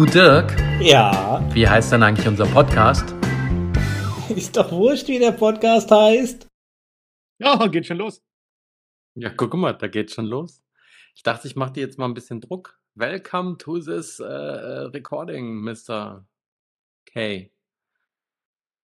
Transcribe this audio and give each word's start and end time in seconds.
Du 0.00 0.06
Dirk, 0.06 0.58
Ja, 0.80 1.46
wie 1.52 1.68
heißt 1.68 1.92
denn 1.92 2.02
eigentlich 2.02 2.26
unser 2.26 2.46
Podcast? 2.46 3.04
ist 4.34 4.56
doch 4.56 4.72
wurscht, 4.72 5.08
wie 5.08 5.18
der 5.18 5.32
Podcast 5.32 5.90
heißt. 5.90 6.48
Ja, 7.38 7.66
geht 7.66 7.84
schon 7.84 7.98
los. 7.98 8.22
Ja, 9.14 9.28
guck 9.28 9.52
mal, 9.52 9.74
da 9.74 9.88
geht's 9.88 10.14
schon 10.14 10.24
los. 10.24 10.64
Ich 11.14 11.22
dachte, 11.22 11.46
ich 11.48 11.54
mache 11.54 11.74
dir 11.74 11.82
jetzt 11.82 11.98
mal 11.98 12.06
ein 12.06 12.14
bisschen 12.14 12.40
Druck. 12.40 12.80
Welcome 12.94 13.58
to 13.58 13.78
this 13.78 14.18
äh, 14.20 14.24
äh, 14.24 14.84
recording, 14.86 15.60
Mr. 15.60 16.26
K. 17.04 17.52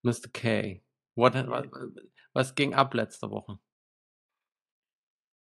Mr. 0.02 0.28
K. 0.34 0.82
What, 1.14 1.32
was, 1.32 1.64
was 2.34 2.54
ging 2.54 2.74
ab 2.74 2.92
letzte 2.92 3.30
Woche? 3.30 3.58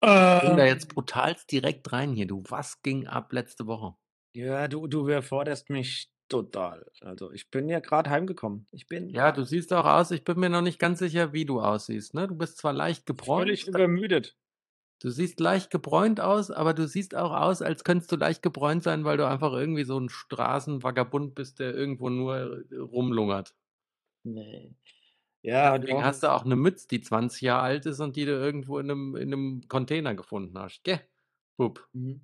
Ich 0.04 0.09
bin 0.09 0.56
da 0.56 0.62
Ähm, 0.62 0.68
jetzt 0.68 0.95
brutalst 0.95 1.50
direkt 1.50 1.93
rein 1.93 2.12
hier, 2.12 2.29
du. 2.29 2.45
Was 2.48 2.80
ging 2.82 3.09
ab 3.09 3.32
letzte 3.32 3.66
Woche? 3.66 3.96
Ja, 4.34 4.66
du, 4.68 4.86
du 4.86 5.02
überforderst 5.02 5.70
mich 5.70 6.10
total. 6.28 6.84
Also, 7.00 7.30
ich 7.30 7.50
bin 7.50 7.68
ja 7.68 7.80
gerade 7.80 8.11
heimgekommen. 8.11 8.66
Ich 8.72 8.86
bin 8.86 9.08
Ja, 9.11 9.30
du 9.30 9.44
siehst 9.44 9.72
auch 9.72 9.84
aus, 9.84 10.11
ich 10.11 10.25
bin 10.25 10.40
mir 10.40 10.48
noch 10.50 10.62
nicht 10.62 10.79
ganz 10.79 10.98
sicher, 10.98 11.32
wie 11.32 11.44
du 11.44 11.61
aussiehst. 11.61 12.14
Ne? 12.14 12.26
Du 12.26 12.34
bist 12.34 12.58
zwar 12.58 12.72
leicht 12.72 13.06
völlig 13.06 13.64
gebräunt, 13.64 13.68
übermüdet. 13.68 14.36
du 15.00 15.11
siehst 15.11 15.39
leicht 15.39 15.70
gebräunt 15.70 16.20
aus, 16.20 16.50
aber 16.50 16.75
du 16.75 16.89
siehst 16.89 17.14
auch 17.14 17.32
aus, 17.32 17.62
als 17.62 17.84
könntest 17.84 18.11
du 18.11 18.16
leicht 18.16 18.42
gebräunt 18.42 18.82
sein, 18.82 19.04
weil 19.04 19.16
du 19.16 19.28
einfach 19.28 19.52
irgendwie 19.52 19.84
so 19.84 19.98
ein 19.98 20.08
Straßenvagabund 20.08 21.34
bist, 21.34 21.61
der 21.61 21.75
irgendwo 21.75 22.08
nur 22.11 22.64
äh, 22.70 22.76
rumlungert. 22.76 23.54
Nee. 24.25 24.75
Ja, 25.42 25.78
Deswegen 25.78 26.03
hast 26.03 26.22
du 26.22 26.32
auch 26.32 26.44
eine 26.44 26.56
Mütze, 26.56 26.89
die 26.89 27.03
20 27.03 27.42
Jahre 27.42 27.62
alt 27.62 27.86
ist 27.86 28.00
und 28.00 28.16
die 28.16 28.25
du 28.25 28.32
irgendwo 28.32 28.78
in 28.78 28.90
einem, 28.90 29.14
in 29.14 29.32
einem 29.32 29.68
Container 29.68 30.14
gefunden 30.14 30.58
hast. 30.58 30.82
Gell? 30.82 31.00
Bub. 31.56 31.86
Mhm. 31.92 32.22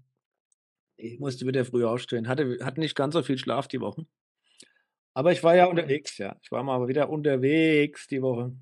Ich 1.01 1.19
musste 1.19 1.47
wieder 1.47 1.65
früh 1.65 1.85
aufstehen. 1.85 2.29
Hatte, 2.29 2.59
hatte 2.63 2.81
nicht 2.81 2.95
ganz 2.95 3.15
so 3.15 3.23
viel 3.23 3.39
Schlaf 3.39 3.69
die 3.69 3.81
Woche. 3.81 4.07
Aber 5.15 5.33
ich 5.33 5.43
war 5.43 5.57
ja 5.57 5.67
unterwegs, 5.67 6.19
ja. 6.19 6.37
Ich 6.43 6.53
war 6.53 6.63
mal 6.63 6.87
wieder 6.89 7.11
unterwegs 7.11 8.07
die 8.07 8.23
Woche. 8.23 8.53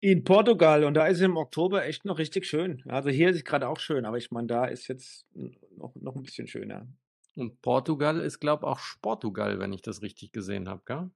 In 0.00 0.24
Portugal 0.24 0.84
und 0.84 0.94
da 0.94 1.06
ist 1.06 1.18
es 1.18 1.24
im 1.24 1.36
Oktober 1.36 1.84
echt 1.84 2.06
noch 2.06 2.18
richtig 2.18 2.46
schön. 2.46 2.82
Also 2.88 3.10
hier 3.10 3.28
ist 3.28 3.36
es 3.36 3.44
gerade 3.44 3.68
auch 3.68 3.78
schön, 3.78 4.06
aber 4.06 4.16
ich 4.16 4.30
meine, 4.30 4.46
da 4.46 4.64
ist 4.64 4.88
jetzt 4.88 5.26
noch, 5.76 5.94
noch 5.96 6.16
ein 6.16 6.22
bisschen 6.22 6.46
schöner. 6.46 6.88
Und 7.36 7.60
Portugal 7.60 8.18
ist, 8.20 8.40
glaube 8.40 8.64
ich, 8.64 8.72
auch 8.72 8.78
Sportugal, 8.78 9.58
wenn 9.58 9.72
ich 9.72 9.82
das 9.82 10.00
richtig 10.02 10.32
gesehen 10.32 10.68
habe, 10.68 10.82
gell? 10.86 11.10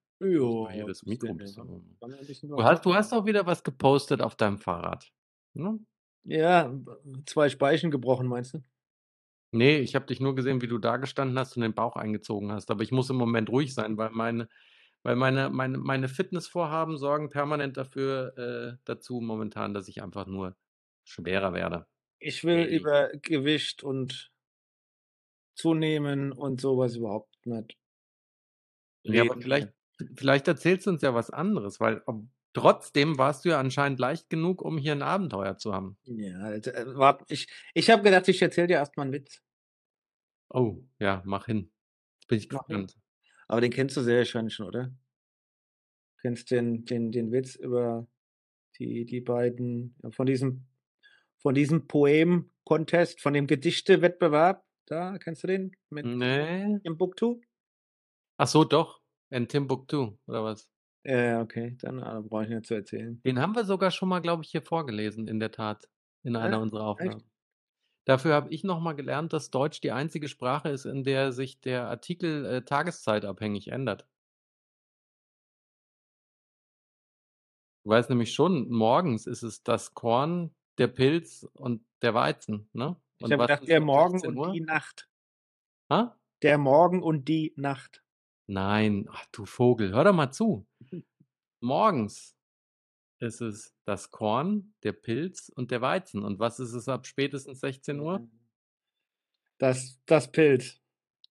Mal 0.65 0.73
hier 0.73 0.83
Ja, 0.83 0.87
das 0.87 1.03
Mikro 1.03 1.29
ein 1.29 1.37
bisschen. 1.39 1.97
Du 2.43 2.63
hast, 2.63 2.85
du 2.85 2.95
hast 2.95 3.13
auch 3.13 3.25
wieder 3.27 3.47
was 3.47 3.65
gepostet 3.65 4.21
auf 4.21 4.37
deinem 4.37 4.59
Fahrrad. 4.59 5.11
Ne? 5.55 5.79
Ja, 6.25 6.73
zwei 7.27 7.49
Speichen 7.49 7.91
gebrochen, 7.91 8.27
meinst 8.27 8.55
du? 8.55 8.63
Nee, 9.55 9.79
ich 9.79 9.95
habe 9.95 10.07
dich 10.07 10.21
nur 10.21 10.35
gesehen, 10.35 10.63
wie 10.63 10.67
du 10.67 10.79
da 10.79 10.97
gestanden 10.97 11.39
hast 11.39 11.57
und 11.57 11.63
den 11.63 11.75
Bauch 11.75 11.97
eingezogen 11.97 12.51
hast. 12.53 12.71
Aber 12.73 12.83
ich 12.83 12.91
muss 12.93 13.09
im 13.11 13.17
Moment 13.17 13.49
ruhig 13.51 13.73
sein, 13.75 13.97
weil 13.97 14.11
meine, 14.11 14.49
weil 15.05 15.17
meine, 15.17 15.51
meine, 15.51 15.79
meine 15.79 16.09
Fitnessvorhaben 16.09 16.97
sorgen 16.99 17.31
permanent 17.31 17.77
dafür 17.77 18.37
äh, 18.77 18.79
dazu 18.85 19.21
momentan, 19.21 19.73
dass 19.75 19.89
ich 19.89 20.03
einfach 20.03 20.27
nur 20.27 20.57
schwerer 21.05 21.55
werde. 21.55 21.87
Ich 22.19 22.43
will 22.43 22.65
Ey. 22.65 22.67
über 22.67 23.11
Gewicht 23.23 23.85
und 23.85 24.33
zunehmen 25.57 26.31
und 26.31 26.61
sowas 26.61 26.95
überhaupt 26.95 27.45
nicht 27.45 27.77
Ja, 29.07 29.23
aber 29.23 29.37
reden. 29.39 29.41
vielleicht, 29.41 29.73
vielleicht 30.17 30.49
erzählst 30.49 30.87
du 30.87 30.91
uns 30.91 31.03
ja 31.03 31.15
was 31.15 31.31
anderes, 31.31 31.81
weil 31.81 32.03
ob, 32.07 32.25
trotzdem 32.55 33.19
warst 33.19 33.45
du 33.45 33.51
ja 33.51 33.61
anscheinend 33.61 33.99
leicht 33.99 34.31
genug, 34.31 34.63
um 34.63 34.79
hier 34.79 34.93
ein 34.93 35.03
Abenteuer 35.03 35.59
zu 35.59 35.75
haben. 35.75 35.99
Ja, 36.05 36.39
also, 36.39 36.71
äh, 36.71 36.97
wart, 36.97 37.23
ich, 37.29 37.49
ich 37.75 37.91
habe 37.91 38.03
gedacht, 38.03 38.29
ich 38.29 38.41
erzähle 38.41 38.69
dir 38.69 38.75
erstmal 38.75 39.05
einen 39.07 39.13
Witz. 39.15 39.43
Oh, 40.49 40.79
ja, 40.99 41.23
mach 41.27 41.47
hin. 41.47 41.71
Bin 42.29 42.39
ich 42.39 42.49
gespannt. 42.49 42.97
Aber 43.49 43.61
den 43.61 43.71
kennst 43.71 43.97
du 43.97 44.01
sehr 44.03 44.19
wahrscheinlich 44.19 44.55
schon, 44.55 44.67
oder? 44.69 44.93
Kennst 46.23 46.51
den, 46.51 46.85
den, 46.87 47.13
den 47.13 47.33
Witz 47.33 47.55
über 47.55 48.07
die, 48.79 49.05
die 49.05 49.21
beiden, 49.21 49.97
ja, 50.03 50.11
von 50.11 50.27
diesem, 50.27 50.67
von 51.39 51.55
diesem 51.55 51.87
Poem-Contest, 51.87 53.21
von 53.21 53.35
dem 53.35 53.47
Gedichte-Wettbewerb. 53.47 54.65
Da, 54.87 55.19
kennst 55.19 55.43
du 55.43 55.47
den? 55.49 55.77
Mit 55.91 56.05
Nee. 56.07 56.79
Timbuktu? 56.83 57.41
Ach 58.39 58.47
so, 58.49 58.65
doch. 58.65 59.01
In 59.31 59.49
Timbuktu, 59.49 60.19
oder 60.27 60.45
was? 60.45 60.71
Ja, 61.05 61.17
ja, 61.25 61.41
okay, 61.43 61.77
dann 61.81 61.99
äh, 61.99 62.21
brauche 62.29 62.45
ich 62.45 62.49
nicht 62.51 62.67
zu 62.67 62.75
erzählen. 62.75 63.23
Den 63.27 63.39
haben 63.41 63.55
wir 63.55 63.65
sogar 63.67 63.91
schon 63.91 64.09
mal, 64.09 64.21
glaube 64.21 64.43
ich, 64.45 64.51
hier 64.51 64.63
vorgelesen, 64.63 65.29
in 65.29 65.39
der 65.41 65.51
Tat, 65.51 65.89
in 66.23 66.37
einer 66.37 66.59
Ja, 66.59 66.61
unserer 66.61 66.87
echt? 66.97 67.25
Aufnahmen. 67.25 67.31
Dafür 68.07 68.35
habe 68.35 68.53
ich 68.55 68.65
noch 68.65 68.81
mal 68.81 68.95
gelernt, 68.95 69.33
dass 69.35 69.51
Deutsch 69.51 69.81
die 69.83 69.93
einzige 69.93 70.29
Sprache 70.29 70.71
ist, 70.71 70.87
in 70.87 71.05
der 71.05 71.33
sich 71.33 71.61
der 71.61 71.89
Artikel 71.89 72.47
äh, 72.47 72.63
tageszeitabhängig 72.65 73.69
ändert. 73.69 74.09
Du 77.85 77.91
weißt 77.91 78.09
nämlich 78.11 78.33
schon, 78.33 78.69
morgens 78.71 79.27
ist 79.27 79.43
es 79.43 79.63
das 79.63 79.95
Korn, 79.95 80.55
der 80.79 80.89
Pilz 80.89 81.47
und 81.55 81.85
der 82.03 82.15
Weizen, 82.15 82.69
ne? 82.73 82.97
Ich 83.19 83.29
Und 83.29 83.33
habe 83.33 83.43
was 83.43 83.49
gedacht, 83.49 83.67
ist 83.67 83.69
der 83.69 83.81
um 83.81 83.83
Morgen 83.83 84.21
16 84.23 84.37
und 84.37 84.39
Uhr? 84.39 84.53
die 84.53 84.61
Nacht. 84.61 85.09
Ha? 85.91 86.19
Der 86.43 86.59
Morgen 86.59 87.03
und 87.03 87.27
die 87.27 87.55
Nacht. 87.57 88.04
Nein, 88.47 89.09
ach 89.11 89.25
du 89.33 89.47
Vogel, 89.47 89.93
hör 89.93 90.05
doch 90.05 90.13
mal 90.13 90.31
zu. 90.31 90.67
Morgens 91.61 92.37
ist 93.21 93.41
es 93.41 93.75
das 93.85 94.11
Korn, 94.11 94.75
der 94.83 94.93
Pilz 94.93 95.49
und 95.49 95.71
der 95.71 95.81
Weizen. 95.81 96.23
Und 96.23 96.39
was 96.39 96.61
ist 96.61 96.75
es 96.75 96.89
ab 96.89 97.07
spätestens 97.07 97.61
16 97.61 98.01
Uhr? 98.01 98.29
Das, 99.59 100.01
das 100.07 100.31
Pilz. 100.31 100.81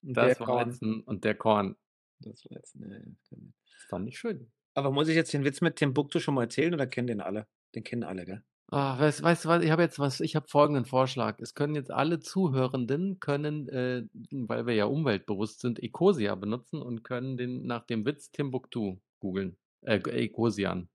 Und 0.02 0.16
der 0.16 0.30
Das 0.30 0.38
Korn. 0.40 0.70
Weizen 0.70 1.02
und 1.02 1.24
der 1.24 1.36
Korn. 1.36 1.76
Das 2.20 2.46
war 2.46 2.58
jetzt, 2.58 2.76
nee, 2.76 3.16
stimmt. 3.26 3.54
Das 3.66 3.84
fand 3.90 4.08
ich 4.08 4.18
schön. 4.18 4.52
Aber 4.74 4.92
muss 4.92 5.08
ich 5.08 5.16
jetzt 5.16 5.34
den 5.34 5.44
Witz 5.44 5.62
mit 5.62 5.76
Timbuktu 5.76 6.20
schon 6.20 6.34
mal 6.34 6.44
erzählen 6.44 6.74
oder 6.74 6.88
kennen 6.88 7.08
den 7.08 7.22
alle? 7.22 7.48
Den 7.76 7.84
kennen 7.84 8.04
alle, 8.04 8.26
gell? 8.26 8.44
Ah, 8.76 8.98
weißt, 8.98 9.22
weißt 9.22 9.46
du 9.46 9.50
was, 9.50 9.64
ich 9.64 9.70
habe 9.70 9.84
jetzt 9.84 10.00
was, 10.00 10.20
ich 10.20 10.36
habe 10.36 10.48
folgenden 10.48 10.86
Vorschlag. 10.86 11.40
Es 11.40 11.54
können 11.54 11.76
jetzt 11.76 11.92
alle 11.92 12.20
Zuhörenden 12.20 13.20
können, 13.20 13.70
äh, 13.70 14.02
weil 14.32 14.66
wir 14.66 14.74
ja 14.74 14.86
umweltbewusst 14.86 15.60
sind, 15.60 15.78
Ecosia 15.84 16.34
benutzen 16.34 16.82
und 16.82 17.04
können 17.04 17.38
den 17.38 17.68
nach 17.68 17.86
dem 17.86 18.04
Witz 18.04 18.32
Timbuktu 18.32 18.98
googeln. 19.20 19.58
Äh, 19.82 19.98
Ecosian. 19.98 20.90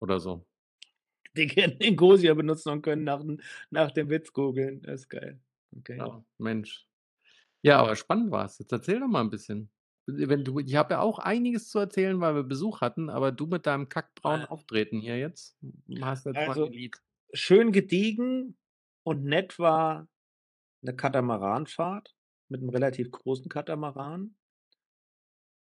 Oder 0.00 0.20
so. 0.20 0.46
Die 1.36 1.48
können 1.48 1.80
den 1.80 1.96
Gosia 1.96 2.32
benutzen 2.32 2.68
und 2.68 2.82
können 2.82 3.02
nach, 3.02 3.24
nach 3.70 3.90
dem 3.90 4.08
Witz 4.08 4.32
googeln. 4.32 4.80
Das 4.82 5.00
ist 5.00 5.08
geil. 5.08 5.40
Okay. 5.76 5.98
Ja, 5.98 6.24
Mensch. 6.38 6.86
Ja, 7.62 7.80
aber 7.80 7.96
spannend 7.96 8.30
war 8.30 8.44
es. 8.44 8.60
Jetzt 8.60 8.70
erzähl 8.70 9.00
doch 9.00 9.08
mal 9.08 9.22
ein 9.22 9.30
bisschen. 9.30 9.68
Wenn 10.06 10.44
du, 10.44 10.58
ich 10.58 10.74
habe 10.74 10.94
ja 10.94 11.00
auch 11.00 11.18
einiges 11.18 11.70
zu 11.70 11.78
erzählen, 11.78 12.20
weil 12.20 12.34
wir 12.34 12.42
Besuch 12.42 12.80
hatten, 12.82 13.08
aber 13.08 13.32
du 13.32 13.46
mit 13.46 13.66
deinem 13.66 13.88
kackbraunen 13.88 14.42
Ah. 14.46 14.50
Auftreten 14.50 15.00
hier 15.00 15.18
jetzt 15.18 15.56
hast 16.02 16.26
jetzt 16.26 16.34
mal 16.34 16.48
Also- 16.48 16.66
ein 16.66 16.72
Lied. 16.72 16.96
Schön 17.32 17.72
gediegen 17.72 18.56
und 19.02 19.24
nett 19.24 19.58
war 19.58 20.06
eine 20.82 20.94
Katamaranfahrt 20.94 22.14
mit 22.48 22.60
einem 22.60 22.68
relativ 22.70 23.10
großen 23.10 23.48
Katamaran, 23.48 24.36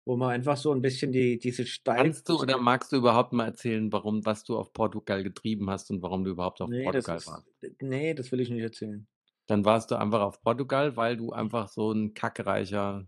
wo 0.06 0.16
man 0.16 0.30
einfach 0.30 0.56
so 0.56 0.72
ein 0.72 0.80
bisschen 0.80 1.12
die, 1.12 1.38
diese 1.38 1.66
steil. 1.66 1.96
Kannst 2.04 2.28
du 2.28 2.38
oder 2.40 2.56
magst 2.58 2.92
du 2.92 2.96
überhaupt 2.96 3.32
mal 3.34 3.44
erzählen, 3.46 3.92
warum, 3.92 4.24
was 4.24 4.44
du 4.44 4.56
auf 4.56 4.72
Portugal 4.72 5.22
getrieben 5.22 5.68
hast 5.68 5.90
und 5.90 6.00
warum 6.00 6.24
du 6.24 6.30
überhaupt 6.30 6.62
auf 6.62 6.70
nee, 6.70 6.84
Portugal 6.84 7.16
ist, 7.18 7.26
warst? 7.26 7.46
nee, 7.82 8.14
das 8.14 8.32
will 8.32 8.40
ich 8.40 8.48
nicht 8.48 8.62
erzählen. 8.62 9.06
Dann 9.46 9.64
warst 9.64 9.90
du 9.90 9.96
einfach 9.96 10.20
auf 10.22 10.40
Portugal, 10.40 10.96
weil 10.96 11.16
du 11.16 11.32
einfach 11.32 11.68
so 11.68 11.92
ein 11.92 12.14
kackreicher 12.14 13.06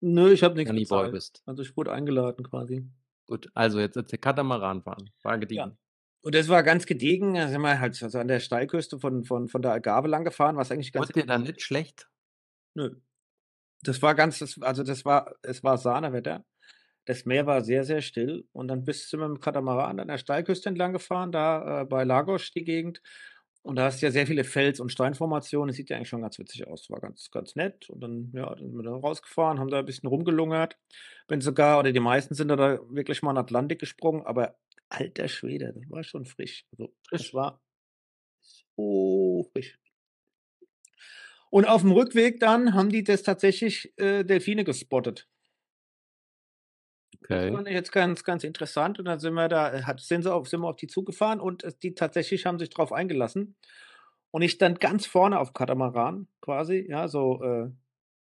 Nö, 0.00 0.32
ich 0.32 0.42
habe 0.42 0.54
nichts 0.54 0.70
Moneyboy 0.70 1.10
bezahlt. 1.10 1.12
bist. 1.12 1.42
Also 1.46 1.62
ich 1.62 1.76
wurde 1.76 1.92
eingeladen 1.92 2.44
quasi. 2.44 2.86
Gut, 3.26 3.50
also 3.54 3.80
jetzt 3.80 3.96
erzähl 3.96 4.18
Katamaran 4.18 4.82
fahren. 4.82 5.10
War 5.22 5.38
gediegen. 5.38 5.70
Ja. 5.70 5.76
Und 6.22 6.34
das 6.34 6.48
war 6.48 6.62
ganz 6.62 6.86
gediegen. 6.86 7.34
Da 7.34 7.48
sind 7.48 7.60
wir 7.60 7.80
halt 7.80 8.02
also 8.02 8.18
an 8.18 8.28
der 8.28 8.40
Steilküste 8.40 8.98
von, 8.98 9.24
von, 9.24 9.48
von 9.48 9.62
der 9.62 9.72
Algarve 9.72 10.08
lang 10.08 10.24
gefahren, 10.24 10.56
was 10.56 10.70
eigentlich 10.70 10.92
ganz 10.92 11.08
Wurde 11.08 11.20
dir 11.20 11.26
dann 11.26 11.42
nicht 11.42 11.62
schlecht? 11.62 12.08
Nö. 12.74 12.96
Das 13.82 14.00
war 14.02 14.14
ganz, 14.14 14.38
das, 14.38 14.60
also 14.62 14.82
das 14.82 15.04
war, 15.04 15.34
es 15.42 15.62
war 15.62 15.76
Sahnewetter. 15.78 16.44
Das 17.04 17.26
Meer 17.26 17.46
war 17.46 17.62
sehr, 17.62 17.84
sehr 17.84 18.00
still. 18.00 18.48
Und 18.52 18.68
dann 18.68 18.84
bis 18.84 19.10
sind 19.10 19.20
wir 19.20 19.28
mit 19.28 19.38
dem 19.38 19.40
Katamaran 19.42 20.00
an 20.00 20.08
der 20.08 20.18
Steilküste 20.18 20.70
entlang 20.70 20.94
gefahren, 20.94 21.32
da 21.32 21.82
äh, 21.82 21.84
bei 21.84 22.04
Lagos 22.04 22.50
die 22.52 22.64
Gegend. 22.64 23.02
Und 23.64 23.76
da 23.76 23.86
hast 23.86 24.02
du 24.02 24.06
ja 24.06 24.12
sehr 24.12 24.26
viele 24.26 24.44
Fels- 24.44 24.78
und 24.78 24.92
Steinformationen. 24.92 25.68
Das 25.68 25.76
sieht 25.76 25.88
ja 25.88 25.96
eigentlich 25.96 26.10
schon 26.10 26.20
ganz 26.20 26.38
witzig 26.38 26.66
aus. 26.66 26.90
War 26.90 27.00
ganz, 27.00 27.30
ganz 27.30 27.56
nett. 27.56 27.88
Und 27.88 28.02
dann, 28.02 28.30
ja, 28.34 28.54
dann 28.54 28.68
sind 28.68 28.76
wir 28.76 28.82
da 28.82 28.94
rausgefahren, 28.94 29.58
haben 29.58 29.70
da 29.70 29.78
ein 29.78 29.86
bisschen 29.86 30.06
rumgelungert. 30.06 30.76
Bin 31.28 31.40
sogar, 31.40 31.78
oder 31.78 31.90
die 31.90 31.98
meisten 32.00 32.34
sind 32.34 32.48
da, 32.48 32.78
wirklich 32.90 33.22
mal 33.22 33.30
in 33.30 33.36
den 33.36 33.40
Atlantik 33.44 33.78
gesprungen. 33.80 34.22
Aber 34.26 34.54
alter 34.90 35.28
Schwede, 35.28 35.72
das 35.74 35.90
war 35.90 36.04
schon 36.04 36.26
frisch. 36.26 36.66
Also, 36.72 36.92
Frisch. 37.08 37.22
Das 37.22 37.34
war 37.34 37.62
so 38.76 39.48
frisch. 39.52 39.78
Und 41.48 41.66
auf 41.66 41.80
dem 41.80 41.92
Rückweg 41.92 42.40
dann 42.40 42.74
haben 42.74 42.90
die 42.90 43.02
das 43.02 43.22
tatsächlich 43.22 43.94
äh, 43.96 44.24
Delfine 44.24 44.64
gespottet. 44.64 45.26
Das 47.32 47.40
Okay. 47.40 47.50
fand 47.50 47.68
ich 47.68 47.74
jetzt 47.74 47.92
ganz, 47.92 48.24
ganz 48.24 48.44
interessant. 48.44 48.98
Und 48.98 49.06
dann 49.06 49.18
sind 49.18 49.34
wir 49.34 49.48
da, 49.48 49.72
äh, 49.74 49.82
hat, 49.82 50.00
sind, 50.00 50.22
sie 50.22 50.32
auf, 50.32 50.48
sind 50.48 50.60
wir 50.60 50.68
auf 50.68 50.76
die 50.76 50.86
zugefahren 50.86 51.40
und 51.40 51.64
äh, 51.64 51.72
die 51.82 51.94
tatsächlich 51.94 52.46
haben 52.46 52.58
sich 52.58 52.70
drauf 52.70 52.92
eingelassen. 52.92 53.56
Und 54.30 54.42
ich 54.42 54.58
dann 54.58 54.76
ganz 54.76 55.06
vorne 55.06 55.38
auf 55.40 55.52
Katamaran 55.54 56.28
quasi, 56.40 56.86
ja, 56.88 57.08
so 57.08 57.42
äh, 57.42 57.70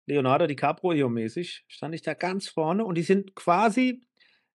Leonardo 0.06 0.46
DiCaprio-mäßig, 0.46 1.64
stand 1.69 1.94
ich 1.94 2.02
da 2.02 2.14
ganz 2.14 2.48
vorne 2.48 2.84
und 2.84 2.96
die 2.96 3.02
sind 3.02 3.34
quasi 3.34 4.02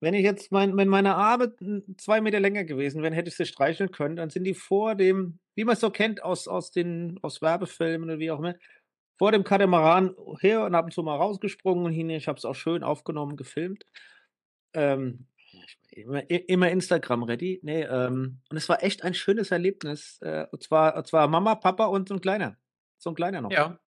wenn 0.01 0.15
ich 0.15 0.25
jetzt 0.25 0.53
mein 0.53 0.77
wenn 0.77 0.89
meine 0.89 1.15
Arme 1.17 1.55
2 1.99 2.21
Meter 2.21 2.41
länger 2.41 2.65
gewesen 2.65 3.03
wären, 3.03 3.15
hätte 3.15 3.29
ich 3.31 3.37
sie 3.37 3.47
streicheln 3.47 3.91
können, 3.91 4.17
dann 4.17 4.31
sind 4.31 4.45
die 4.45 4.55
vor 4.55 4.95
dem 4.95 5.39
wie 5.55 5.65
man's 5.65 5.81
so 5.81 5.91
kennt 5.91 6.23
aus 6.23 6.49
aus 6.49 6.71
den 6.71 7.19
aus 7.23 7.41
Werbefilmen 7.43 8.09
oder 8.11 8.19
wie 8.19 8.31
auch 8.31 8.39
immer, 8.41 8.55
vor 9.19 9.33
dem 9.33 9.45
Katamaran 9.45 10.15
her 10.41 10.65
und 10.67 10.75
ab 10.75 10.85
und 10.87 10.93
zu 10.93 11.03
mal 11.03 11.17
rausgesprungen 11.17 11.87
und 11.87 11.93
hin. 11.93 12.11
Ich 12.11 12.29
habe 12.29 12.39
es 12.39 12.45
auch 12.45 12.55
schön 12.55 12.83
aufgenommen, 12.85 13.37
gefilmt. 13.37 13.87
Ähm, 14.75 15.27
immer 15.93 16.29
immer 16.31 16.71
Instagram 16.71 17.25
ready. 17.25 17.61
Ne, 17.63 17.85
ähm, 17.91 18.41
und 18.51 18.57
es 18.57 18.69
war 18.69 18.83
echt 18.83 19.05
ein 19.05 19.15
schönes 19.15 19.51
Erlebnis, 19.53 20.19
äh, 20.23 20.47
und 20.53 20.63
zwar 20.63 20.97
und 20.97 21.07
zwar 21.07 21.29
Mama, 21.29 21.55
Papa 21.57 21.87
und 21.87 22.09
so 22.09 22.15
'n 22.17 22.21
Kleiner 22.21 22.59
so 22.99 23.11
'n 23.11 23.17
Kleiner 23.17 23.43
noch. 23.43 23.57
Ja. 23.57 23.79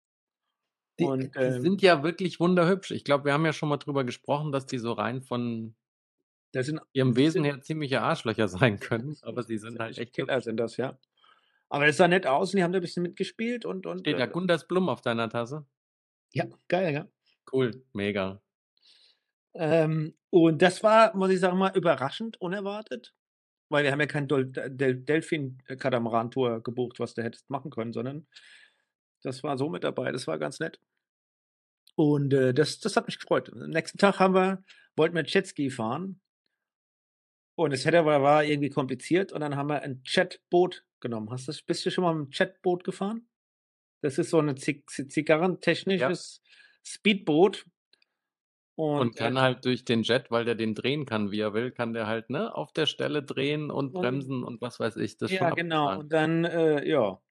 Die 0.99 1.13
Und, 1.13 1.31
die 1.45 1.53
ähm 1.55 1.61
sind 1.61 1.81
ja 1.81 2.03
wirklich 2.03 2.39
wunderhübsch. 2.41 2.91
Ich 2.91 3.05
glaube, 3.05 3.23
wir 3.25 3.33
haben 3.33 3.45
ja 3.45 3.53
schon 3.53 3.69
mal 3.69 3.77
drüber 3.77 4.03
gesprochen, 4.03 4.51
dass 4.51 4.65
die 4.65 4.77
so 4.79 4.91
rein 4.91 5.21
von 5.21 5.75
sind 6.63 6.81
ihrem 6.95 7.15
Wesen 7.15 7.43
sind 7.43 7.45
her 7.45 7.61
ziemliche 7.61 8.01
Arschlöcher 8.01 8.47
sein 8.47 8.79
können, 8.79 9.17
aber 9.21 9.43
sie 9.43 9.57
sind 9.57 9.79
halt 9.79 9.97
ziemliche 9.97 9.99
echt 9.99 10.13
Killer 10.13 10.41
sind 10.41 10.57
das, 10.57 10.77
ja. 10.77 10.97
Aber 11.69 11.87
es 11.87 11.97
sah 11.97 12.07
nett 12.07 12.27
aus 12.27 12.53
und 12.53 12.57
die 12.57 12.63
haben 12.63 12.73
da 12.73 12.79
'n 12.79 12.81
bisschen 12.83 13.03
mitgespielt 13.03 13.65
und 13.65 13.85
und, 13.87 14.07
Steht 14.07 14.17
da 14.19 14.27
äh 14.27 14.27
Gunders 14.27 14.65
Blum 14.67 14.87
auf 14.87 15.01
deiner 15.01 15.29
Tasse? 15.29 15.65
Ja, 16.33 16.45
geil, 16.67 16.93
ja. 16.93 17.09
Cool, 17.47 17.71
mega. 17.93 18.41
Ähm, 19.59 20.15
und 20.29 20.61
das 20.61 20.83
war, 20.83 21.15
muss 21.17 21.31
ich 21.31 21.39
sagen 21.41 21.57
mal, 21.57 21.75
überraschend 21.75 22.39
unerwartet, 22.41 23.13
weil 23.69 23.83
wir 23.85 23.91
haben 23.91 23.99
ja 24.01 24.07
kein 24.07 24.27
D 24.27 24.45
Del 24.69 24.97
Delphin 25.03 25.59
äh, 25.67 25.75
Katamaran-Tour 25.77 26.63
gebucht, 26.63 26.99
was 26.99 27.15
du 27.15 27.23
hättest 27.23 27.49
machen 27.49 27.71
können, 27.71 27.93
sondern 27.93 28.27
das 29.23 29.43
war 29.43 29.57
so 29.57 29.69
mit 29.69 29.83
dabei, 29.85 30.11
das 30.11 30.27
war 30.27 30.39
ganz 30.39 30.59
nett. 30.59 30.79
Und, 31.95 32.33
äh, 32.33 32.53
das 32.53 32.79
das 32.79 32.95
hat 32.95 33.07
mich 33.07 33.19
gefreut. 33.19 33.51
Am 33.53 33.69
nächsten 33.69 33.97
Tag 33.97 34.19
haben 34.19 34.33
wir 34.33 34.63
wollten 34.95 35.15
wir 35.15 35.23
Jetski 35.25 35.69
fahren 35.69 36.19
und 37.57 37.73
das 37.73 37.85
Wetter 37.85 38.05
war 38.05 38.21
war 38.21 38.43
irgendwie 38.43 38.69
kompliziert 38.69 39.31
und 39.33 39.41
dann 39.41 39.55
haben 39.55 39.67
wir 39.69 39.83
'n 39.83 40.01
Jetboot 40.05 40.85
genommen. 40.99 41.29
Hast 41.31 41.47
du 41.47 41.53
bist 41.65 41.85
du 41.85 41.91
schon 41.91 42.03
mal 42.03 42.13
mit'm 42.15 42.29
Jetboot 42.37 42.83
gefahren? 42.83 43.27
Das 44.01 44.17
ist 44.19 44.31
so 44.31 44.41
'ne 44.41 44.55
Zig 44.55 44.89
Zi 44.89 45.03
Ja. 45.03 45.09
zigarrentechnisches 45.09 46.41
Speedboot. 46.85 47.65
Und 48.97 49.15
Und, 49.15 49.17
äh 49.17 49.31
kann 49.31 49.39
halt 49.39 49.65
durch 49.65 49.85
den 49.85 50.03
Jet, 50.03 50.29
weil 50.31 50.45
der 50.45 50.55
den 50.55 50.75
drehen 50.75 51.05
kann, 51.05 51.31
wie 51.31 51.39
er 51.39 51.53
will, 51.53 51.71
kann 51.71 51.93
der 51.93 52.07
halt, 52.07 52.29
ne, 52.29 52.53
auf 52.55 52.71
der 52.73 52.85
Stelle 52.85 53.23
drehen 53.23 53.71
und 53.71 53.93
Und 53.93 53.95
bremsen 53.95 54.43
und 54.43 54.61
was 54.61 54.79
weiß 54.79 54.97
ich. 54.97 55.17
Das 55.17 55.37
Ja, 55.37 55.51
genau. 55.51 55.97
Und 55.97 56.11
dann, 56.11 56.43
äh, 56.45 56.85
ja 56.87 57.21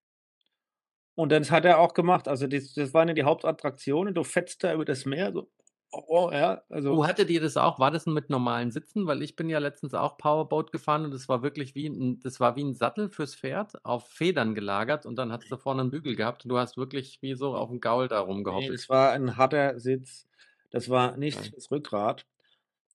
und 1.14 1.32
das 1.32 1.50
hat 1.50 1.64
er 1.64 1.78
auch 1.80 1.94
gemacht. 1.94 2.28
Also, 2.28 2.46
das 2.46 2.72
das 2.74 2.94
waren 2.94 3.08
ja 3.08 3.14
die 3.14 3.24
Hauptattraktionen. 3.24 4.14
Du 4.14 4.24
fetzt 4.24 4.62
da 4.64 4.72
über 4.74 4.84
das 4.84 5.04
Meer 5.04 5.32
so, 5.32 5.50
oh, 5.92 6.30
ja, 6.32 6.62
also 6.68 7.00
Oh, 7.00 7.06
hattet 7.06 7.28
ihr 7.30 7.40
das 7.42 7.56
auch? 7.58 7.78
War 7.78 7.90
das 7.90 8.06
mit 8.06 8.30
normalen 8.30 8.70
Sitzen? 8.70 9.06
Weil 9.06 9.22
ich 9.22 9.36
bin 9.36 9.48
ja 9.50 9.58
letztens 9.58 9.92
auch 9.94 10.16
Powerboat 10.18 10.72
gefahren 10.72 11.04
und 11.04 11.10
das 11.12 11.28
war 11.28 11.42
wirklich 11.42 11.74
wie 11.74 11.86
'n 11.86 12.18
das 12.20 12.40
war 12.40 12.56
wie 12.56 12.62
'n 12.62 12.74
Sattel 12.74 13.10
fürs 13.10 13.34
Pferd 13.34 13.84
auf 13.84 14.08
Federn 14.08 14.54
gelagert 14.54 15.04
und 15.04 15.16
dann 15.16 15.30
hattest 15.32 15.50
du 15.52 15.56
vorne 15.58 15.82
'n 15.82 15.90
Bügel 15.90 16.16
gehabt 16.16 16.44
und 16.44 16.48
du 16.50 16.56
hast 16.58 16.76
wirklich 16.78 17.20
wie 17.20 17.34
so 17.34 17.54
auf'm 17.54 17.80
Gaul 17.80 18.08
da 18.08 18.20
rumgehoppelt. 18.20 18.78
das 18.78 18.88
war 18.88 19.14
'n 19.14 19.36
harter 19.36 19.78
Sitz. 19.78 20.27
Das 20.70 20.88
war 20.88 21.16
nichts 21.16 21.50
Geil. 21.50 21.50
fürs 21.50 21.70
Rückgrat. 21.70 22.26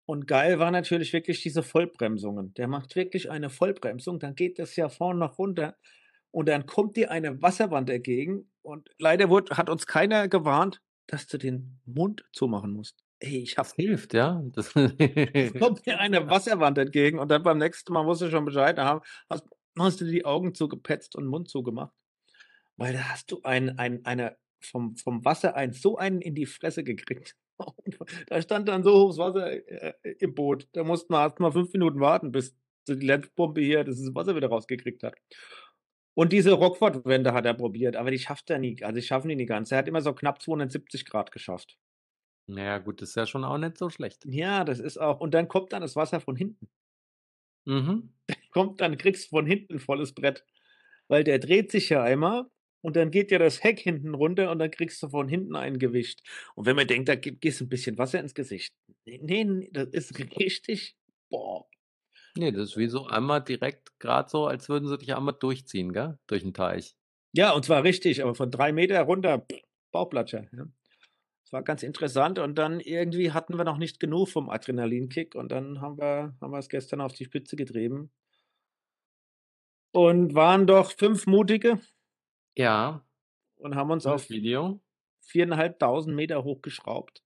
Und 0.06 0.28
geil 0.28 0.60
war 0.60 0.72
natürlich 0.72 1.14
wirklich 1.14 1.42
diese 1.42 1.64
Vollbremsungen. 1.64 2.54
Der 2.56 2.68
macht 2.68 2.96
wirklich 2.96 3.31
eine 3.31 3.50
Vollbremsung, 3.50 4.20
dann 4.20 4.36
geht 4.36 4.60
das 4.60 4.75
ja 4.75 4.90
vorne 4.90 5.20
noch 5.20 5.38
runter 5.40 5.78
und 6.31 6.50
dann 6.50 6.66
kommt 6.66 6.98
dir 6.98 7.12
eine 7.12 7.42
Wasserwand 7.42 7.90
entgegen 7.90 8.52
und 8.62 8.90
leider 9.00 9.30
wurde 9.30 9.56
hat 9.58 9.70
uns 9.70 9.88
keiner 9.88 10.28
gewarnt, 10.28 10.81
dass 11.08 11.28
du 11.28 11.38
den 11.38 11.80
Mund 11.86 12.25
zumachen 12.34 12.74
musst. 12.74 13.04
Ey, 13.20 13.38
ich 13.44 13.58
habe 13.58 13.70
Das 13.70 13.76
hilft, 13.76 14.14
ja? 14.14 14.42
Das 14.52 14.74
Es 14.76 15.54
kommt 15.56 15.86
dir 15.86 16.00
eine 16.00 16.30
Wasserwand 16.30 16.78
entgegen 16.78 17.19
und 17.19 17.30
dann 17.31 17.44
beim 17.44 17.58
nächsten 17.58 17.94
Mal 17.94 18.06
wusstest 18.06 18.34
du 18.34 18.38
schon 18.38 18.46
Bescheid, 18.46 18.78
da 18.78 18.86
ha 18.86 19.02
hast 19.30 19.48
hast 19.80 20.02
du 20.02 20.06
die 20.06 20.26
Augen 20.26 20.54
zugepetzt 20.54 21.16
und 21.16 21.28
Mund 21.28 21.50
zugemacht, 21.50 21.94
weil 22.78 22.94
da 22.94 23.10
hast 23.10 23.31
du 23.31 23.42
ein 23.44 23.78
ein 23.80 24.06
eine 24.06 24.38
vom 24.62 24.96
vom 24.98 25.26
Wasser 25.26 25.56
einen 25.56 25.74
so 25.74 25.98
einen 25.98 26.22
in 26.22 26.36
die 26.36 26.46
Fresse 26.46 26.84
gekriegt. 26.84 27.36
Da 28.28 28.42
stand 28.42 28.68
dann 28.68 28.84
so 28.84 28.94
hoches 28.94 29.18
Wasser, 29.18 29.52
äh, 29.52 29.94
im 30.20 30.34
Boot. 30.34 30.68
Da 30.74 30.84
mussten 30.84 31.14
wir 31.14 31.22
erst 31.22 31.40
mal 31.40 31.52
5 31.52 31.72
Minuten 31.74 32.00
warten, 32.00 32.32
bis 32.32 32.56
die 32.88 32.94
Lenkpumpe 32.94 33.62
hier 33.62 33.84
das 33.84 34.00
Wasser 34.14 34.36
wieder 34.36 34.50
rausgekriegt 34.50 35.04
hat. 35.04 35.16
Und 36.16 36.32
diese 36.32 36.52
Rockford-Wände 36.54 37.34
hat 37.34 37.46
er 37.46 37.56
probiert, 37.56 37.96
aber 37.96 38.12
die 38.12 38.20
schafft 38.20 38.50
er 38.50 38.60
nie. 38.60 38.84
Also, 38.84 38.96
die 39.00 39.06
schaffen 39.06 39.30
die 39.30 39.36
nie 39.36 39.46
ganz. 39.46 39.72
Er 39.72 39.80
hat 39.80 39.88
immer 39.88 40.02
so 40.02 40.14
knapp 40.14 40.42
270 40.42 41.06
C 41.06 41.24
geschafft. 41.32 41.78
Na 42.48 42.64
ja, 42.64 42.78
gut, 42.80 43.02
das 43.02 43.10
ist 43.10 43.16
ja 43.16 43.26
schon 43.26 43.44
auch 43.44 43.58
nicht 43.58 43.78
so 43.78 43.90
schlecht. 43.90 44.26
Ja, 44.26 44.64
das 44.64 44.80
ist 44.80 44.98
auch 45.00 45.22
und 45.22 45.34
dann 45.34 45.48
kommt 45.48 45.74
dann 45.74 45.82
das 45.82 45.96
Wasser 45.96 46.20
von 46.20 46.36
hinten. 46.36 46.68
Mhm. 47.66 48.14
Kommt 48.52 48.82
dann 48.82 48.98
kriegst 48.98 49.30
von 49.30 49.46
hinten 49.48 49.80
volles 49.80 50.14
Brett, 50.14 50.46
weil 51.08 51.24
der 51.24 51.40
dreht 51.40 51.72
sich 51.72 51.90
ja 51.90 52.04
einmal 52.04 52.46
und 52.83 52.95
dann 52.97 53.12
geht 53.12 53.31
ja 53.31 53.39
das 53.39 53.63
Heck 53.63 53.80
hinten 53.80 54.15
runter 54.15 54.51
und 54.51 54.59
dann 54.59 54.71
kriegst 54.71 55.03
du 55.03 55.09
von 55.09 55.30
hinten 55.30 55.56
einen 55.57 55.80
gewischt. 55.80 56.21
Und 56.56 56.68
wenn 56.68 56.75
man 56.77 56.88
denkt, 56.88 57.09
da 57.09 57.15
gi 57.15 57.31
gießt 57.33 57.62
'n 57.63 57.69
bisschen 57.69 57.97
Wasser 58.00 58.19
ins 58.21 58.35
Gesicht. 58.35 58.71
Ne, 59.07 59.19
ne, 59.45 59.69
das 59.74 59.89
ist 59.89 60.19
richtig 60.39 60.95
boah. 61.30 61.65
Ne, 62.35 62.51
das 62.51 62.69
ist 62.69 62.77
wie 62.77 62.88
so 62.88 63.07
einmal 63.07 63.44
direkt 63.44 64.00
grad 64.00 64.30
so, 64.30 64.45
als 64.45 64.69
würden 64.69 64.88
sie 64.88 64.97
dich 65.00 65.15
einmal 65.15 65.33
durchziehen, 65.39 65.94
gell, 65.94 66.19
durch 66.27 66.44
'n 66.44 66.53
Teich. 66.53 66.95
Ja, 67.35 67.51
und 67.53 67.65
zwar 67.65 67.83
richtig, 67.83 68.21
aber 68.24 68.35
von 68.35 68.51
3 68.51 68.71
Meter 68.71 69.01
runter, 69.01 69.45
Bauchplatscher, 69.91 70.44
ja. 70.51 70.65
Das 71.45 71.53
war 71.53 71.63
ganz 71.63 71.83
interessant 71.83 72.39
und 72.39 72.56
dann 72.57 72.80
irgendwie 72.81 73.31
hatten 73.31 73.57
wir 73.57 73.65
noch 73.65 73.77
nicht 73.77 74.00
genug 74.00 74.30
vom 74.30 74.50
Adrenalinkick 74.50 75.35
und 75.35 75.51
dann 75.51 75.81
haben 75.81 75.97
wir 76.00 76.35
haben 76.41 76.51
wir's 76.53 76.69
gestern 76.69 77.01
auf 77.01 77.13
die 77.13 77.25
Spitze 77.25 77.56
getrieben. 77.57 78.12
Und 79.95 80.33
waren 80.33 80.65
doch 80.65 80.91
5 80.91 81.27
Mutige 81.27 81.80
Ja. 82.58 83.04
und 83.58 83.76
haben 83.76 83.92
uns 83.92 84.06
auf 84.06 84.30
Video. 84.30 84.80
4.500 85.22 86.08
m 86.08 86.44
hochgeschraubt. 86.44 87.20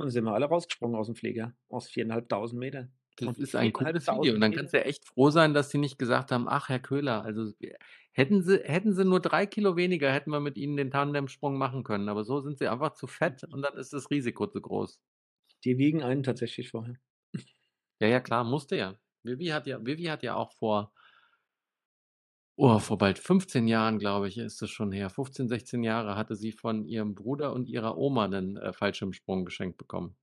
Und 0.00 0.06
dann 0.06 0.10
sind 0.10 0.24
wir 0.24 0.34
alle 0.34 0.46
rausgesprungen 0.46 0.96
aus'm 1.00 1.16
Flieger, 1.16 1.54
aus 1.68 1.88
4.500 1.88 2.52
m. 2.52 2.92
Das 3.18 3.30
Und 3.30 3.38
ist 3.38 3.56
ein 3.56 3.72
cooles 3.72 4.10
Video 4.10 4.34
und 4.34 4.40
4.500 4.40 4.42
dann 4.42 4.52
kannst 4.52 4.74
du 4.74 4.78
ja 4.78 4.84
echt 4.84 5.06
froh 5.06 5.30
sein, 5.30 5.54
dass 5.54 5.70
sie 5.70 5.78
nicht 5.78 5.98
gesagt 5.98 6.30
haben: 6.32 6.46
„Ach, 6.48 6.68
Herr 6.68 6.80
Köhler, 6.80 7.22
also, 7.24 7.50
äh, 7.60 7.72
hätten 8.12 8.42
sie 8.42 8.58
hätten 8.62 8.92
sie 8.94 9.04
nur 9.06 9.20
3 9.20 9.46
Kilo 9.46 9.74
weniger, 9.76 10.12
hätten 10.12 10.30
wir 10.30 10.40
mit 10.40 10.58
Ihnen 10.58 10.76
den 10.76 10.90
Tandemsprung 10.90 11.56
machen 11.56 11.82
können.“ 11.82 12.08
Aber 12.10 12.24
so 12.24 12.40
sind 12.40 12.58
sie 12.58 12.68
einfach 12.68 12.92
zu 12.92 13.06
fett 13.06 13.42
und 13.44 13.62
dann 13.62 13.76
ist 13.78 13.92
das 13.94 14.10
Risiko 14.10 14.46
zu 14.46 14.60
groß. 14.60 14.96
Die 15.64 15.78
wiegen 15.78 16.02
einen 16.02 16.22
tatsächlich 16.22 16.68
vorher. 16.70 16.96
Ja, 18.00 18.08
ja, 18.08 18.20
klar, 18.20 18.44
musste 18.44 18.76
ja. 18.76 18.96
Vivi 19.24 19.46
hat 19.48 19.66
ja 19.66 19.84
Vivi 19.84 20.04
hat 20.04 20.22
ja 20.22 20.34
auch 20.36 20.52
vor 20.52 20.92
oh, 22.56 22.78
vor 22.80 22.98
bald 22.98 23.18
15 23.18 23.68
Jahren, 23.68 23.98
glaube 23.98 24.28
ich, 24.28 24.38
ist 24.38 24.62
das 24.62 24.70
schon 24.70 24.92
her. 24.92 25.10
15, 25.10 25.48
16 25.48 25.82
Jahre 25.84 26.16
hatte 26.16 26.36
sie 26.36 26.52
von 26.52 26.84
ihrem 26.86 27.14
Bruder 27.14 27.52
und 27.52 27.68
ihrer 27.68 27.96
Oma 27.98 28.28
'nen, 28.28 28.56
äh, 28.56 28.72
Fallschirmsprung 28.72 29.44
geschenkt 29.44 29.78
bekommen. 29.78 30.16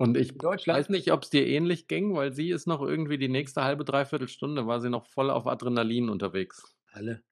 Und 0.00 0.16
ich 0.16 0.32
weiß 0.36 0.90
nicht, 0.90 1.10
ob's 1.10 1.28
dir 1.28 1.44
ähnlich 1.48 1.88
ging, 1.88 2.14
weil 2.14 2.32
sie 2.32 2.50
ist 2.50 2.68
noch 2.68 2.80
irgendwie 2.82 3.18
die 3.18 3.28
nächste 3.28 3.62
1/2, 3.64 3.84
3/4 3.84 4.28
Stunde 4.28 4.64
war 4.68 4.80
sie 4.80 4.90
noch 4.90 5.06
voll 5.06 5.28
auf 5.28 5.48
Adrenalin 5.48 6.08
unterwegs. 6.08 6.72
Alle. 6.92 7.22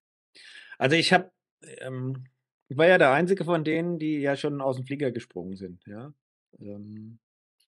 Also, 0.79 0.97
ich 0.97 1.13
habe 1.15 1.33
ähm, 1.63 2.25
ich 2.69 2.77
war 2.79 2.87
ja 2.89 2.99
der 2.99 3.13
Einzige 3.13 3.45
von 3.45 3.65
denen, 3.65 3.99
die 3.99 4.19
ja 4.21 4.37
schon 4.37 4.61
aus'm 4.63 4.87
Flieger 4.87 5.13
gesprungen 5.13 5.57
sind, 5.57 5.85
ja. 5.87 6.15
Ähm 6.61 7.19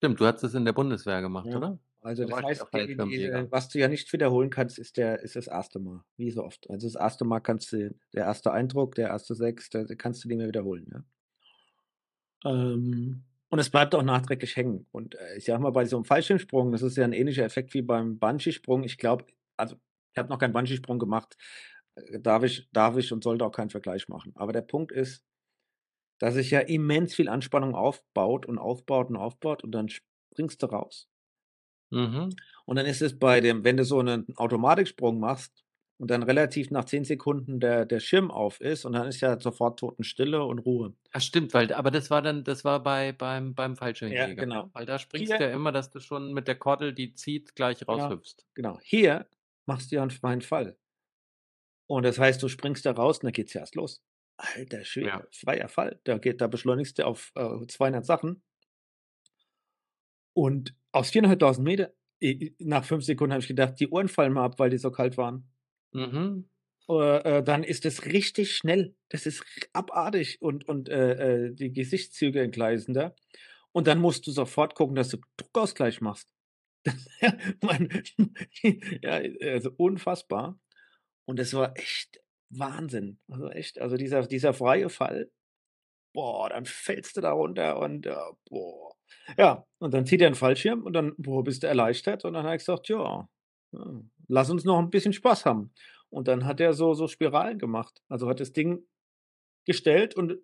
Stimmt, 0.03 0.21
du 0.21 0.27
hattest 0.27 0.45
das 0.45 0.55
in 0.55 0.65
der 0.65 0.73
Bundeswehr 0.73 1.21
gemacht, 1.23 1.53
Ja, 1.53 1.57
oder? 1.57 1.81
Also, 2.09 2.25
Da 2.27 2.27
das 2.27 2.41
heißt, 2.43 2.67
die 2.73 3.31
was 3.51 3.69
du 3.69 3.79
ja 3.79 3.89
nicht 3.89 4.13
wiederholen 4.13 4.51
kannst, 4.51 4.79
ist 4.79 4.97
der 4.97 5.21
ist 5.23 5.37
das 5.37 5.49
1. 5.49 5.79
Mal, 5.79 6.05
wie 6.17 6.31
so 6.31 6.45
oft. 6.45 6.69
Also, 6.71 6.87
das 6.87 6.97
1. 6.97 7.25
Mal 7.25 7.41
kannst 7.41 7.73
du 7.73 7.95
der 8.15 8.25
1. 8.25 8.53
Eindruck, 8.53 8.95
der 8.97 9.09
erste 9.09 9.35
Sex, 9.35 9.71
da 9.71 9.85
kannst 9.97 10.25
du 10.25 10.29
nicht 10.29 10.39
mehr 10.39 10.49
wiederholen, 10.49 10.87
ja. 10.93 11.05
Ähm, 12.45 13.25
und 13.51 13.59
es 13.59 13.71
bleibt 13.71 13.95
auch 13.95 14.03
nachträglich 14.03 14.57
hängen. 14.57 14.87
Und, 14.93 15.15
äh, 15.17 15.37
ich 15.37 15.45
sage 15.47 15.63
mal, 15.63 15.71
bei 15.71 15.85
so 15.87 15.97
'nem 15.97 16.05
Fallschirmsprung, 16.05 16.73
das 16.73 16.83
ist 16.83 16.97
ja 16.97 17.05
'n 17.05 17.13
ähnlicher 17.13 17.45
Effekt 17.45 17.75
wie 17.75 17.83
beim 17.83 18.19
Bungee-Sprung. 18.19 18.85
Ich 18.85 18.99
glaube 18.99 19.27
also, 19.57 19.77
ich 20.13 20.19
habe 20.19 20.29
noch 20.29 20.39
keinen 20.39 20.53
Bungee-Sprung 20.53 20.99
gemacht, 20.99 21.37
äh, 21.97 22.21
darf 22.21 22.45
ich 22.45 22.69
darf 22.73 22.97
ich 22.97 23.13
und 23.13 23.25
sollte 23.25 23.45
auch 23.45 23.53
keinen 23.53 23.71
Vergleich 23.71 24.09
machen. 24.09 24.33
Aber 24.37 24.53
der 24.53 24.63
Punkt 24.63 24.93
ist, 24.93 25.25
dass 26.21 26.35
sich 26.35 26.51
ja 26.53 26.61
immens 26.61 27.15
viel 27.15 27.29
Anspannung 27.31 27.75
aufbaut 27.77 28.47
und 28.47 28.59
aufbaut 28.59 29.11
und 29.11 29.17
aufbaut 29.17 29.65
und 29.65 29.73
dann 29.73 29.89
springst 29.91 30.63
du 30.63 30.67
raus. 30.69 31.07
Mhm. 31.93 32.31
Und 32.67 32.77
dann 32.77 32.87
ist 32.87 33.01
es 33.03 33.19
bei 33.19 33.41
dem 33.41 33.65
wenn 33.65 33.77
du 33.77 33.85
so 33.85 34.01
'nen 34.03 34.27
Automatiksprung 34.37 35.19
machst 35.19 35.65
und 35.97 36.11
dann 36.11 36.23
relativ 36.23 36.71
nach 36.71 36.85
10 36.85 37.05
Sekunden 37.05 37.61
der 37.61 37.87
der 37.87 38.01
Schirm 38.01 38.31
auf 38.31 38.61
ist 38.61 38.85
und 38.85 38.93
dann 38.93 39.09
ist 39.09 39.21
ja 39.21 39.41
sofort 39.41 39.79
Totenstille 39.81 40.45
und 40.45 40.59
Ruhe. 40.61 40.95
Ach 41.13 41.23
stimmt, 41.23 41.55
weil 41.55 41.73
aber 41.73 41.91
das 41.91 42.11
war 42.11 42.21
dann 42.21 42.45
das 42.45 42.65
war 42.65 42.83
bei 42.83 43.13
beim 43.13 43.55
beim 43.55 43.77
Ja, 44.07 44.27
Fallschirmjäger, 44.27 44.37
genau. 44.39 44.65
ne? 44.65 44.71
Weil 44.75 44.85
da 44.85 44.99
springst 44.99 45.39
Hier 45.39 45.41
du 45.41 45.45
ja 45.45 45.51
immer, 45.55 45.73
dass 45.73 45.91
du 45.91 46.01
schon 46.01 46.35
mit 46.35 46.49
der 46.49 46.57
Kordel, 46.59 46.93
die 46.93 47.15
zieht, 47.15 47.55
gleich 47.57 47.87
Genau, 47.89 48.21
raushüpfst. 48.29 48.45
genau. 48.55 48.79
Hier 48.83 49.27
machst 49.67 49.91
du 49.91 49.97
ja 49.97 50.03
'n 50.03 50.11
freien 50.11 50.43
Fall. 50.43 50.77
Und 51.91 52.03
das 52.05 52.19
heißt, 52.19 52.43
du 52.43 52.49
springst 52.49 52.85
da 52.85 52.93
raus 52.93 53.19
und 53.19 53.25
dann 53.25 53.33
geht's 53.33 53.55
ja 53.55 53.63
erst 53.63 53.75
los. 53.75 54.03
Alter 54.39 54.85
Schwede, 54.85 55.19
Ja. 55.19 55.29
freier 55.33 55.69
Fall. 55.69 56.01
Da 56.05 56.19
geht 56.19 56.41
da 56.41 56.47
beschleunigst 56.47 56.99
du 56.99 57.07
auf, 57.07 57.33
äh, 57.35 57.67
200 57.67 58.05
Sachen. 58.07 58.43
Und 60.39 60.77
aus 60.93 61.11
4.500 61.11 61.61
Meter, 61.63 61.93
nach 62.61 62.85
5 62.85 63.05
Sekunden 63.05 63.33
habe 63.33 63.43
ich 63.43 63.49
gedacht, 63.49 63.75
die 63.81 63.89
Ohren 63.89 64.07
fallen 64.07 64.35
mir 64.35 64.43
ab, 64.43 64.61
weil 64.61 64.71
die 64.71 64.79
so 64.79 64.93
kalt 64.93 65.17
waren. 65.17 65.51
Mhm. 65.93 66.49
Äh, 66.89 67.39
äh, 67.39 67.43
dann 67.43 67.65
ist 67.65 67.85
das 67.85 68.05
richtig 68.07 68.55
schnell. 68.55 68.95
Das 69.09 69.27
ist 69.27 69.45
abartig 69.73 70.41
und 70.41 70.69
und, 70.69 70.89
äh, 70.89 71.47
äh, 71.47 71.55
die 71.55 71.73
Gesichtszüge 71.73 72.41
entgleisen 72.41 72.95
da. 72.95 73.17
Und 73.73 73.89
dann 73.89 73.99
musst 73.99 74.29
du 74.29 74.31
sofort 74.31 74.77
gucken, 74.77 74.95
dass 74.95 75.09
du 75.09 75.19
Druckausgleich 75.39 76.01
machst. 76.01 76.29
Man 77.61 77.89
ja, 79.03 79.21
also 79.43 79.73
unfassbar. 79.77 80.57
Und 81.27 81.41
das 81.41 81.53
war 81.53 81.77
echt 81.77 82.21
Wahnsinn. 82.51 83.19
Also 83.29 83.49
echt, 83.51 83.81
also 83.81 83.97
dieser 83.97 84.25
dieser 84.29 84.55
freie 84.55 84.89
Fall, 84.89 85.33
boah, 86.15 86.49
dann 86.51 86.65
fällst 86.65 87.17
du 87.17 87.23
da 87.23 87.33
runter 87.33 87.81
und, 87.81 88.07
äh, 88.07 88.15
boah. 88.49 88.88
Ja, 89.39 89.67
und 89.79 89.95
dann 89.95 90.07
zieht 90.07 90.21
er 90.21 90.29
'n 90.29 90.35
Fallschirm 90.35 90.83
und 90.83 90.93
dann, 90.95 91.15
boah, 91.19 91.45
bist 91.45 91.63
du 91.63 91.67
erleichtert 91.69 92.25
und 92.25 92.33
dann 92.35 92.45
habe 92.45 92.57
ich 92.57 92.61
gesagt: 92.61 92.89
„Ja, 92.89 93.29
lass 94.29 94.51
uns 94.51 94.65
noch 94.65 94.79
'n 94.79 94.91
bisschen 94.91 95.13
Spaß 95.13 95.45
haben.“ 95.47 95.73
Und 96.11 96.29
dann 96.29 96.45
hat 96.47 96.61
er 96.61 96.73
so 96.75 96.95
so 96.95 97.07
Spiralen 97.09 97.59
gemacht. 97.59 98.03
Also, 98.09 98.29
hat 98.29 98.41
das 98.41 98.53
Ding 98.53 98.85
gestellt 99.67 100.17
und 100.17 100.39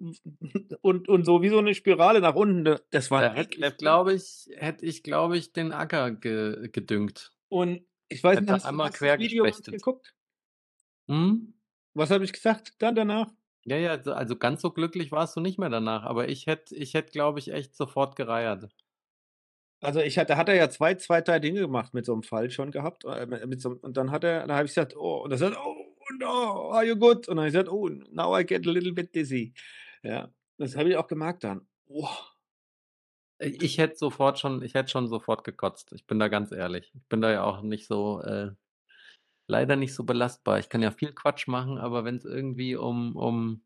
und 0.82 1.08
und 1.08 1.24
so 1.26 1.42
wie 1.42 1.50
so 1.50 1.60
'ne 1.62 1.74
Spirale 1.74 2.20
nach 2.20 2.36
unten, 2.36 2.64
da 2.64 2.80
das 2.92 3.10
war 3.10 3.22
Da 3.22 3.32
hätte 3.32 3.60
ne? 3.60 3.76
glaube 3.76 4.12
ich 4.14 4.48
hätte 4.56 4.84
ich, 4.84 5.04
glaube 5.04 5.36
ich, 5.38 5.52
den 5.52 5.70
Acker 5.72 6.10
ge 6.10 6.68
gedüngt. 6.70 7.32
Und 7.48 7.86
ich 8.08 8.22
weiß 8.24 8.40
nicht, 8.40 8.50
hast 8.50 8.70
du 8.72 8.76
einmal 8.76 8.90
hast 8.90 8.92
quer 8.92 9.16
das 9.16 9.18
Video 9.18 9.62
geguckt? 9.70 10.12
Mhm. 11.08 11.54
Was 11.94 12.10
habe 12.10 12.24
ich 12.24 12.32
gesagt 12.32 12.74
dann 12.78 12.94
danach? 12.94 13.34
Ja, 13.66 13.76
ja, 13.78 13.90
also 13.92 14.12
also 14.12 14.36
ganz 14.36 14.60
so 14.60 14.70
glücklich 14.70 15.10
warst 15.10 15.36
du 15.36 15.40
nicht 15.40 15.58
mehr 15.58 15.70
danach, 15.70 16.02
aber 16.02 16.28
ich 16.28 16.46
hätte 16.46 16.74
ich 16.76 16.92
hätte, 16.92 17.12
glaube 17.12 17.38
ich, 17.38 17.50
echt 17.50 17.74
sofort 17.74 18.14
gereiert. 18.14 18.68
Also, 19.82 20.00
ich 20.00 20.18
hatte 20.18 20.28
da 20.28 20.36
hat 20.36 20.48
er 20.48 20.54
ja 20.54 20.70
2 20.70 20.94
2, 20.94 21.20
3 21.20 21.38
Dinge 21.40 21.60
gemacht 21.60 21.92
mit 21.94 22.06
so 22.06 22.14
'm 22.14 22.22
Fall 22.22 22.50
schon 22.50 22.70
gehabt, 22.70 23.04
äh, 23.04 23.26
mi 23.26 23.44
mit 23.46 23.60
so 23.60 23.70
und 23.82 23.96
dann 23.96 24.10
hat 24.10 24.24
er 24.24 24.40
dann 24.46 24.52
habe 24.56 24.64
ich 24.66 24.70
gesagt: 24.70 24.96
„Oh“ 24.96 25.22
und 25.24 25.30
er 25.32 25.38
sagt: 25.38 25.56
„Oh 25.62 25.74
no, 26.18 26.70
are 26.72 26.84
you 26.84 26.96
good?“ 26.96 27.28
Und 27.28 27.36
dann 27.36 27.38
habe 27.40 27.48
ich 27.48 27.52
gesagt: 27.52 27.68
„Oh, 27.70 27.88
now 28.10 28.38
I 28.38 28.44
get 28.46 28.66
a 28.66 28.70
little 28.70 28.92
bit 28.92 29.14
dizzy.“ 29.14 29.52
Ja, 30.02 30.30
das 30.58 30.76
habe 30.76 30.88
ich 30.90 30.96
auch 30.96 31.06
gemerkt 31.06 31.44
dann. 31.44 31.66
Äh, 33.40 33.48
ich 33.60 33.78
hätte 33.78 33.96
sofort 33.96 34.38
schon 34.38 34.62
ich 34.62 34.74
hätte 34.74 34.90
schon 34.90 35.08
sofort 35.08 35.44
gekotzt. 35.44 35.92
Ich 35.92 36.06
bin 36.06 36.18
da 36.18 36.28
ganz 36.28 36.52
ehrlich. 36.52 36.92
Ich 36.94 37.06
bin 37.08 37.20
da 37.20 37.30
ja 37.32 37.44
auch 37.44 37.62
nicht 37.62 37.86
so, 37.86 38.20
äh 38.22 38.50
leider 39.48 39.76
nicht 39.76 39.94
so 39.94 40.04
belastbar. 40.04 40.58
Ich 40.58 40.68
kann 40.68 40.82
ja 40.82 40.90
viel 40.90 41.12
Quatsch 41.12 41.48
machen, 41.48 41.78
aber 41.78 42.04
wenn's 42.04 42.24
irgendwie 42.24 42.76
um 42.76 43.16
um 43.16 43.62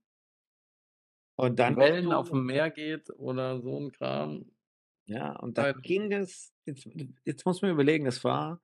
bist 1.56 1.76
Wellen 1.78 2.10
du 2.10 2.12
aufm 2.12 2.44
Meer 2.46 2.70
geht 2.70 3.10
oder 3.10 3.60
so 3.60 3.76
'n 3.78 3.92
Kram 3.92 4.50
Ja, 5.06 5.34
und 5.36 5.56
dann 5.58 5.66
leider 5.66 5.80
ging 5.82 6.12
es 6.12 6.52
jetzt 6.66 6.88
jetzt 7.24 7.46
muss 7.46 7.62
man 7.62 7.70
überlegen, 7.70 8.04
das 8.04 8.22
war 8.24 8.60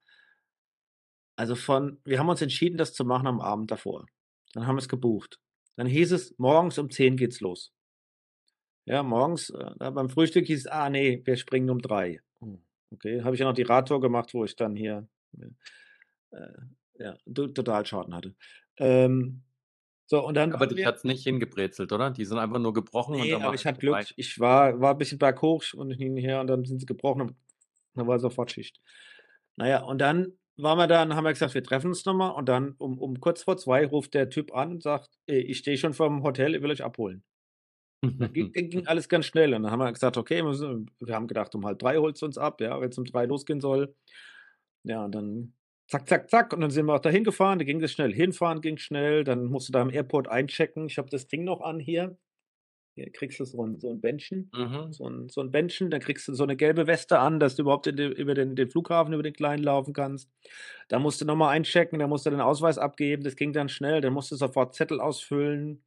also 1.39 1.55
von 1.57 1.99
wir 2.05 2.19
haben 2.19 2.29
uns 2.29 2.43
entschieden, 2.43 2.77
das 2.79 2.93
zu 2.95 3.05
machen 3.05 3.27
am 3.27 3.41
Abend 3.41 3.71
davor. 3.71 4.07
Dann 4.53 4.67
haben 4.67 4.77
wir's 4.77 4.89
gebucht. 4.89 5.41
Dann 5.77 5.87
hieß 5.87 6.13
es, 6.13 6.35
morgens 6.39 6.79
um 6.79 6.91
10 6.91 7.17
geht's 7.17 7.41
los. 7.41 7.71
Ja, 8.87 9.03
morgens, 9.03 9.51
äh, 9.51 9.71
da 9.79 9.91
beim 9.91 10.11
Frühstück 10.11 10.47
hieß 10.47 10.61
es: 10.61 10.67
„Ah 10.67 10.91
ne, 10.91 11.23
wir 11.25 11.37
springen 11.37 11.71
um 11.71 11.81
3.“ 11.81 12.21
Hm, 12.41 12.63
okay, 12.91 13.23
habe 13.23 13.35
ich 13.35 13.41
ja 13.41 13.47
noch 13.47 13.55
die 13.55 13.63
Radtour 13.63 14.01
gemacht, 14.01 14.35
wo 14.35 14.45
ich 14.45 14.57
dann 14.57 14.77
hier, 14.77 15.09
äh, 15.39 15.47
äh, 16.37 16.53
ja, 16.99 17.17
to 17.35 17.49
Totalschaden 17.49 18.15
hatte. 18.15 18.35
Ähm, 18.79 19.43
so 20.07 20.27
und 20.27 20.35
dann 20.37 20.53
Aber 20.53 20.67
dich 20.67 20.79
wir 20.79 20.87
hat's 20.87 21.05
nicht 21.05 21.23
hingebrezelt, 21.25 21.93
oder? 21.93 22.11
Die 22.11 22.25
sind 22.25 22.39
einfach 22.39 22.59
nur 22.59 22.73
gebrochen 22.73 23.21
und 23.21 23.29
Ne, 23.29 23.35
dann 23.35 23.45
aber 23.45 23.55
ich 23.55 23.67
hatte 23.67 23.79
Glück. 23.79 24.01
vorbei? 24.01 24.07
Ich 24.17 24.41
war 24.41 24.81
war 24.81 24.97
bisschen 24.97 25.19
berghoch 25.19 25.65
und 25.75 25.91
hin 25.93 26.13
und 26.13 26.19
her 26.19 26.41
und 26.41 26.47
dann 26.49 26.65
sind 26.65 26.81
sie 26.81 26.87
gebrochen 26.87 27.23
und 27.23 27.37
dann 27.95 28.07
war 28.09 28.19
sofort 28.19 28.51
Schicht. 28.51 28.81
Na 29.57 29.69
ja, 29.69 29.83
und 29.85 29.99
dann 30.01 30.39
waren 30.57 30.79
wir 30.79 30.87
da 30.89 31.03
und 31.03 31.15
haben 31.15 31.25
wir 31.25 31.33
gesagt: 31.33 31.55
„Wir 31.55 31.63
treffen 31.65 31.89
uns 31.89 32.05
noch 32.07 32.15
mal.“ 32.15 32.31
Und 32.31 32.49
dann 32.49 32.75
um 32.79 32.99
um 32.99 33.21
kurz 33.21 33.43
vor 33.45 33.57
2 33.59 33.87
ruft 33.87 34.15
der 34.15 34.31
Typ 34.31 34.55
an 34.55 34.73
und 34.73 34.83
sagt: 34.83 35.11
„Äh, 35.29 35.39
ich 35.41 35.59
stehe 35.59 35.79
schon 35.79 35.95
vorm 35.95 36.23
Hotel, 36.25 36.55
ich 36.55 36.63
will 36.63 36.71
euch 36.71 36.85
abholen.“ 36.85 37.25
Dann 38.55 38.69
ging 38.71 38.87
alles 38.87 39.09
ganz 39.09 39.27
schnell 39.27 39.55
und 39.55 39.63
dann 39.65 39.73
haben 39.73 39.81
wir 39.81 39.93
gesagt: 39.93 40.17
„Okay, 40.17 40.37
wir 40.37 40.45
müssen“ 40.45 40.91
wir 41.01 41.15
haben 41.15 41.27
gedacht, 41.27 41.55
um 41.55 41.63
2:30 41.63 42.01
holst 42.01 42.23
du 42.23 42.27
uns 42.27 42.39
ab, 42.39 42.61
ja, 42.61 42.81
wenn's 42.81 42.99
um 42.99 43.05
3 43.05 43.27
losgehen 43.27 43.61
soll. 43.61 43.95
Ja, 44.85 45.05
und 45.07 45.13
dann 45.15 45.55
zack, 45.89 46.09
zack, 46.09 46.31
zack 46.31 46.53
und 46.53 46.61
dann 46.61 46.71
sind 46.71 46.87
wir 46.87 46.95
auch 46.95 47.01
dahin 47.01 47.25
gefahren, 47.25 47.59
da 47.59 47.65
ging 47.65 47.81
das 47.81 47.93
schnell. 47.93 48.13
Hinfahren 48.13 48.61
ging 48.61 48.79
schnell, 48.79 49.25
dann 49.25 49.47
musst 49.47 49.69
du 49.69 49.73
da 49.73 49.83
im 49.83 49.91
Airport 49.91 50.29
einchecken. 50.29 50.87
Ich 50.87 50.99
habe 50.99 51.11
das 51.11 51.27
Ding 51.29 51.45
noch 51.45 51.61
an 51.61 51.81
hier. 51.81 52.17
Hier 52.97 53.11
kriegst 53.13 53.41
du 53.41 53.45
so 53.47 53.63
'n 53.65 53.81
so 53.81 53.91
'n 53.91 54.01
Bändchen 54.01 54.53
Mhm. 54.53 54.95
so 54.95 55.07
'n 55.09 55.29
so 55.31 55.41
'n 55.43 55.51
Bändchen, 55.53 55.91
dann 55.91 56.01
kriegst 56.01 56.29
du 56.29 56.35
so 56.35 56.45
'ne 56.47 56.57
gelbe 56.57 56.87
Weste 56.89 57.19
an, 57.21 57.41
dass 57.41 57.57
du 57.57 57.63
überhaupt 57.63 57.87
in 57.89 57.97
de 57.97 58.09
über 58.13 58.35
den 58.35 58.57
den 58.57 58.71
Flughafen 58.71 59.15
über 59.15 59.23
den 59.25 59.35
kleinen 59.35 59.65
laufen 59.65 59.95
kannst. 59.95 60.31
Da 60.89 60.99
musst 61.01 61.21
du 61.21 61.27
noch 61.27 61.37
mal 61.37 61.51
einchecken, 61.51 61.99
da 62.01 62.07
musst 62.09 62.27
du 62.27 62.31
den 62.31 62.41
Ausweis 62.43 62.79
abgeben, 62.79 63.25
das 63.25 63.37
ging 63.37 63.53
dann 63.55 63.69
schnell. 63.71 64.01
Dann 64.03 64.13
musst 64.15 64.31
du 64.33 64.37
sofort 64.37 64.75
Zettel 64.77 65.01
ausfüllen. 65.01 65.85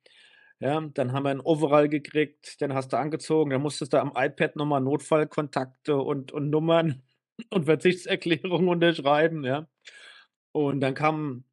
Ja, 0.62 0.82
dann 0.96 1.14
haben 1.14 1.24
wir 1.26 1.32
'n 1.32 1.42
Overall 1.42 1.90
gekriegt, 1.90 2.62
den 2.62 2.74
hast 2.76 2.94
du 2.94 2.98
angezogen, 3.00 3.52
dann 3.52 3.62
musstest 3.64 3.94
du 3.94 4.00
am 4.02 4.14
iPad 4.16 4.56
noch 4.58 4.66
mal 4.68 4.80
Notfallkontakte 4.82 5.98
und 5.98 6.32
und 6.34 6.50
Nummern 6.52 7.04
und 7.52 7.66
Verzichtserklärungen 7.66 8.70
unterschreiben, 8.70 9.44
ja. 9.46 9.68
Und 10.66 10.80
dann 10.82 10.96
kam 10.96 11.44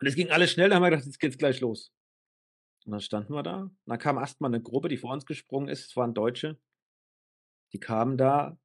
und 0.00 0.06
es 0.08 0.16
ging 0.16 0.30
alles 0.30 0.52
schnell, 0.52 0.70
da 0.70 0.76
haben 0.76 0.82
wir 0.84 0.90
gedacht: 0.90 1.06
„Jetzt 1.06 1.20
geht's 1.20 1.38
gleich 1.38 1.60
los.“ 1.60 1.92
Und 2.86 2.92
dann 2.92 3.00
standen 3.00 3.34
wir 3.34 3.42
da. 3.42 3.62
Und 3.64 3.76
dann 3.86 3.98
kam 3.98 4.18
erst 4.18 4.40
mal 4.40 4.48
'ne 4.48 4.62
Gruppe, 4.62 4.88
die 4.88 4.96
vor 4.98 5.12
uns 5.12 5.26
gesprungen 5.26 5.68
ist. 5.68 5.86
Es 5.86 5.96
waren 5.96 6.14
Deutsche. 6.14 6.58
Die 7.72 7.80
kamen 7.80 8.16
da, 8.16 8.58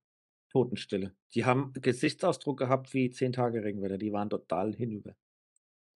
Totenstille. 0.52 1.14
Die 1.36 1.46
haben 1.46 1.74
Gesichtsausdruck 1.74 2.60
gehabt 2.60 2.94
wie 2.94 3.12
10 3.12 3.34
Tage 3.34 3.64
Regenwetter. 3.64 3.98
Die 3.98 4.14
waren 4.14 4.30
total 4.30 4.74
hinüber. 4.76 5.16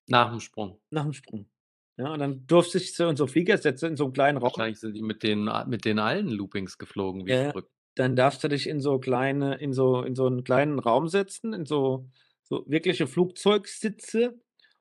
Nach'm 0.09 0.39
Sprung? 0.39 0.79
Nach'm 0.91 1.13
Sprung. 1.13 1.49
Ja, 1.97 2.13
und 2.13 2.19
dann 2.19 2.45
durfte 2.47 2.77
ich 2.77 2.95
so 2.95 3.09
in 3.09 3.15
so 3.15 3.27
Flieger 3.27 3.57
setzen, 3.57 3.87
in 3.91 3.97
so 3.97 4.05
'nem 4.05 4.13
kleinen 4.13 4.37
Raum. 4.37 4.51
Wahrscheinlich 4.53 4.79
sind 4.79 4.93
die 4.93 5.01
mit 5.01 5.23
den 5.23 5.49
mit 5.67 5.83
den 5.85 5.97
allen 5.99 6.29
Loopings 6.29 6.77
geflogen 6.77 7.25
wie 7.25 7.33
Ja, 7.33 7.51
verrückt. 7.51 7.71
Dann 7.95 8.15
darfst 8.15 8.43
du 8.43 8.47
dich 8.47 8.67
in 8.69 8.79
so 8.79 8.99
kleine 8.99 9.55
in 9.55 9.73
so 9.73 10.03
in 10.03 10.15
so 10.15 10.27
'n 10.27 10.43
kleinen 10.43 10.77
Raum 10.79 11.07
setzen, 11.07 11.51
in 11.53 11.65
so 11.65 12.07
so 12.47 12.63
wirkliche 12.67 13.07
Flugzeugsitze. 13.07 14.39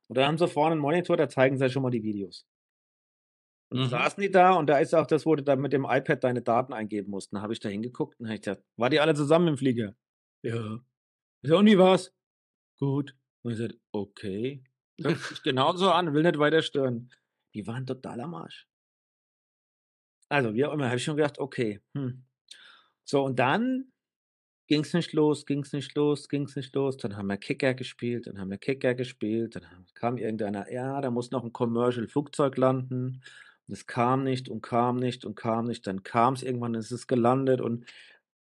Und 0.09 0.19
da 0.19 0.27
haben 0.27 0.39
sie 0.39 0.49
vorne 0.49 0.77
'n 0.77 0.79
Monitor, 0.81 1.17
da 1.17 1.29
zeigen 1.29 1.59
sie 1.59 1.71
schon 1.71 1.83
mal 1.83 1.91
die 1.91 2.03
Videos. 2.05 2.47
Und 3.71 3.79
dann 3.79 3.89
Mhm. 3.89 4.03
saßen 4.03 4.21
die 4.23 4.31
da 4.31 4.53
und 4.55 4.67
da 4.69 4.79
ist 4.79 4.95
auch 4.95 5.07
das, 5.07 5.25
wo 5.27 5.35
du 5.37 5.43
dann 5.43 5.61
mit 5.61 5.73
dem 5.73 5.85
iPad 5.89 6.23
deine 6.25 6.43
Daten 6.43 6.73
eingeben 6.73 7.11
musst. 7.11 7.33
Dann 7.33 7.43
habe 7.43 7.53
ich 7.53 7.61
da 7.61 7.69
hingeguckt 7.69 8.19
und 8.21 8.27
habe 8.27 8.35
ich 8.37 8.43
gesagt: 8.43 8.63
„Wart 8.77 8.93
ihr 8.93 9.03
alle 9.03 9.15
zusammen 9.15 9.49
im 9.49 9.57
Flieger?“ 9.57 9.95
„Ja.“ 10.43 10.81
Ich 11.43 11.49
so: 11.49 11.57
„Und 11.59 11.67
wie 11.67 11.79
war's?“ 11.79 12.13
„Gut.“ 12.79 13.15
Und 13.43 13.53
ich 13.53 13.59
gesagt: 13.59 13.79
„Okay.“ 13.93 14.63
Hört 15.03 15.25
sich 15.25 15.43
genauso 15.43 15.91
an, 15.93 16.13
will 16.15 16.23
nicht 16.23 16.39
weiter 16.39 16.63
stören. 16.63 17.11
Die 17.55 17.67
waren 17.67 17.87
total 17.87 18.21
am 18.21 18.35
Arsch. 18.35 18.69
Also, 20.29 20.55
wie 20.55 20.65
auch 20.65 20.73
immer, 20.73 20.87
habe 20.87 20.97
ich 20.97 21.05
schon 21.05 21.17
gedacht: 21.17 21.39
„Okay, 21.39 21.81
hm.“ 21.95 22.25
So, 23.05 23.25
und 23.25 23.39
dann 23.39 23.93
ging's 24.69 24.93
nicht 24.95 25.13
los, 25.13 25.47
ging's 25.47 25.73
nicht 25.73 25.95
los, 25.97 26.29
ging's 26.29 26.57
nicht 26.57 26.75
los. 26.75 26.97
Dann 26.97 27.17
haben 27.17 27.29
wir 27.29 27.37
Kicker 27.39 27.75
gespielt, 27.75 28.27
dann 28.27 28.39
haben 28.41 28.51
wir 28.51 28.59
Kicker 28.59 28.95
gespielt, 28.95 29.57
dann 29.57 29.65
kam 29.95 30.19
irgendeiner: 30.19 30.71
„Ja, 30.73 31.01
da 31.01 31.11
muss 31.11 31.31
noch 31.31 31.45
'n 31.45 31.53
Commercial-Flugzeug 31.53 32.57
landen.“ 32.59 33.23
Und 33.69 33.73
es 33.75 33.87
kam 33.87 34.25
nicht 34.25 34.49
und 34.49 34.63
kam 34.63 34.97
nicht 34.97 35.25
und 35.25 35.35
kam 35.37 35.67
nicht. 35.67 35.87
Dann 35.87 36.03
kam's 36.05 36.43
irgendwann, 36.43 36.73
dann 36.75 36.81
ist 36.81 36.93
es 36.93 37.07
gelandet 37.07 37.61
und 37.61 37.87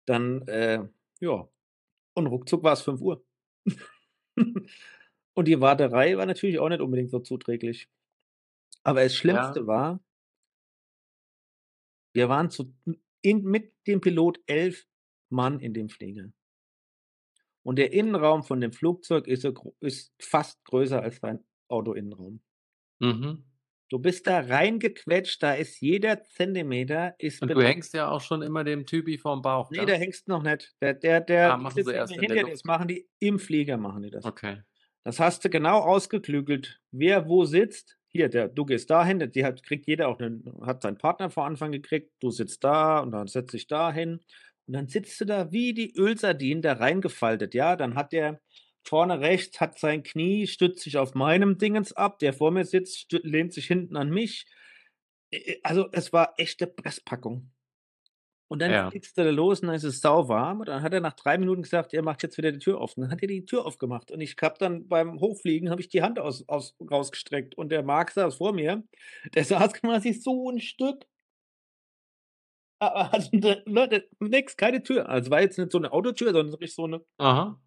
dann, 0.07 0.43
äh, 0.49 0.85
ja 1.21 1.49
und 2.15 2.27
ruckzuck 2.29 2.63
war's 2.65 2.83
5:00. 2.83 3.25
Und 5.35 5.49
die 5.49 5.61
Warterei 5.61 6.17
war 6.19 6.27
natürlich 6.27 6.59
auch 6.61 6.69
nicht 6.71 6.81
unbedingt 6.83 7.11
so 7.11 7.21
zuträglich. 7.21 7.89
Aber 8.85 9.03
das 9.03 9.15
Ja. 9.25 9.61
Schlimmste 9.61 9.67
war 9.67 10.01
wir 12.15 12.29
waren 12.29 12.51
zu 12.51 12.75
in 13.23 13.43
mit 13.45 13.73
dem 13.87 14.01
Pilot 14.01 14.41
11 14.47 14.87
Mann 15.31 15.61
in 15.61 15.75
dem 15.75 15.89
Flieger. 15.89 16.33
Und 17.67 17.77
der 17.77 17.93
Innenraum 17.93 18.43
von 18.43 18.61
dem 18.61 18.73
Flugzeug 18.73 19.27
ist 19.27 19.47
ist 19.81 20.15
fast 20.21 20.65
größer 20.65 21.03
als 21.03 21.21
dein 21.21 21.45
Autoinnenraum. 21.69 22.41
Mhm. 23.01 23.45
Du 23.91 23.99
bist 23.99 24.29
da 24.29 24.39
reingequetscht, 24.41 25.43
da 25.43 25.55
ist 25.55 25.81
jeder 25.81 26.23
Zentimeter 26.23 27.17
ist 27.19 27.43
Und 27.43 27.55
du 27.55 27.63
hängst 27.63 27.95
ja 27.95 28.09
auch 28.11 28.21
schon 28.21 28.43
immer 28.43 28.65
dem 28.65 28.87
Typi 28.87 29.19
vorm 29.19 29.43
Bauch, 29.43 29.73
Ne, 29.73 29.87
gell? 29.87 29.87
da 29.87 29.93
hängst 29.95 30.27
noch 30.29 30.43
nicht. 30.43 30.75
Der 30.83 30.95
der 30.95 31.21
der 31.21 31.53
Ah, 31.53 31.57
machen 31.57 31.83
sie 31.83 31.93
erst 31.93 32.15
hinter 32.15 32.37
dir. 32.37 32.51
Das 32.51 32.65
machen 32.65 32.89
die 32.89 33.09
im 33.19 33.39
Flieger 33.39 33.77
machen 33.79 34.03
die 34.03 34.11
das. 34.11 34.25
Okay. 34.25 34.63
Das 35.05 35.21
hast 35.21 35.45
du 35.45 35.51
genau 35.51 35.81
ausgeklügelt, 35.81 36.81
wer 36.93 37.29
wo 37.29 37.45
sitzt. 37.45 37.99
Hier, 38.09 38.29
der 38.29 38.49
du 38.49 38.65
gehst 38.67 38.91
dahin, 38.91 39.19
der 39.21 39.29
die 39.29 39.45
hat 39.45 39.63
kriegt 39.63 39.87
jeder 39.87 40.09
auch 40.09 40.19
'nen 40.19 40.45
hat 40.67 40.83
seinen 40.83 40.99
Partner 40.99 41.31
vor 41.31 41.47
Anfang 41.47 41.73
gekriegt. 41.73 42.13
Du 42.21 42.31
sitzt 42.31 42.65
da 42.65 43.01
und 43.01 43.13
dann 43.13 43.29
setz 43.29 43.53
dich 43.53 43.67
dahin. 43.69 44.21
Und 44.71 44.75
dann 44.75 44.87
sitzt 44.87 45.21
du 45.21 45.25
da 45.25 45.51
wie 45.51 45.75
die 45.75 45.93
Ölsardinen 45.97 46.63
da 46.63 46.75
reingefaltet, 46.75 47.55
ja? 47.55 47.75
Dann 47.75 47.97
hat 47.97 48.13
der 48.13 48.41
vorne 48.87 49.19
rechts 49.21 49.61
hat 49.61 49.81
sein 49.81 50.05
Knie 50.05 50.47
stützt 50.47 50.81
sich 50.85 50.97
auf 50.97 51.15
meinem 51.17 51.59
Dingens 51.59 51.93
ab. 51.93 52.21
Der 52.21 52.33
vor 52.33 52.53
mir 52.53 52.65
sitzt, 52.65 53.11
lehnt 53.25 53.53
sich 53.53 53.67
hinten 53.67 53.97
an 53.97 54.11
mich. 54.11 54.47
Also, 55.65 55.89
es 55.93 56.13
war 56.13 56.35
echte 56.39 56.67
Presspackung. 56.69 57.51
Und 58.49 58.61
dann 58.61 58.75
Ja. 58.75 58.93
fliegst 58.93 59.17
du 59.17 59.25
da 59.25 59.31
los 59.31 59.61
und 59.61 59.69
dann 59.69 59.77
ist 59.77 59.85
es 59.85 60.01
sauwarm 60.01 60.61
und 60.61 60.69
dann 60.69 60.83
hat 60.83 60.93
er 60.93 61.01
nach 61.01 61.15
3 61.15 61.39
Minuten 61.39 61.63
gesagt: 61.63 61.95
„Er 61.95 62.03
macht 62.03 62.23
jetzt 62.25 62.37
wieder 62.39 62.53
die 62.53 62.59
Tür 62.59 62.81
auf.“ 62.81 62.97
Und 62.97 63.03
dann 63.05 63.13
hat 63.13 63.23
er 63.23 63.29
die 63.29 63.45
Tür 63.45 63.65
aufgemacht 63.67 64.11
und 64.11 64.21
ich 64.21 64.37
habe 64.43 64.57
dann 64.59 64.89
beim 64.89 65.21
Hochfliegen 65.21 65.71
habe 65.71 65.81
ich 65.81 65.89
die 65.89 66.03
Hand 66.03 66.19
aus 66.19 66.49
aus 66.49 66.77
rausgestreckt 66.91 67.57
und 67.57 67.71
der 67.71 67.85
Marc 67.85 68.11
saß 68.13 68.37
vor 68.37 68.53
mir. 68.53 68.83
Der 69.35 69.45
saß 69.47 69.75
quasi 69.75 70.13
so 70.15 70.51
'n 70.51 70.61
Stück 70.61 71.07
also, 73.13 73.29
ne, 73.67 74.03
nix, 74.21 74.57
keine 74.57 74.83
Tür. 74.83 75.09
Also, 75.09 75.31
war 75.31 75.43
jetzt 75.43 75.59
nicht 75.59 75.71
so 75.71 75.79
'ne 75.79 75.93
Autotür, 75.93 76.33
sondern 76.33 76.53
wirklich 76.53 76.75
so 76.75 76.87
'ne 76.87 77.03
Aha. 77.19 77.61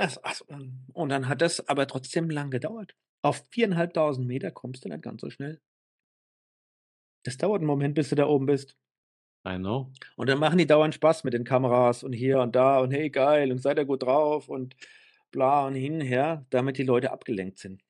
Das 0.00 0.18
also, 0.18 0.44
und 0.92 1.08
dann 1.08 1.28
hat 1.28 1.40
das 1.40 1.68
aber 1.68 1.86
trotzdem 1.86 2.28
lang 2.30 2.50
gedauert. 2.50 2.94
Auf 3.22 3.44
4.500 3.50 4.26
Meter 4.26 4.50
kommst 4.50 4.84
du 4.84 4.88
nicht 4.88 5.02
ganz 5.02 5.20
so 5.20 5.30
schnell. 5.30 5.60
Das 7.26 7.38
dauert 7.38 7.62
'n 7.62 7.66
Moment, 7.66 7.94
bis 7.94 8.10
du 8.10 8.16
da 8.16 8.26
oben 8.26 8.44
bist. 8.46 8.76
I 9.46 9.56
know. 9.58 9.92
Und 10.16 10.28
dann 10.30 10.38
machen 10.40 10.58
die 10.58 10.66
dauernd 10.66 10.94
Spaß 10.94 11.24
mit 11.24 11.34
den 11.34 11.44
Kameras 11.44 12.04
und 12.04 12.12
hier 12.14 12.40
und 12.40 12.56
da 12.56 12.80
und: 12.80 12.92
„Hey, 12.92 13.10
geil 13.10 13.52
und 13.52 13.58
seid 13.62 13.78
ihr 13.78 13.86
gut 13.86 14.02
drauf“ 14.04 14.48
und 14.48 14.76
bla 15.32 15.66
und 15.66 15.74
hin 15.74 15.94
und 15.96 16.00
her, 16.02 16.46
damit 16.50 16.78
die 16.78 16.84
Leute 16.84 17.12
abgelenkt 17.12 17.58
sind. 17.58 17.82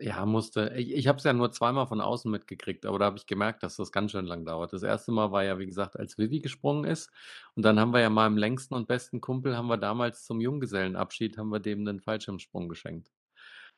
Ja, 0.00 0.26
musste 0.26 0.72
ich 0.76 0.90
ich 0.92 1.06
habe 1.06 1.18
es 1.18 1.24
ja 1.24 1.32
nur 1.32 1.52
zweimal 1.52 1.86
von 1.86 2.00
außen 2.00 2.28
mitgekriegt, 2.28 2.84
aber 2.84 2.98
da 2.98 3.04
habe 3.04 3.16
ich 3.16 3.26
gemerkt, 3.26 3.62
dass 3.62 3.76
das 3.76 3.92
ganz 3.92 4.10
schön 4.10 4.26
lang 4.26 4.44
dauert. 4.44 4.72
Das 4.72 4.82
1. 4.82 5.12
Mal 5.12 5.30
war 5.30 5.44
ja, 5.44 5.56
wie 5.60 5.66
gesagt, 5.66 5.96
als 5.96 6.18
Vivi 6.18 6.40
gesprungen 6.40 6.84
ist 6.84 7.10
und 7.54 7.64
dann 7.64 7.78
haben 7.78 7.92
wir 7.92 8.00
ja 8.00 8.10
meinem 8.10 8.36
längsten 8.36 8.74
und 8.74 8.88
besten 8.88 9.20
Kumpel 9.20 9.56
haben 9.56 9.68
wir 9.68 9.76
damals 9.76 10.24
zum 10.24 10.40
Junggesellenabschied 10.40 11.38
haben 11.38 11.50
wir 11.50 11.60
dem 11.60 11.84
'nen 11.84 12.00
Fallschirmsprung 12.00 12.68
geschenkt. 12.68 13.12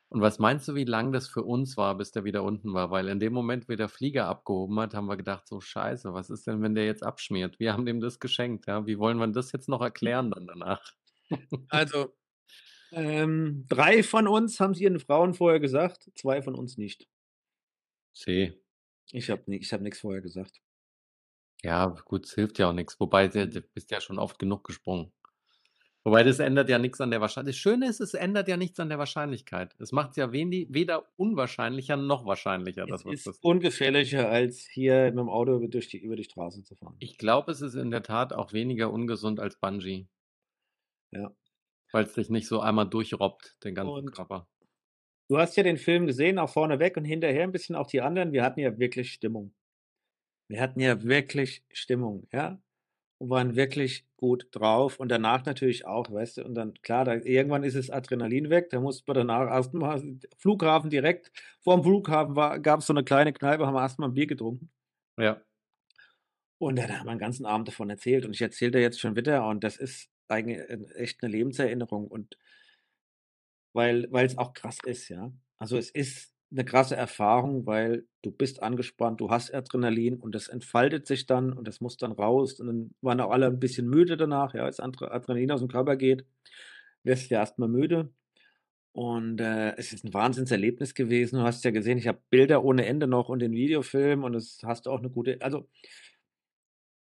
Und 0.09 0.21
was 0.21 0.39
meinst 0.39 0.67
du, 0.67 0.75
wie 0.75 0.85
lang 0.85 1.11
das 1.13 1.27
für 1.29 1.43
uns 1.43 1.77
war, 1.77 1.95
bis 1.97 2.11
der 2.11 2.23
wieder 2.25 2.43
unten 2.43 2.73
war? 2.73 2.91
Weil 2.91 3.09
in 3.09 3.19
dem 3.19 3.33
Moment, 3.33 3.69
wie 3.69 3.75
der 3.77 3.89
Flieger 3.89 4.27
abgehoben 4.27 4.79
hat, 4.79 4.93
haben 4.95 5.07
wir 5.07 5.17
gedacht: 5.17 5.47
„So 5.47 5.61
Scheiße, 5.61 6.13
was 6.13 6.29
ist 6.31 6.47
denn, 6.47 6.61
wenn 6.63 6.75
der 6.75 6.85
jetzt 6.85 7.03
abschmiert?“ 7.03 7.59
Wir 7.59 7.73
haben 7.73 7.85
dem 7.85 8.01
das 8.01 8.19
geschenkt, 8.19 8.67
ja? 8.67 8.85
Wie 8.87 8.99
wollen 8.99 9.17
wir 9.19 9.27
das 9.27 9.51
jetzt 9.51 9.69
noch 9.69 9.81
erklären 9.81 10.31
dann 10.31 10.47
danach? 10.47 10.93
Also, 11.71 12.15
ähm, 12.91 13.65
3 13.69 14.03
von 14.03 14.27
uns 14.27 14.59
haben's 14.59 14.79
ihren 14.79 14.99
Frauen 14.99 15.33
vorher 15.33 15.59
gesagt, 15.59 16.11
2 16.15 16.41
von 16.41 16.55
uns 16.55 16.77
nicht. 16.77 17.05
See. 18.15 18.57
Ich 19.13 19.29
habe 19.29 19.55
ich 19.55 19.71
habe 19.73 19.83
nix 19.83 19.99
vorher 19.99 20.21
gesagt. 20.21 20.59
Ja, 21.63 21.87
gut, 22.05 22.25
es 22.25 22.33
hilft 22.35 22.59
ja 22.59 22.69
auch 22.69 22.73
nix, 22.73 22.99
wobei 22.99 23.27
d 23.27 23.45
Mhm. 23.45 23.47
du 23.47 23.61
bist 23.61 23.89
ja 23.91 23.99
schon 23.99 24.19
oft 24.19 24.37
genug 24.37 24.63
gesprungen. 24.63 25.11
Wobei 26.05 26.23
das 26.23 26.39
ändert 26.39 26.69
ja 26.69 26.79
nix 26.79 27.01
an 27.01 27.11
der 27.11 27.21
Wahrscheinlich 27.21 27.55
das 27.57 27.61
Schöne 27.61 27.87
ist, 27.89 27.99
es 28.01 28.13
ändert 28.15 28.47
ja 28.47 28.57
nichts 28.57 28.79
an 28.79 28.89
der 28.89 28.99
Wahrscheinlichkeit. 28.99 29.75
Es 29.79 29.91
macht's 29.91 30.17
ja 30.17 30.31
weni 30.33 30.67
weder 30.71 31.07
unwahrscheinlicher 31.17 31.97
noch 31.97 32.25
wahrscheinlicher, 32.25 32.89
Es 32.89 33.03
was 33.05 33.05
ist 33.05 33.37
ungefährlicher, 33.41 34.29
als 34.29 34.65
hier 34.65 35.13
mit'm 35.13 35.29
Auto 35.29 35.59
durch 35.67 35.89
die 35.89 35.97
über 35.99 36.15
die 36.15 36.23
Straße 36.23 36.63
zu 36.63 36.75
fahren. 36.75 37.01
Ich 37.01 37.17
glaube, 37.19 37.51
es 37.51 37.61
ist 37.61 37.75
in 37.75 37.91
der 37.91 38.01
Tat 38.01 38.33
auch 38.33 38.53
weniger 38.53 38.91
ungesund 38.91 39.39
als 39.39 39.55
Bungee. 39.59 40.07
Ja. 41.13 41.31
Weil's 41.93 42.13
dich 42.13 42.29
nicht 42.29 42.47
so 42.47 42.59
einmal 42.59 42.89
durchrobbt, 42.89 43.63
den 43.63 43.73
ganzen 43.75 44.03
Und 44.03 44.11
Körper. 44.11 44.47
du 45.29 45.37
hast 45.39 45.57
ja 45.57 45.63
den 45.63 45.77
Film 45.77 46.07
gesehen, 46.07 46.39
auch 46.39 46.49
vorneweg 46.51 46.97
und 46.97 47.05
hinterher 47.05 47.43
'n 47.45 47.51
bisschen 47.51 47.75
auch 47.75 47.87
die 47.87 48.01
anderen. 48.01 48.31
Wir 48.33 48.43
hatten 48.43 48.59
ja 48.61 48.77
wirklich 48.79 49.13
Stimmung. 49.13 49.53
Wir 50.49 50.61
hatten 50.61 50.79
ja 50.81 51.03
wirklich 51.03 51.65
Stimmung, 51.73 52.27
ja, 52.33 52.61
und 53.19 53.29
waren 53.31 53.55
wirklich 53.55 54.07
gut 54.17 54.47
drauf 54.51 54.99
und 54.99 55.09
danach 55.09 55.45
natürlich 55.45 55.85
auch, 55.87 56.11
weißt 56.11 56.37
du? 56.39 56.45
Und 56.45 56.55
dann 56.55 56.73
klar, 56.83 57.05
da 57.05 57.15
irgendwann 57.15 57.63
ist 57.63 57.77
das 57.77 57.89
Adrenalin 57.91 58.49
weg, 58.51 58.69
da 58.71 58.79
mussten 58.81 59.07
wir 59.07 59.15
danach 59.15 59.49
erst 59.49 59.73
mal 59.75 60.01
Flughafen 60.37 60.89
direkt 60.91 61.31
vorm 61.61 61.83
Flughafen 61.83 62.35
war 62.35 62.59
gab's 62.59 62.87
so 62.87 62.93
'ne 62.93 63.03
kleine 63.05 63.33
Kneipe, 63.33 63.67
haben 63.67 63.75
wir 63.75 63.81
erst 63.83 63.99
mal 63.99 64.07
'n 64.09 64.13
Bier 64.15 64.27
getrunken. 64.27 64.69
Ja. 65.17 65.41
Und 66.61 66.75
dann 66.77 66.91
haben 66.99 67.05
wir 67.05 67.11
'n 67.11 67.19
ganzen 67.19 67.45
Abend 67.45 67.67
davon 67.67 67.89
erzählt 67.89 68.25
und 68.25 68.33
ich 68.33 68.41
erzähle 68.41 68.71
dir 68.71 68.81
jetzt 68.81 68.99
schon 68.99 69.15
wieder 69.15 69.45
und 69.47 69.63
das 69.63 69.77
ist 69.77 70.09
eigen 70.29 70.51
äh, 70.51 70.77
echt 70.95 71.21
'ne 71.23 71.29
Lebenserinnerung 71.29 72.07
und 72.07 72.35
weil 73.75 74.07
weil's 74.11 74.37
auch 74.37 74.53
krass 74.53 74.77
ist, 74.85 75.09
ja. 75.09 75.31
Also, 75.57 75.77
es 75.77 75.89
ist 75.89 76.33
'ne 76.49 76.63
krasse 76.65 76.95
Erfahrung, 76.95 77.65
weil 77.65 78.05
du 78.21 78.31
bist 78.31 78.63
angespannt, 78.63 79.19
du 79.19 79.29
hast 79.29 79.53
Adrenalin 79.53 80.15
und 80.17 80.33
das 80.35 80.47
entfaltet 80.47 81.05
sich 81.07 81.25
dann 81.25 81.51
und 81.53 81.67
das 81.67 81.81
muss 81.81 81.97
dann 81.97 82.11
raus 82.13 82.59
und 82.59 82.67
dann 82.67 82.91
waren 83.01 83.19
auch 83.21 83.31
alle 83.31 83.47
'n 83.47 83.59
bisschen 83.59 83.87
müde 83.89 84.17
danach, 84.17 84.53
ja, 84.53 84.63
als 84.63 84.79
Adre 84.79 85.11
Adrenalin 85.11 85.51
aus'm 85.51 85.67
Körper 85.67 85.95
geht, 85.97 86.25
wirst 87.03 87.29
du 87.31 87.35
ja 87.35 87.41
erst 87.41 87.59
mal 87.59 87.67
müde. 87.69 88.11
Und, 88.93 89.41
äh, 89.41 89.75
es 89.77 89.93
ist 89.93 90.05
'n 90.05 90.13
Wahnsinnserlebnis 90.13 90.95
gewesen. 90.95 91.39
Du 91.39 91.43
hast 91.45 91.65
ja 91.65 91.71
gesehen, 91.71 91.97
ich 91.99 92.07
habe 92.07 92.19
Bilder 92.31 92.63
ohne 92.65 92.85
Ende 92.87 93.07
noch 93.07 93.29
und 93.29 93.39
den 93.39 93.53
Videofilm 93.53 94.23
und 94.25 94.33
das 94.33 94.59
hast 94.65 94.85
du 94.87 94.91
auch 94.91 95.01
'ne 95.01 95.09
gute 95.11 95.37
also 95.41 95.67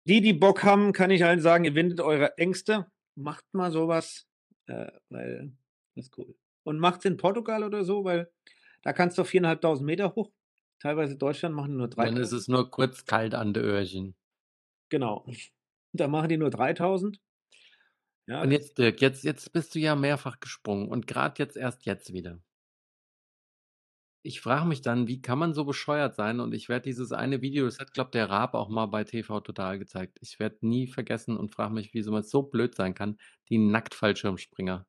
die, 0.06 0.20
die 0.20 0.32
Bock 0.32 0.64
haben, 0.64 0.92
kann 0.92 1.10
ich 1.12 1.24
allen 1.24 1.40
sagen, 1.40 1.64
überwindet 1.64 2.00
eure 2.00 2.36
Ängste, 2.36 2.86
macht 3.14 3.44
mal 3.54 3.70
so 3.72 3.88
was, 3.88 4.26
äh, 4.66 4.90
weil 5.10 5.52
ist 5.94 6.16
cool. 6.18 6.34
Und 6.64 6.78
macht's 6.78 7.04
in 7.04 7.16
Portugal 7.16 7.64
oder 7.64 7.84
so, 7.84 8.04
weil 8.04 8.30
da 8.82 8.92
kannst 8.92 9.18
du 9.18 9.22
auf 9.22 9.28
4.500 9.30 9.82
Meter 9.82 10.14
hoch. 10.14 10.32
Teilweise 10.80 11.16
Deutschland 11.16 11.54
machen 11.54 11.76
nur 11.76 11.88
Dann 11.96 12.16
ist 12.16 12.32
3.000. 12.32 12.36
es 12.36 12.48
nur 12.48 12.70
kurz 12.70 13.04
kalt 13.06 13.34
an 13.34 13.52
de 13.54 13.62
Öhrchen. 13.62 14.14
Genau. 14.90 15.26
Da 15.94 16.08
machen 16.08 16.30
die 16.30 16.38
nur 16.38 16.48
3.000. 16.48 17.20
Ja, 18.26 18.42
Und 18.42 18.50
das 18.50 18.60
jetzt, 18.60 18.78
Dirk, 18.78 19.00
jetzt 19.02 19.24
jetzt 19.24 19.52
bist 19.52 19.74
du 19.74 19.78
ja 19.78 19.94
mehrfach 19.94 20.40
gesprungen 20.40 20.88
und 20.88 21.06
grad 21.06 21.38
jetzt 21.38 21.56
erst 21.56 21.84
jetzt 21.84 22.12
wieder. 22.14 22.40
Ich 24.24 24.40
frage 24.40 24.66
mich 24.66 24.82
dann, 24.82 25.06
wie 25.08 25.22
kann 25.22 25.38
man 25.38 25.54
so 25.54 25.64
bescheuert 25.64 26.14
sein? 26.16 26.40
Und 26.40 26.52
ich 26.54 26.68
werde 26.68 26.82
dieses 26.84 27.12
eine 27.12 27.40
Video 27.40 27.66
das 27.66 27.78
hat, 27.78 27.92
glaube 27.94 28.10
der 28.12 28.28
Raab 28.30 28.54
auch 28.54 28.68
mal 28.68 28.86
bei 28.86 29.04
TV 29.04 29.40
Total 29.40 29.78
gezeigt. 29.78 30.18
Ich 30.20 30.38
werde 30.40 30.58
nie 30.66 30.86
vergessen 30.88 31.36
und 31.36 31.52
frage 31.54 31.72
mich, 31.74 31.92
wie 31.94 32.02
so 32.02 32.10
was 32.12 32.28
so 32.30 32.42
blöd 32.42 32.74
sein 32.74 32.94
kann, 32.94 33.18
die 33.48 33.58
Nacktfallschirmspringer. 33.58 34.86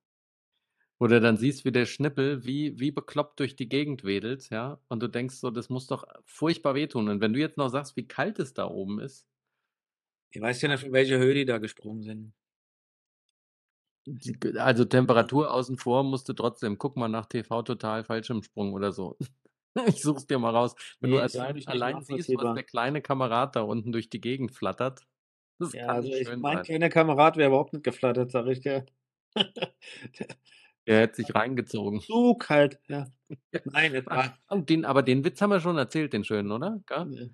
Du 0.99 1.19
dann 1.21 1.37
siehst, 1.37 1.65
wie 1.65 1.71
der 1.71 1.85
Schnippel 1.85 2.45
wie 2.45 2.79
wie 2.79 2.89
bekloppt 2.89 3.39
durch 3.39 3.55
die 3.55 3.69
Gegend 3.69 4.03
wedelt, 4.03 4.49
ja? 4.49 4.79
Und 4.87 5.03
du 5.03 5.07
denkst 5.07 5.35
so, 5.35 5.51
das 5.51 5.69
muss 5.69 5.85
doch 5.87 6.05
furchtbar 6.25 6.73
wehtun. 6.75 7.09
Und 7.09 7.21
wenn 7.21 7.33
du 7.33 7.39
jetzt 7.39 7.57
noch 7.57 7.69
sagst, 7.69 7.95
wie 7.97 8.07
kalt 8.07 8.39
es 8.39 8.53
da 8.55 8.65
oben 8.65 8.99
ist 8.99 9.27
Ich 10.31 10.41
weiß 10.41 10.61
ja 10.61 10.67
nicht, 10.67 10.81
von 10.81 10.91
welcher 10.91 11.17
Höhe 11.17 11.33
die 11.33 11.45
da 11.45 11.59
gesprungen 11.59 12.03
sind. 12.03 12.33
Also, 14.57 14.85
Temperatur 14.85 15.51
außen 15.53 15.77
vor 15.77 16.03
musst 16.03 16.27
du 16.27 16.33
trotzdem 16.33 16.77
guck 16.77 16.97
mal 16.97 17.07
nach 17.07 17.25
TV 17.27 17.61
Total 17.63 18.03
Fallschirmsprung 18.03 18.73
oder 18.73 18.91
so. 18.91 19.17
Ich 19.87 20.03
suche 20.03 20.17
es 20.19 20.27
dir 20.27 20.37
mal 20.37 20.55
raus. 20.55 20.75
Wenn 21.01 21.09
du 21.09 21.17
Ne, 21.17 21.19
allein 21.19 21.63
allein 21.65 22.01
siehst, 22.03 22.35
was 22.35 22.51
der 22.53 22.63
kleine 22.63 23.01
Kamerad 23.01 23.55
da 23.55 23.61
unten 23.61 23.91
durch 23.91 24.07
die 24.09 24.21
Gegend 24.21 24.51
flattert, 24.53 25.01
das 25.59 25.73
Ja, 25.73 25.87
also, 25.87 26.13
ich 26.13 26.35
mein 26.35 26.61
sein. 26.61 26.63
kleiner 26.63 26.89
Kamerad 26.89 27.35
wäre 27.37 27.49
überhaupt 27.49 27.73
nicht 27.73 27.83
geflattert, 27.83 28.31
sage 28.31 28.51
ich 28.53 28.61
dir. 28.61 28.85
Der 30.87 31.01
hätte 31.01 31.15
sich 31.17 31.35
reingezogen. 31.35 32.05
Zu 32.07 32.35
kalt, 32.35 32.79
ja. 32.87 33.11
Nein, 33.65 33.95
es 33.95 34.05
Ah, 34.05 34.13
war 34.13 34.39
den 34.51 34.85
aber 34.85 35.03
den 35.03 35.23
Witz 35.25 35.41
haben 35.41 35.49
wir 35.51 35.59
schon 35.59 35.77
erzählt, 35.77 36.13
den 36.13 36.23
schönen, 36.23 36.51
oder? 36.51 36.81
Gell? 36.87 37.07
Ne. 37.09 37.29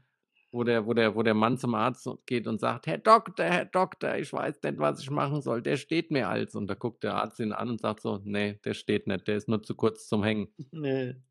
Wo 0.54 0.64
der 0.64 0.88
wo 0.88 0.94
der 0.96 1.14
wo 1.16 1.22
der 1.22 1.36
Mann 1.36 1.60
zum 1.60 1.76
Arzt 1.76 2.10
geht 2.26 2.48
und 2.48 2.60
sagt: 2.60 2.88
„Herr 2.88 2.98
Doktor, 2.98 3.44
Herr 3.46 3.66
Doktor, 3.66 4.16
ich 4.18 4.34
weiß 4.34 4.56
nicht, 4.64 4.80
was 4.80 5.00
ich 5.00 5.12
machen 5.12 5.42
soll. 5.44 5.62
Der 5.62 5.78
steht 5.78 6.10
mir 6.10 6.28
als.“ 6.28 6.56
Und 6.56 6.66
da 6.68 6.74
guckt 6.74 7.04
der 7.04 7.14
Arzt 7.16 7.40
ihn 7.40 7.54
an 7.54 7.70
und 7.70 7.82
sagt 7.82 8.02
so: 8.02 8.20
„Ne, 8.24 8.56
der 8.66 8.74
steht 8.74 9.06
nicht, 9.06 9.28
der 9.28 9.38
ist 9.38 9.48
nur 9.48 9.62
zu 9.62 9.76
kurz 9.76 10.08
zum 10.08 10.24
Hängen.“ 10.24 10.48
Ne. 10.72 11.22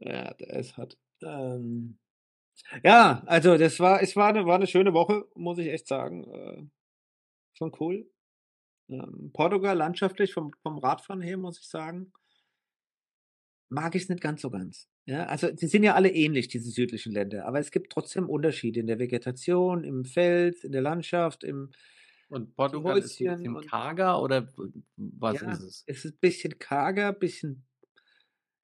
Ja, 0.00 0.34
der 0.34 0.50
ist 0.60 0.76
hart. 0.76 0.98
Ähm, 1.22 1.98
ja, 2.84 3.22
also, 3.26 3.58
das 3.58 3.80
war 3.80 4.02
es 4.02 4.16
war 4.16 4.32
'ne 4.32 4.46
war 4.46 4.58
'ne 4.58 4.66
schöne 4.68 4.94
Woche, 4.94 5.26
muss 5.36 5.58
ich 5.58 5.68
echt 5.68 5.88
sagen, 5.88 6.24
äh, 6.32 6.64
schon 7.54 7.72
cool. 7.80 8.10
Ähm, 8.90 9.30
Portugal 9.34 9.76
landschaftlich 9.78 10.34
vom 10.34 10.52
vom 10.62 10.78
Radfahren 10.78 11.22
her, 11.22 11.38
muss 11.38 11.60
ich 11.60 11.68
sagen 11.68 12.12
mag 13.72 13.94
ich's 13.94 14.08
nicht 14.10 14.20
ganz 14.22 14.42
so 14.42 14.50
ganz. 14.50 14.84
Ja, 15.08 15.24
also, 15.26 15.50
die 15.50 15.66
sind 15.66 15.82
ja 15.82 15.94
alle 15.94 16.10
ähnlich, 16.12 16.46
diese 16.46 16.70
südlichen 16.70 17.12
Länder, 17.12 17.44
aber 17.46 17.58
es 17.58 17.72
gibt 17.72 17.90
trotzdem 17.92 18.28
Unterschiede 18.30 18.78
in 18.78 18.86
der 18.86 19.00
Vegetation, 19.00 19.82
im 19.82 20.04
Fels, 20.04 20.62
in 20.62 20.70
der 20.70 20.80
Landschaft, 20.80 21.42
im 21.42 21.70
Und 22.30 22.56
Portugal 22.56 23.02
ist 23.02 23.20
'n 23.20 23.28
Häuschen 23.28 23.28
bisschen 23.30 23.56
und 23.56 23.72
karger 23.72 24.22
oder 24.22 24.48
was 24.96 25.42
ist 25.42 25.60
Ja, 25.60 25.60
es? 25.60 25.86
es 25.86 26.04
ist 26.04 26.20
bisschen 26.20 26.58
karger, 26.58 27.12
bisschen 27.12 27.64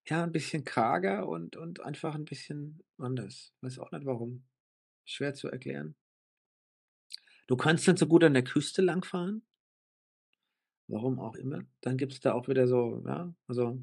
ja, 0.07 0.23
'n 0.25 0.33
bisschen 0.33 0.65
karger 0.65 1.29
und 1.29 1.57
und 1.57 1.81
einfach 1.81 2.15
'n 2.15 2.25
bisschen 2.25 2.83
anders. 2.99 3.53
Weiß 3.61 3.79
auch 3.79 3.91
nicht 3.93 4.07
warum. 4.07 4.47
Schwer 5.05 5.35
zu 5.35 5.49
erklären. 5.51 5.95
Du 7.49 7.57
kannst 7.57 7.89
nicht 7.89 7.99
so 7.99 8.07
gut 8.07 8.23
an 8.25 8.35
der 8.35 8.45
Küste 8.45 8.83
langfahren. 8.83 9.43
Warum 10.91 11.19
auch 11.21 11.35
immer. 11.37 11.65
Dann 11.83 11.99
gibt's 11.99 12.21
da 12.21 12.33
auch 12.33 12.49
wieder 12.49 12.67
so 12.67 13.03
ja, 13.07 13.35
also 13.47 13.79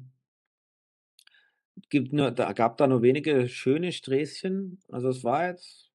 gibt 1.90 2.12
nur 2.12 2.30
da 2.30 2.52
gab 2.52 2.78
da 2.78 2.86
nur 2.86 3.02
wenige 3.02 3.48
schöne 3.48 3.92
Sträßchen. 3.92 4.80
Also, 4.88 5.08
es 5.08 5.24
war 5.24 5.48
jetzt 5.48 5.90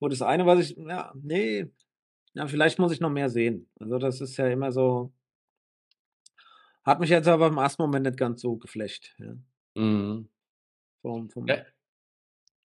wo 0.00 0.08
das 0.08 0.22
eine, 0.22 0.44
was 0.46 0.70
ich 0.70 0.76
ja, 0.76 1.12
ne, 1.14 1.70
ja, 2.34 2.46
vielleicht 2.46 2.78
muss 2.78 2.92
ich 2.92 3.00
noch 3.00 3.10
mehr 3.10 3.30
sehen. 3.30 3.68
Also, 3.80 3.98
das 3.98 4.20
ist 4.20 4.36
ja 4.36 4.48
immer 4.48 4.72
so 4.72 5.12
hat 6.86 7.00
mich 7.00 7.10
jetzt 7.10 7.26
aber 7.26 7.48
im 7.48 7.58
1. 7.58 7.78
Moment 7.78 8.06
nicht 8.06 8.16
ganz 8.16 8.40
so 8.40 8.56
geflasht, 8.56 9.16
ja. 9.18 9.34
Mhm. 9.74 10.28
Vom 11.02 11.28
vom 11.28 11.46
Ja. 11.48 11.64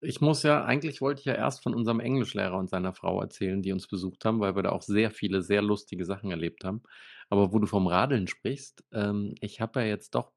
Ich 0.02 0.22
muss 0.22 0.44
ja 0.44 0.64
eigentlich 0.64 1.02
wollte 1.02 1.20
ich 1.20 1.26
ja 1.26 1.34
erst 1.34 1.64
von 1.64 1.74
unserem 1.74 2.00
Englischlehrer 2.00 2.58
und 2.58 2.70
seiner 2.70 2.94
Frau 2.94 3.22
erzählen, 3.22 3.62
die 3.62 3.72
uns 3.74 3.88
besucht 3.88 4.24
haben, 4.24 4.40
weil 4.40 4.56
wir 4.56 4.64
da 4.64 4.72
auch 4.72 4.82
sehr 4.82 5.12
viele 5.12 5.42
sehr 5.42 5.62
lustige 5.62 6.06
Sachen 6.06 6.32
erlebt 6.32 6.64
haben. 6.64 6.84
Aber 7.30 7.54
wo 7.54 7.60
du 7.60 7.68
vom 7.68 7.88
Radeln 7.88 8.28
sprichst, 8.28 8.84
ähm, 8.92 9.36
ich 9.42 9.62
habe 9.62 9.82
ja 9.82 9.88
jetzt 9.88 10.16
doch 10.16 10.32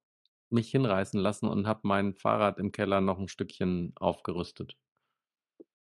mich 0.53 0.71
hinreißen 0.71 1.21
lassen 1.21 1.49
und 1.49 1.67
habe 1.67 1.81
mein 1.85 2.15
Fahrrad 2.15 2.59
im 2.59 2.73
Keller 2.73 3.01
noch 3.01 3.19
'n 3.19 3.29
Stückchen 3.29 3.93
aufgerüstet. 3.97 4.75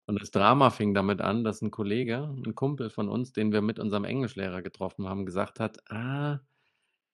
Und 0.10 0.20
das 0.22 0.32
Drama 0.32 0.72
fing 0.72 0.96
damit 0.96 1.22
an, 1.22 1.44
dass 1.44 1.62
'n 1.62 1.70
Kollege 1.70 2.34
'n 2.46 2.56
Kumpel 2.56 2.90
von 2.90 3.10
uns, 3.10 3.32
den 3.32 3.52
wir 3.52 3.62
mit 3.62 3.78
unserem 3.80 4.06
Englischlehrer 4.06 4.64
getroffen 4.64 5.08
haben, 5.08 5.24
gesagt 5.26 5.60
hat: 5.60 5.78
„Ah, 5.92 6.40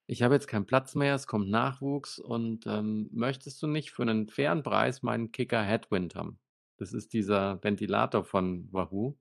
ich 0.08 0.24
habe 0.24 0.36
jetzt 0.36 0.48
keinen 0.48 0.66
Platz 0.68 0.96
mehr, 0.96 1.16
es 1.16 1.28
kommt 1.28 1.50
Nachwuchs 1.50 2.20
und, 2.20 2.68
ähm, 2.68 3.10
möchtest 3.14 3.62
du 3.64 3.68
nicht 3.68 3.92
für 3.92 4.06
'nen 4.06 4.30
fairen 4.30 4.64
Preis 4.64 5.04
meinen 5.04 5.32
Kicker 5.34 5.64
Headwind 5.64 6.16
haben?“ 6.16 6.40
Das 6.78 6.94
ist 6.94 7.14
dieser 7.14 7.64
Ventilator 7.64 8.24
von 8.26 8.70
Wahoo, 8.74 9.18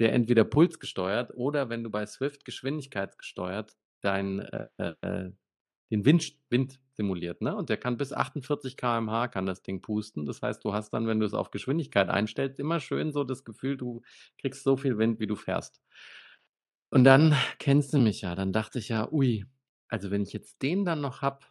der 0.00 0.12
entweder 0.14 0.44
pulsgesteuert 0.44 1.32
oder 1.34 1.68
wenn 1.70 1.84
du 1.84 1.90
bei 1.90 2.06
Swift 2.06 2.44
geschwindigkeitsgesteuert 2.46 3.76
dein, 4.02 4.40
äh, 4.40 4.68
äh 5.02 5.32
den 5.92 6.06
Wind 6.06 6.34
Wind 6.50 6.80
simuliert, 6.94 7.42
ne? 7.42 7.56
Und 7.56 7.70
der 7.70 7.78
kann 7.78 7.98
bis 7.98 8.12
48 8.14 8.76
km/h 8.78 9.28
kann 9.28 9.46
das 9.46 9.62
Ding 9.62 9.82
pusten. 9.82 10.26
Das 10.26 10.42
heißt, 10.42 10.64
du 10.64 10.74
hast 10.74 10.90
dann, 10.92 11.06
wenn 11.08 11.20
du's 11.20 11.34
auf 11.34 11.52
Geschwindigkeit 11.52 12.10
einstellst, 12.10 12.60
immer 12.60 12.80
schön 12.80 13.12
so 13.12 13.24
das 13.24 13.44
Gefühl, 13.44 13.78
du 13.78 14.02
kriegst 14.40 14.64
so 14.64 14.76
viel 14.78 14.98
Wind, 14.98 15.20
wie 15.20 15.28
du 15.28 15.36
fährst. 15.36 15.70
Und 16.92 17.04
dann 17.04 17.34
kennst 17.58 17.94
du 17.94 17.98
mich 17.98 18.20
ja, 18.20 18.34
dann 18.34 18.52
dachte 18.52 18.78
ich 18.78 18.90
ja: 18.90 19.10
„Ui, 19.10 19.46
also 19.88 20.10
wenn 20.10 20.22
ich 20.24 20.34
jetzt 20.34 20.60
den 20.60 20.84
dann 20.84 21.00
noch 21.00 21.22
habe“ 21.22 21.46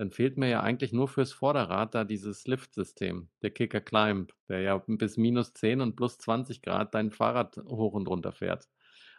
dann 0.00 0.10
fehlt 0.12 0.36
mir 0.36 0.48
ja 0.48 0.60
eigentlich 0.60 0.92
nur 0.92 1.08
fürs 1.08 1.32
Vorderrad 1.32 1.94
da 1.94 2.04
dieses 2.04 2.46
Liftsystem, 2.46 3.28
der 3.42 3.50
Kicker 3.50 3.80
Climb, 3.80 4.32
der 4.48 4.60
ja 4.60 4.76
bis 4.86 5.16
-10 5.16 5.80
und 5.80 5.96
+20 5.96 6.60
C 6.62 6.94
dein 6.94 7.10
Fahrrad 7.10 7.56
hoch 7.66 7.94
und 7.94 8.06
runter 8.08 8.32
fährt. 8.32 8.66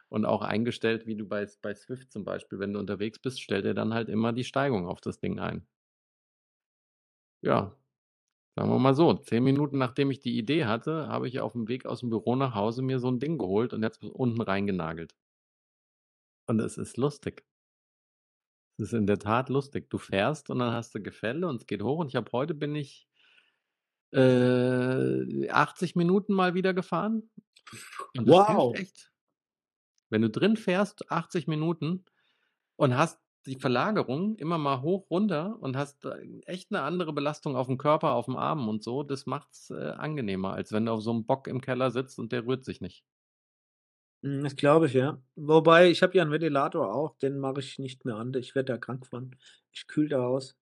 Und 0.09 0.25
auch 0.25 0.41
eingestellt, 0.41 1.05
wie 1.05 1.15
du 1.15 1.25
bei 1.27 1.45
bei 1.61 1.73
Swift 1.75 2.11
zum 2.11 2.23
Beispiel, 2.23 2.59
wenn 2.59 2.73
du 2.73 2.79
unterwegs 2.79 3.19
bist, 3.19 3.41
stellt 3.41 3.65
er 3.65 3.73
dann 3.73 3.93
halt 3.93 4.09
immer 4.09 4.33
die 4.33 4.43
Steigung 4.45 4.87
auf 4.87 5.01
das 5.01 5.19
Ding 5.19 5.39
ein. 5.39 5.67
Ja, 7.43 7.75
sagen 8.55 8.69
wir 8.71 8.79
mal 8.79 8.95
so, 8.95 9.13
10 9.15 9.43
Minuten 9.43 9.77
nachdem 9.79 10.11
ich 10.11 10.19
die 10.19 10.37
Idee 10.37 10.65
hatte, 10.65 11.07
habe 11.07 11.27
ich 11.27 11.41
auf'm 11.41 11.67
Weg 11.69 11.85
aus'm 11.87 12.09
Büro 12.09 12.35
nach 12.37 12.55
Hause 12.55 12.81
mir 12.83 12.99
so 12.99 13.09
'n 13.09 13.19
Ding 13.19 13.37
geholt 13.39 13.73
und 13.73 13.83
jetzt 13.83 14.03
unten 14.03 14.41
reingenagelt. 14.41 15.15
Und 16.49 16.59
es 16.61 16.77
ist 16.77 16.97
lustig. 16.97 17.43
Es 18.79 18.85
ist 18.87 18.93
in 18.93 19.05
der 19.05 19.19
Tat 19.19 19.49
lustig. 19.49 19.87
Du 19.91 19.99
fährst 19.99 20.49
und 20.49 20.57
dann 20.59 20.73
hast 20.73 20.95
du 20.95 21.01
Gefälle 21.01 21.47
und 21.47 21.57
es 21.57 21.67
geht 21.67 21.83
hoch 21.83 21.99
und 21.99 22.07
ich 22.07 22.15
habe 22.15 22.31
heute 22.31 22.55
bin 22.55 22.75
ich 22.75 23.05
äh, 24.13 25.49
80 25.49 25.95
Minuten 25.95 26.33
mal 26.33 26.53
wieder 26.53 26.73
gefahren 26.73 27.29
und 28.17 28.27
das 28.29 28.41
hilft 28.45 28.67
Wow. 28.67 28.79
echt. 28.79 29.11
Wenn 30.11 30.21
du 30.21 30.29
drin 30.29 30.55
fährst, 30.57 31.11
80 31.11 31.47
Minuten 31.47 32.05
und 32.77 32.97
hast 32.97 33.19
die 33.47 33.55
Verlagerung 33.57 34.35
immer 34.37 34.57
mal 34.57 34.81
hoch, 34.81 35.09
runter 35.11 35.57
und 35.61 35.77
hast 35.77 36.05
da 36.05 36.17
echt 36.47 36.71
'ne 36.71 36.81
andere 36.83 37.13
Belastung 37.13 37.55
auf'm 37.57 37.77
Körper, 37.77 38.13
auf'm 38.15 38.37
Arm 38.37 38.69
und 38.69 38.83
so, 38.83 39.03
das 39.03 39.25
macht's, 39.27 39.69
äh, 39.71 39.91
angenehmer, 39.97 40.53
als 40.53 40.71
wenn 40.73 40.85
du 40.87 40.93
auf 40.93 41.01
so 41.03 41.11
'm 41.13 41.25
Bock 41.25 41.47
im 41.47 41.61
Keller 41.61 41.91
sitzt 41.91 42.19
und 42.19 42.31
der 42.33 42.45
rührt 42.47 42.65
sich 42.65 42.81
nicht. 42.81 43.01
Hm, 44.23 44.43
das 44.43 44.55
glaube 44.55 44.87
ich, 44.87 44.93
ja. 44.93 45.21
Wobei, 45.35 45.89
ich 45.91 46.01
habe 46.01 46.17
ja 46.17 46.23
'n 46.23 46.31
Ventilator 46.31 46.91
auch, 46.93 47.15
den 47.17 47.37
mache 47.39 47.59
ich 47.59 47.77
nicht 47.77 48.03
mehr 48.05 48.15
an. 48.15 48.33
Ich 48.33 48.55
werde 48.55 48.73
da 48.73 48.77
krank 48.79 49.05
von. 49.05 49.35
Ich 49.71 49.85
kühle 49.87 50.09
da 50.09 50.25
aus. 50.25 50.53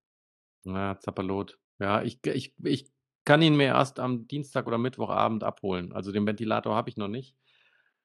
Ja, 0.66 0.98
Zapperlot. 1.00 1.60
Ja, 1.80 2.02
ich 2.02 2.20
ich 2.26 2.56
ich 2.64 2.92
kann 3.24 3.42
ihn 3.44 3.56
mir 3.56 3.66
erst 3.68 4.00
am 4.00 4.28
Dienstag 4.28 4.66
oder 4.68 4.78
Mittwochabend 4.80 5.44
abholen. 5.44 5.94
Also, 5.94 6.12
den 6.12 6.26
Ventilator 6.26 6.76
habe 6.76 6.90
ich 6.90 6.98
noch 6.98 7.08
nicht, 7.08 7.36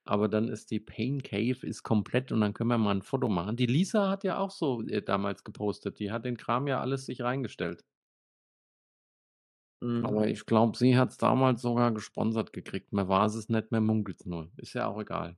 aber 0.05 0.29
dann 0.29 0.49
ist 0.49 0.71
die 0.71 0.81
Pain 0.81 1.23
Cave 1.23 1.67
ist 1.67 1.83
komplett 1.83 2.33
und 2.33 2.41
dann 2.41 2.55
können 2.55 2.71
wir 2.71 2.79
mal 2.79 2.93
'n 2.97 3.03
Foto 3.03 3.29
machen. 3.29 3.57
Die 3.57 3.67
Lisa 3.67 4.09
hat 4.11 4.25
ja 4.25 4.39
auch 4.39 4.51
so, 4.51 4.83
äh, 4.87 5.03
damals 5.03 5.45
gepostet. 5.45 5.99
Die 6.01 6.11
hat 6.13 6.25
den 6.25 6.37
Kram 6.37 6.67
ja 6.69 6.81
alles 6.81 7.07
sich 7.07 7.23
reingestellt. 7.23 7.85
Mhm. 9.83 10.05
Aber 10.05 10.29
ich 10.29 10.47
glaube, 10.47 10.77
sie 10.79 10.97
hat's 10.97 11.19
damals 11.19 11.61
sogar 11.63 11.93
gesponsert 11.93 12.53
gekriegt. 12.53 12.93
Man 12.93 13.09
weiß 13.09 13.35
es 13.35 13.49
nicht, 13.51 13.71
man 13.71 13.85
munkelt's 13.85 14.25
nur. 14.27 14.51
Ist 14.57 14.73
ja 14.75 14.87
auch 14.87 14.99
egal. 15.01 15.37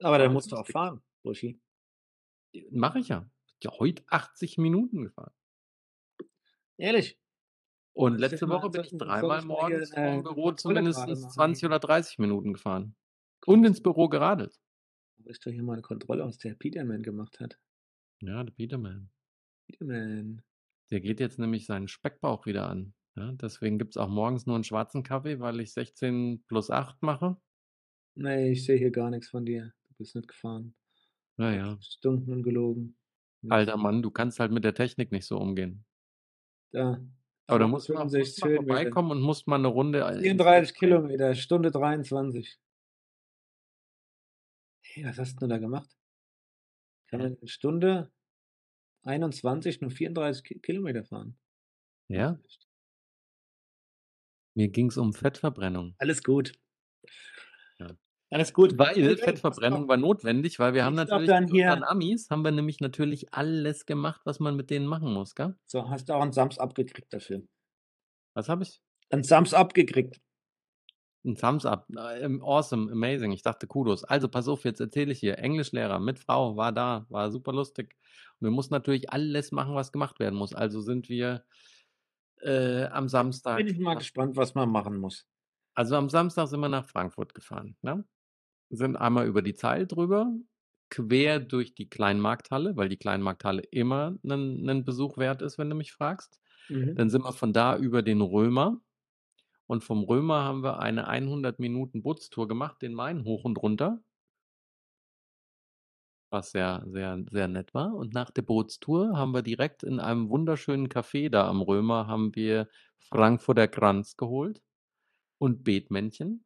Aber 0.00 0.18
dann 0.18 0.32
musst 0.32 0.52
du 0.52 0.56
auch 0.56 0.66
fahren, 0.66 1.02
Buschi. 1.22 1.60
Äh, 2.54 2.64
mache 2.70 2.98
ich 3.00 3.08
ja. 3.08 3.30
Ja, 3.62 3.70
heute 3.78 4.04
80 4.08 4.58
Minuten 4.58 5.04
gefahren. 5.04 5.32
Ehrlich? 6.78 7.18
Und 7.94 8.18
letzte 8.18 8.48
Woche 8.50 8.70
bin 8.70 8.84
ich 8.84 8.96
dreimal 8.98 9.42
morgens 9.42 9.96
'ne 9.96 10.18
Büro 10.18 10.52
zumindest 10.52 11.08
machen 11.20 11.32
20 11.32 11.64
hier? 11.64 11.66
oder 11.66 11.78
30 11.80 12.18
Minuten 12.18 12.54
gefahren 12.54 12.94
und 13.46 13.64
ins 13.64 13.82
Büro 13.82 14.08
geradelt. 14.08 14.56
Doch 15.18 15.52
hier 15.52 15.62
mal 15.62 15.76
'ne 15.76 15.82
Kontrolle, 15.82 16.24
was 16.24 16.38
der 16.38 16.54
Peterman 16.54 17.02
gemacht 17.02 17.38
hat. 17.38 17.58
Ja, 18.20 18.42
der 18.44 18.52
Peterman. 18.52 19.10
Peterman. 19.68 20.42
Der 20.90 21.00
geht 21.00 21.20
jetzt 21.20 21.38
nämlich 21.38 21.66
seinen 21.66 21.88
Speckbauch 21.88 22.46
wieder 22.46 22.68
an, 22.68 22.94
ja? 23.16 23.32
Deswegen 23.32 23.78
gibt's 23.78 23.96
auch 23.96 24.08
morgens 24.08 24.46
nur 24.46 24.56
'n 24.56 24.64
schwarzen 24.64 25.02
Kaffee, 25.02 25.40
weil 25.40 25.60
ich 25.60 25.72
16 25.72 26.44
+ 26.48 26.70
8 26.70 27.02
mache. 27.02 27.36
Ne, 28.16 28.50
ich 28.50 28.64
sehe 28.66 28.76
hier 28.76 28.90
gar 28.90 29.08
nix 29.10 29.28
von 29.30 29.46
dir. 29.46 29.72
Du 29.88 29.94
bist 29.96 30.14
nicht 30.14 30.28
gefahren. 30.28 30.74
Ja, 31.38 31.50
Hast 31.50 31.52
ja. 31.52 31.82
gestunken 31.82 32.32
und 32.34 32.42
gelogen. 32.44 32.96
Alter 33.50 33.76
Mann, 33.76 34.02
du 34.02 34.10
kannst 34.10 34.38
halt 34.40 34.52
mit 34.52 34.64
der 34.64 34.74
Technik 34.74 35.10
nicht 35.12 35.26
so 35.26 35.36
umgehen. 35.38 35.84
Da, 36.72 36.98
Aber 37.48 37.58
da 37.58 37.66
musst 37.68 37.88
du 37.88 37.92
mal 37.94 38.08
musst 38.16 38.38
265 38.38 38.40
mal 38.40 38.48
Höhenmeter. 38.48 38.92
vorbeikommen 38.94 39.10
und 39.10 39.20
musst 39.22 39.46
mal 39.48 39.58
'ne 39.58 39.68
Runde, 39.68 40.00
äh, 40.00 40.22
ins 40.30 40.42
34 40.42 40.74
Swift 40.74 40.74
rein. 40.82 41.02
Kilometer, 41.02 41.34
Stunde 41.34 41.70
23. 41.70 42.56
Hey, 44.94 45.04
was 45.06 45.18
hast 45.18 45.40
du 45.40 45.46
da 45.46 45.56
gemacht? 45.58 45.88
Kann 47.10 47.20
man 47.20 47.36
in 47.36 47.46
Stunde 47.48 48.10
21 49.04 49.80
nur 49.82 49.90
34 49.90 50.44
Ki 50.44 50.60
Kilometer 50.60 51.04
fahren? 51.04 51.36
Ja. 52.10 52.38
Mir 54.56 54.68
ging's 54.68 54.98
um 54.98 55.12
Fettverbrennung. 55.14 55.94
Alles 56.00 56.22
gut. 56.22 56.52
Ja. 57.80 57.88
Alles 58.30 58.52
gut. 58.52 58.78
Weil. 58.78 59.16
Fettverbrennung 59.16 59.88
war 59.88 59.96
notwendig, 59.96 60.58
weil 60.58 60.74
wir 60.74 60.84
haben 60.84 60.94
natürlich 60.94 61.28
dann 61.28 61.46
hier 61.48 61.78
Amis 61.88 62.30
haben 62.30 62.42
wir 62.44 62.50
nämlich 62.52 62.80
natürlich 62.80 63.32
alles 63.34 63.86
gemacht, 63.86 64.22
was 64.24 64.40
man 64.40 64.56
mit 64.56 64.70
denen 64.70 64.86
machen 64.86 65.12
muss, 65.12 65.34
gell? 65.34 65.54
So, 65.70 65.88
hast 65.88 66.08
du 66.08 66.12
auch 66.14 66.22
'n 66.22 66.32
Sams 66.32 66.58
abgekriegt 66.58 67.12
dafür. 67.14 67.42
Was 68.36 68.48
habe 68.48 68.62
ich? 68.64 68.78
'N 69.10 69.22
Sams 69.24 69.52
abgekriegt. 69.54 70.20
'N 71.24 71.36
Thumbs 71.36 71.64
up. 71.66 71.86
Awesome, 72.42 72.90
amazing. 72.90 73.32
Ich 73.32 73.42
dachte 73.42 73.66
Kudos. 73.68 74.04
Also, 74.04 74.28
pass 74.28 74.48
auf, 74.48 74.64
jetzt 74.64 74.80
erzähle 74.80 75.12
ich 75.12 75.20
hier. 75.20 75.38
Englischlehrer 75.38 76.00
mit 76.00 76.18
Frau 76.18 76.56
war 76.56 76.72
da, 76.72 77.06
war 77.10 77.30
super 77.30 77.52
lustig. 77.52 77.96
Und 78.40 78.46
wir 78.46 78.50
mussten 78.50 78.74
natürlich 78.74 79.10
alles 79.12 79.52
machen, 79.52 79.74
was 79.74 79.92
gemacht 79.92 80.18
werden 80.20 80.34
muss. 80.36 80.54
Also, 80.54 80.80
sind 80.80 81.08
wir, 81.08 81.44
äh, 82.42 82.84
am 82.86 83.08
Jetzt 83.44 83.54
bin 83.54 83.66
Samstag 83.66 83.68
ich 83.68 83.78
mal 83.78 83.94
gespannt, 83.94 84.36
was 84.36 84.54
man 84.54 84.68
machen 84.70 84.96
muss. 84.98 85.26
Also, 85.76 85.96
am 85.96 86.08
Samstag 86.10 86.48
sind 86.48 86.60
wir 86.60 86.68
nach 86.68 86.86
Frankfurt 86.86 87.34
gefahren, 87.34 87.76
ne? 87.82 88.04
Sind 88.70 88.96
einmal 88.96 89.26
über 89.28 89.42
die 89.42 89.54
Zeil 89.54 89.86
drüber, 89.86 90.32
quer 90.90 91.40
durch 91.40 91.74
die 91.74 91.88
Kleinmarkthalle, 91.90 92.76
weil 92.76 92.88
die 92.90 92.98
Kleinmarkthalle 92.98 93.62
immer 93.70 94.16
'nen 94.22 94.62
'nen 94.64 94.84
Besuch 94.84 95.18
wert 95.18 95.42
ist, 95.42 95.58
wenn 95.58 95.70
du 95.70 95.76
mich 95.76 95.92
fragst. 95.92 96.40
Mhm. 96.70 96.96
Dann 96.96 97.10
sind 97.10 97.24
wir 97.24 97.32
von 97.32 97.52
da 97.54 97.76
über 97.78 98.02
den 98.02 98.20
Römer 98.22 98.80
und 99.72 99.84
vom 99.84 100.04
Römer 100.04 100.44
haben 100.44 100.62
wir 100.62 100.80
eine 100.80 101.08
100 101.08 101.58
Minuten 101.58 102.02
Bootstour 102.02 102.48
gemacht, 102.48 102.82
den 102.82 102.94
Main 102.94 103.24
hoch 103.24 103.44
und 103.44 103.58
runter. 103.62 104.02
Was 106.30 106.50
sehr, 106.52 106.82
sehr, 106.86 107.22
sehr 107.30 107.46
nett 107.46 107.74
war. 107.74 107.94
Und 107.94 108.14
nach 108.14 108.30
der 108.30 108.40
Bootstour 108.42 109.16
haben 109.18 109.32
wir 109.34 109.42
direkt 109.42 109.82
in 109.82 110.00
einem 110.00 110.30
wunderschönen 110.30 110.88
Café 110.88 111.28
da 111.28 111.46
am 111.46 111.60
Römer 111.60 112.06
haben 112.06 112.34
wir 112.34 112.68
Frankfurter 112.98 113.68
Kranz 113.68 114.16
geholt 114.16 114.62
und 115.38 115.64
Bethmännchen 115.64 116.44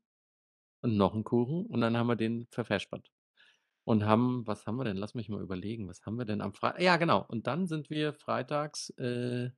und 0.83 0.97
noch 0.97 1.15
'n 1.15 1.25
Kuchen 1.25 1.67
und 1.67 1.81
dann 1.83 1.97
haben 1.97 2.09
wir 2.09 2.17
den 2.17 2.47
vervespert. 2.53 3.11
Und 3.85 4.05
haben 4.07 4.47
was 4.47 4.67
haben 4.67 4.77
wir 4.79 4.85
denn? 4.85 4.97
Lass 4.99 5.15
mich 5.15 5.29
mal 5.31 5.43
überlegen. 5.43 5.89
Was 5.89 6.07
haben 6.07 6.19
wir 6.19 6.27
denn 6.27 6.41
am 6.43 6.55
Frei 6.55 6.75
ja, 6.83 6.97
genau. 6.99 7.25
Und 7.29 7.47
dann 7.49 7.67
sind 7.69 7.91
wir 7.91 8.15
freitags, 8.15 8.91
äh 8.99 9.51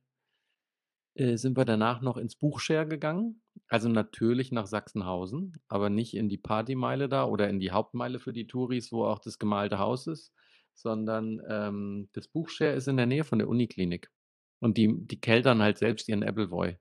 äh, 1.15 1.37
sind 1.37 1.57
wir 1.57 1.65
danach 1.65 2.01
noch 2.01 2.17
ins 2.17 2.35
Buchshare 2.35 2.87
gegangen. 2.87 3.41
Also, 3.67 3.89
natürlich 3.89 4.51
nach 4.51 4.65
Sachsenhausen, 4.67 5.61
aber 5.67 5.89
nicht 5.89 6.15
in 6.15 6.29
die 6.29 6.37
Partymeile 6.39 7.07
da 7.09 7.25
oder 7.25 7.49
in 7.49 7.59
die 7.59 7.71
Hauptmeile 7.71 8.19
für 8.19 8.33
die 8.33 8.47
Touris, 8.47 8.91
wo 8.91 9.05
auch 9.05 9.19
das 9.19 9.37
gemalte 9.39 9.79
Haus 9.79 10.07
ist, 10.07 10.33
sondern, 10.73 11.41
ähm, 11.47 12.09
das 12.13 12.27
Buchshare 12.29 12.73
ist 12.73 12.87
in 12.87 12.97
der 12.97 13.05
Nähe 13.05 13.23
von 13.23 13.39
der 13.39 13.47
Uniklinik. 13.49 14.11
Und 14.59 14.77
die 14.77 14.93
die 15.07 15.19
keltern 15.21 15.61
halt 15.61 15.77
selbst 15.77 16.09
ihren 16.09 16.23
Appleboy. 16.23 16.77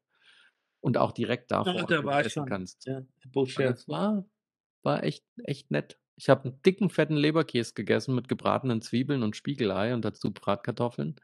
Und 0.81 0.99
auch 0.99 1.13
direkt 1.13 1.51
da 1.53 1.65
vor 1.67 1.75
Ach, 1.77 1.85
da 1.85 2.05
war 2.05 2.21
du 2.21 2.27
ich 2.27 2.29
essen 2.29 2.33
schon. 2.33 2.55
kannst. 2.55 2.87
Ja, 2.87 3.03
Und 3.25 3.35
Buchshare. 3.35 3.71
das 3.71 3.89
war 3.89 4.27
war 4.85 5.05
echt 5.05 5.27
echt 5.45 5.71
nett. 5.73 6.01
Ich 6.17 6.29
habe 6.31 6.49
'n 6.51 6.63
dicken, 6.67 6.91
fetten 6.91 7.17
Leberkäse 7.17 7.75
gegessen 7.75 8.15
mit 8.17 8.29
gebratenen 8.29 8.83
Zwiebeln 8.83 9.23
und 9.25 9.37
Spiegelei 9.37 9.95
und 9.95 10.05
dazu 10.05 10.33
Bratkartoffeln. 10.35 11.17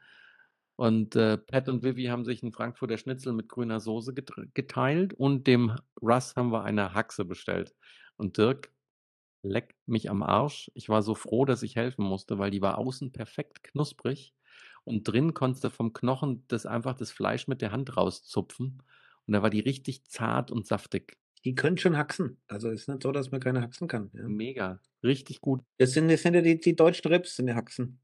Und, 0.79 1.15
äh, 1.15 1.37
Pat 1.37 1.69
und 1.69 1.83
Vivi 1.83 2.05
haben 2.05 2.25
sich 2.25 2.43
'n 2.43 2.51
Frankfurter 2.51 2.97
Schnitzel 2.97 3.31
mit 3.33 3.47
grüner 3.49 3.79
Soße 3.79 4.13
geteilt 4.13 5.13
und 5.13 5.47
dem 5.47 5.75
Russ 6.01 6.35
haben 6.35 6.51
wir 6.51 6.63
eine 6.63 6.93
Haxe 6.93 7.23
bestellt. 7.25 7.75
Und 8.17 8.37
Dirk, 8.37 8.71
leck 9.43 9.75
mich 9.87 10.09
am 10.09 10.23
Arsch. 10.23 10.71
Ich 10.75 10.89
war 10.89 11.01
so 11.03 11.15
froh, 11.15 11.45
dass 11.45 11.63
ich 11.63 11.75
helfen 11.77 12.05
musste, 12.05 12.39
weil 12.39 12.51
die 12.51 12.61
war 12.61 12.77
außen 12.79 13.11
perfekt 13.13 13.63
knusprig 13.63 14.33
und 14.85 15.03
drin 15.07 15.33
konntest 15.33 15.63
du 15.65 15.69
vom 15.71 15.93
Knochen 15.93 16.45
das 16.49 16.65
einfach 16.65 16.95
das 16.95 17.11
Fleisch 17.11 17.47
mit 17.47 17.61
der 17.61 17.71
Hand 17.71 17.97
rauszupfen 17.97 18.83
und 19.27 19.33
da 19.33 19.41
war 19.43 19.49
die 19.51 19.61
richtig 19.61 20.05
zart 20.05 20.51
und 20.51 20.67
saftig. 20.67 21.17
Die 21.45 21.53
können 21.55 21.77
schon 21.77 21.95
haxen. 21.97 22.41
Also, 22.47 22.69
ist 22.69 22.87
nicht 22.89 23.03
so, 23.03 23.11
dass 23.11 23.31
man 23.31 23.39
keine 23.39 23.61
haxen 23.61 23.87
kann, 23.87 24.09
ja. 24.13 24.27
Mega, 24.27 24.79
richtig 25.03 25.41
gut. 25.41 25.61
Das 25.79 25.91
sind 25.93 26.07
das 26.09 26.21
sind 26.21 26.33
ja 26.35 26.41
die 26.41 26.59
die 26.59 26.75
deutschen 26.75 27.11
Rips 27.11 27.35
sind 27.35 27.47
ja 27.47 27.55
Haxen. 27.55 27.99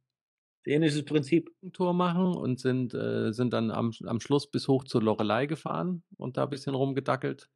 Ähnliches 0.65 1.05
Prinzip. 1.05 1.51
Tour 1.73 1.93
machen 1.93 2.35
und 2.35 2.59
sind 2.59 2.93
äh, 2.93 3.31
sind 3.33 3.51
dann 3.53 3.71
am 3.71 3.91
am 4.05 4.19
Schluss 4.19 4.49
bis 4.49 4.67
hoch 4.67 4.83
zur 4.83 5.01
Loreley 5.01 5.47
gefahren 5.47 6.03
und 6.17 6.37
da 6.37 6.45
bisschen 6.45 6.75
rumgedackelt. 6.75 7.49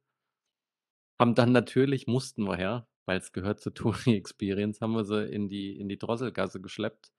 Haben 1.18 1.34
dann 1.34 1.52
natürlich 1.52 2.06
mussten 2.06 2.44
wir 2.44 2.58
ja, 2.60 2.88
weil's 3.06 3.32
gehört 3.32 3.60
zur 3.60 3.74
Touri 3.74 4.14
Experience, 4.16 4.80
haben 4.80 4.92
wir 4.94 5.04
sie 5.04 5.24
in 5.30 5.48
die 5.48 5.78
in 5.78 5.88
die 5.88 5.98
Drosselgasse 5.98 6.60
geschleppt 6.60 7.12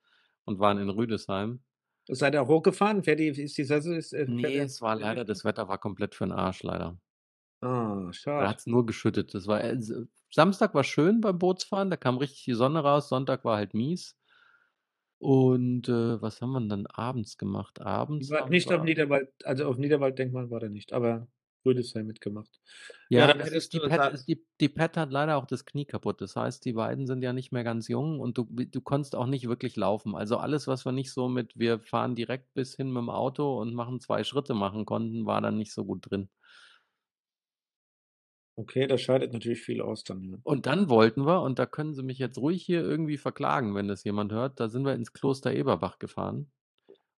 und 0.46 0.60
waren 0.60 0.78
in 0.80 0.90
Rüdesheim. 0.90 1.64
Seid 2.10 2.36
ihr 2.36 2.48
hochgefahren? 2.48 3.04
Fährt 3.04 3.20
die 3.20 3.28
ist 3.28 3.58
die 3.58 3.64
Sessel 3.64 3.96
ist 3.98 4.12
äh, 4.14 4.28
Ne, 4.28 4.44
der 4.44 4.66
es 4.66 4.80
war 4.82 4.96
leider 4.96 5.26
das 5.26 5.44
Wetter 5.44 5.68
war 5.68 5.80
komplett 5.80 6.14
für 6.14 6.26
'n 6.26 6.32
Arsch 6.32 6.62
leider. 6.62 7.00
Ah, 7.62 8.12
Da 8.38 8.48
schade. 8.48 8.50
hat's 8.50 8.66
nur 8.68 8.86
geschüttet. 8.86 9.34
Das 9.34 9.48
war, 9.48 9.64
äh, 9.64 9.78
Samstag 10.32 10.74
war 10.76 10.84
schön 10.84 11.22
beim 11.22 11.40
Bootsfahren, 11.40 11.90
da 11.90 11.98
kam 11.98 12.18
richtig 12.18 12.44
die 12.46 12.54
Sonne 12.54 12.80
raus. 12.82 13.10
Sonntag 13.10 13.44
war 13.46 13.58
halt 13.58 13.74
mies. 13.74 14.17
Und, 15.22 15.90
äh, 15.90 16.22
was 16.22 16.42
haben 16.42 16.52
wir 16.52 16.62
dann 16.68 16.86
abends 16.88 17.38
gemacht? 17.38 17.82
Abends 17.82 18.34
wart 18.34 18.50
haben 18.50 18.50
nicht 18.50 18.72
auf 18.72 18.82
wir 18.82 18.84
Niederwald 18.84 19.30
also, 19.46 19.66
auf 19.68 19.78
Niederwalddenkmal 19.78 20.50
wart 20.50 20.64
ihr 20.64 20.70
nicht, 20.70 20.94
aber 20.94 21.28
Rüdesheim 21.66 22.06
mitgemacht. 22.08 22.60
Ja, 23.10 23.26
Ja, 23.26 23.28
dann 23.28 23.40
das 23.40 23.52
hättest 23.52 23.72
ist 23.72 23.74
die 23.74 23.80
du 23.80 23.90
Pat 23.90 24.04
da 24.04 24.08
ist 24.08 24.28
die 24.28 24.46
die 24.60 24.68
Pat 24.68 24.98
hat 24.98 25.12
leider 25.12 25.38
auch 25.38 25.46
das 25.46 25.66
Knie 25.66 25.86
kaputt. 25.86 26.20
Das 26.20 26.36
heißt, 26.36 26.66
die 26.66 26.74
beiden 26.74 27.08
sind 27.08 27.22
ja 27.24 27.32
nicht 27.32 27.54
mehr 27.54 27.64
ganz 27.64 27.88
jung 27.88 28.20
und 28.20 28.38
du 28.38 28.44
du 28.44 28.82
konntest 28.82 29.16
auch 29.16 29.28
nicht 29.28 29.48
wirklich 29.48 29.78
laufen. 29.78 30.14
Also, 30.16 30.38
alles, 30.38 30.68
was 30.68 30.84
wir 30.86 30.92
nicht 30.92 31.12
so 31.14 31.30
mit 31.30 31.58
wir 31.58 31.80
fahren 31.80 32.16
direkt 32.16 32.54
bis 32.54 32.76
hin 32.76 32.92
mit'm 32.92 33.10
Auto 33.10 33.60
und 33.62 33.74
machen 33.74 34.02
2 34.02 34.24
Schritte 34.26 34.54
machen 34.56 34.86
konnten, 34.86 35.26
war 35.26 35.40
dann 35.42 35.58
nicht 35.58 35.72
so 35.74 35.86
gut 35.86 36.10
drin. 36.10 36.28
Okay, 38.60 38.88
das 38.88 39.02
scheidet 39.02 39.34
natürlich 39.34 39.62
viel 39.62 39.82
aus 39.82 40.04
dann, 40.04 40.24
ja. 40.24 40.38
Und 40.42 40.66
dann 40.66 40.90
wollten 40.90 41.28
wir 41.28 41.44
und 41.44 41.60
da 41.60 41.68
können 41.68 41.94
sie 41.94 42.02
mich 42.02 42.18
jetzt 42.18 42.40
ruhig 42.40 42.64
hier 42.64 42.82
irgendwie 42.82 43.18
verklagen, 43.18 43.76
wenn 43.76 43.88
das 43.88 44.04
jemand 44.04 44.32
hört, 44.32 44.60
da 44.60 44.68
sind 44.68 44.84
wir 44.84 44.94
ins 44.96 45.14
Kloster 45.14 45.54
Eberbach 45.54 46.00
gefahren 46.00 46.52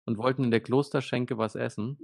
und 0.05 0.17
wollten 0.17 0.45
in 0.45 0.51
der 0.51 0.61
Klosterschenke 0.61 1.37
was 1.37 1.55
essen 1.55 1.99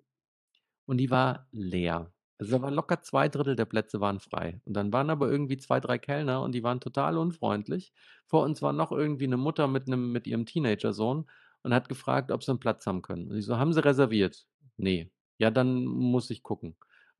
und 0.88 0.98
die 0.98 1.12
war 1.12 1.48
leer. 1.52 2.14
Also, 2.40 2.58
da 2.58 2.64
waren 2.64 2.74
locker 2.76 3.02
2/3 3.04 3.56
der 3.56 3.66
Plätze 3.66 4.02
waren 4.02 4.20
frei. 4.20 4.62
Und 4.66 4.74
dann 4.76 4.94
waren 4.94 5.10
aber 5.12 5.32
irgendwie 5.32 5.58
2, 5.58 5.80
3 5.80 5.98
Kellner 6.00 6.42
und 6.44 6.54
die 6.54 6.64
waren 6.64 6.82
total 6.82 7.18
unfreundlich. 7.18 7.94
Vor 8.28 8.44
uns 8.44 8.62
war 8.64 8.74
noch 8.74 8.92
irgendwie 8.92 9.28
'ne 9.28 9.38
Mutter 9.38 9.68
mit 9.70 9.88
'nem 9.88 10.12
mit 10.14 10.28
ihrem 10.28 10.46
Teenagersohn 10.48 11.30
und 11.64 11.74
hat 11.74 11.90
gefragt, 11.90 12.32
ob 12.32 12.44
sie 12.44 12.52
'n 12.54 12.60
Platz 12.60 12.88
haben 12.88 13.02
können. 13.04 13.32
Und 13.32 13.38
ich 13.38 13.46
so: 13.46 13.58
„Haben 13.58 13.74
Sie 13.74 13.84
reserviert?“ 13.86 14.48
„Ne.“ 14.78 15.12
„Ja, 15.40 15.52
dann 15.52 15.86
muss 15.86 16.30
ich 16.32 16.44
gucken.“ 16.44 16.72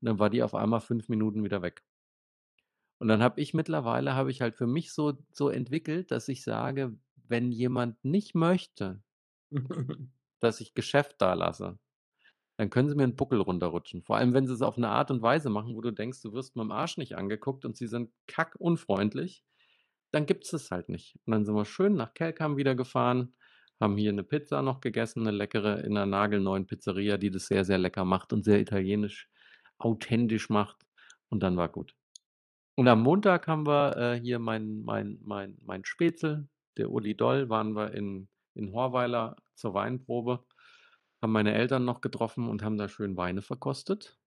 Und 0.02 0.06
dann 0.08 0.18
war 0.20 0.30
die 0.30 0.42
auf 0.42 0.54
einmal 0.54 0.80
5 0.80 1.08
Minuten 1.08 1.44
wieder 1.44 1.62
weg. 1.62 1.82
Und 3.00 3.08
dann 3.08 3.22
habe 3.22 3.40
ich 3.40 3.52
mittlerweile 3.54 4.14
habe 4.14 4.30
ich 4.30 4.40
halt 4.40 4.56
für 4.56 4.66
mich 4.66 4.92
so 4.92 5.18
so 5.32 5.50
entwickelt, 5.50 6.10
dass 6.10 6.28
ich 6.28 6.42
sage, 6.42 6.96
wenn 7.28 7.52
jemand 7.52 8.02
nicht 8.04 8.34
möchte 8.34 9.02
dass 10.40 10.60
ich 10.60 10.74
Geschäft 10.74 11.16
da 11.20 11.34
lasse, 11.34 11.78
dann 12.58 12.70
können 12.70 12.88
sie 12.90 12.96
mir 12.96 13.04
'n 13.04 13.16
Buckel 13.16 13.40
runterrutschen. 13.40 14.02
Vor 14.04 14.16
allem, 14.18 14.34
wenn 14.34 14.46
sie's 14.48 14.62
auf 14.62 14.76
'ne 14.78 14.88
Art 14.90 15.10
und 15.12 15.22
Weise 15.22 15.50
machen, 15.50 15.76
wo 15.76 15.80
du 15.82 15.92
denkst, 15.92 16.22
du 16.22 16.32
wirst 16.34 16.56
mit'm 16.56 16.72
Arsch 16.74 16.98
nicht 16.98 17.16
angeguckt 17.16 17.64
und 17.66 17.76
sie 17.76 17.86
sind 17.88 18.10
kackunfreundlich, 18.28 19.44
dann 20.12 20.26
gibt's 20.26 20.50
das 20.52 20.70
halt 20.72 20.88
nicht. 20.90 21.16
Und 21.26 21.32
dann 21.32 21.44
sind 21.46 21.54
wir 21.56 21.64
schön 21.66 21.94
nach 21.96 22.14
Kelkheim 22.14 22.56
wieder 22.58 22.74
gefahren, 22.76 23.34
haben 23.80 23.96
hier 23.98 24.12
'ne 24.14 24.24
Pizza 24.24 24.62
noch 24.62 24.80
gegessen, 24.82 25.24
'ne 25.24 25.32
leckere 25.32 25.84
in 25.84 25.94
'ner 25.94 26.06
nagelneuen 26.06 26.66
Pizzeria, 26.68 27.18
die 27.18 27.30
das 27.32 27.46
sehr, 27.48 27.64
sehr 27.66 27.78
lecker 27.78 28.04
macht 28.06 28.32
und 28.34 28.44
sehr 28.44 28.60
italienisch 28.60 29.28
authentisch 29.78 30.50
macht 30.50 30.86
und 31.30 31.42
dann 31.44 31.56
war 31.58 31.68
gut. 31.70 31.94
Und 32.78 32.88
am 32.88 33.02
Montag 33.02 33.48
haben 33.48 33.66
wir, 33.66 33.96
äh, 33.96 34.20
hier 34.20 34.38
mein 34.38 34.82
mein 34.84 35.18
mein 35.24 35.56
mein 35.64 35.84
Spätzl, 35.84 36.46
der 36.76 36.90
Uli 36.90 37.16
Doll 37.16 37.48
waren 37.48 37.74
wir 37.74 37.92
in 37.94 38.28
in 38.54 38.72
Horweiler 38.72 39.36
zur 39.54 39.74
Weinprobe, 39.74 40.44
haben 41.22 41.32
meine 41.32 41.54
Eltern 41.54 41.84
noch 41.86 42.00
getroffen 42.02 42.48
und 42.48 42.62
haben 42.62 42.76
da 42.76 42.88
schön 42.88 43.16
Weine 43.16 43.42
verkostet. 43.42 44.18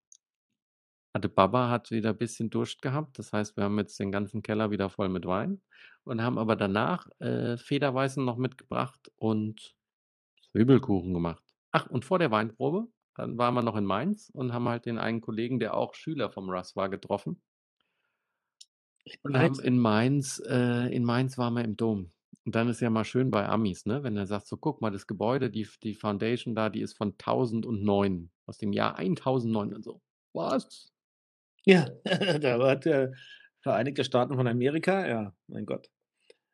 Der 1.16 1.28
Baba 1.28 1.70
hat 1.70 1.92
wieder 1.92 2.14
bisschen 2.14 2.50
Durst 2.50 2.82
gehabt. 2.82 3.20
Das 3.20 3.34
heißt, 3.34 3.58
wir 3.58 3.64
haben 3.66 3.78
jetzt 3.80 4.00
den 4.00 4.12
ganzen 4.12 4.42
Keller 4.42 4.72
wieder 4.72 4.90
voll 4.90 5.10
mit 5.10 5.26
Wein 5.26 5.62
und 6.04 6.22
haben 6.22 6.38
aber 6.38 6.56
danach, 6.56 7.08
äh, 7.20 7.58
Federweißen 7.58 8.24
noch 8.24 8.38
mitgebracht 8.38 9.12
und 9.18 9.76
Zwiebelkuchen 10.52 11.14
gemacht. 11.14 11.44
Ach, 11.72 11.88
und 11.88 12.06
vor 12.06 12.20
der 12.20 12.32
Weinprobe, 12.32 12.88
dann 13.16 13.38
waren 13.38 13.54
wir 13.54 13.64
noch 13.64 13.76
in 13.76 13.86
Mainz 13.86 14.30
und 14.34 14.54
haben 14.54 14.70
halt 14.70 14.86
den 14.86 14.98
einen 14.98 15.22
Kollegen, 15.22 15.60
der 15.60 15.76
auch 15.76 15.94
Schüler 15.94 16.32
vom 16.32 16.50
Russ 16.50 16.76
war, 16.76 16.90
getroffen. 16.90 17.42
Und 19.24 19.38
haben 19.38 19.60
in 19.60 19.80
Mainz 19.80 20.42
äh, 20.48 20.94
in 20.96 21.04
Mainz 21.04 21.38
waren 21.38 21.54
wir 21.54 21.64
im 21.64 21.78
Dom. 21.78 22.12
Und 22.46 22.56
dann 22.56 22.70
ist 22.70 22.80
ja 22.82 22.90
mal 22.90 23.06
schön 23.06 23.32
bei 23.32 23.48
Amis, 23.48 23.86
ne, 23.86 24.04
wenn 24.04 24.18
er 24.18 24.26
sagt: 24.28 24.48
„So, 24.48 24.58
guck 24.58 24.82
mal, 24.82 24.92
das 24.92 25.08
Gebäude, 25.08 25.50
die 25.52 25.68
die 25.84 25.96
Foundation 25.96 26.56
da, 26.56 26.70
die 26.70 26.82
ist 26.82 26.98
von 26.98 27.18
1009, 27.18 28.32
aus 28.46 28.58
dem 28.58 28.74
Jahr 28.74 28.98
1009“ 28.98 29.74
und 29.74 29.84
so. 29.84 30.02
„Was?“ 30.34 30.92
Ja, 31.66 31.88
da 32.42 32.60
war 32.60 32.76
der 32.78 33.14
Vereinigte 33.62 34.04
Staaten 34.06 34.36
von 34.38 34.48
Amerika, 34.48 35.08
ja, 35.08 35.36
mein 35.48 35.66
Gott. 35.66 35.90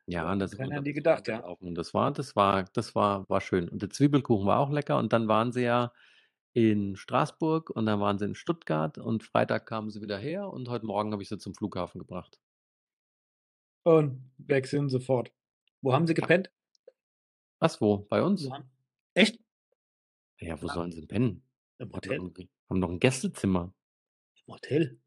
Ja, 0.08 0.30
und 0.32 0.38
da 0.38 0.46
sind 0.48 0.64
wir 0.64 0.68
Keiner 0.68 0.76
an 0.76 0.76
dann 0.76 0.84
die 0.84 0.92
gedacht, 0.92 1.28
ja. 1.28 1.44
rumgelaufen 1.44 1.68
und 1.68 1.74
das 1.76 1.94
war 1.94 2.12
das 2.12 2.36
war 2.36 2.64
das 2.74 2.94
war 2.94 3.28
war 3.28 3.40
schön. 3.40 3.68
Und 3.68 3.82
der 3.82 3.90
Zwiebelkuchen 3.90 4.46
war 4.46 4.58
auch 4.60 4.70
lecker 4.70 4.98
und 4.98 5.12
dann 5.12 5.28
waren 5.28 5.52
sie 5.52 5.62
ja 5.62 5.92
in 6.54 6.96
Straßburg 6.96 7.70
und 7.70 7.86
dann 7.86 8.00
waren 8.00 8.18
sie 8.18 8.26
in 8.26 8.34
Stuttgart 8.36 8.98
und 8.98 9.24
Freitag 9.24 9.66
kamen 9.66 9.90
sie 9.90 10.02
wieder 10.02 10.18
her 10.18 10.50
und 10.50 10.68
heute 10.68 10.86
Morgen 10.86 11.12
habe 11.12 11.22
ich 11.22 11.28
sie 11.30 11.38
zum 11.38 11.54
Flughafen 11.54 11.98
gebracht. 12.00 12.40
Und 13.86 14.32
weg 14.38 14.66
sind 14.66 14.88
sie 14.88 14.98
fort. 14.98 15.30
Wo 15.80 15.92
haben 15.92 16.08
sie 16.08 16.14
gepennt? 16.14 16.50
Was, 17.60 17.80
wo? 17.80 17.98
Bei 18.08 18.22
uns? 18.22 18.52
Echt? 19.14 19.38
Ja, 20.40 20.60
wo 20.62 20.68
sollen 20.68 20.92
sie 20.92 21.06
pennen? 21.06 21.42
Im 21.78 21.92
Hotel? 21.92 22.26
'n 22.38 22.48
haben 22.70 22.80
doch 22.80 22.90
'n 22.90 23.00
Gästezimmer. 23.00 23.72
Im 24.46 24.54
Hotel? 24.54 24.98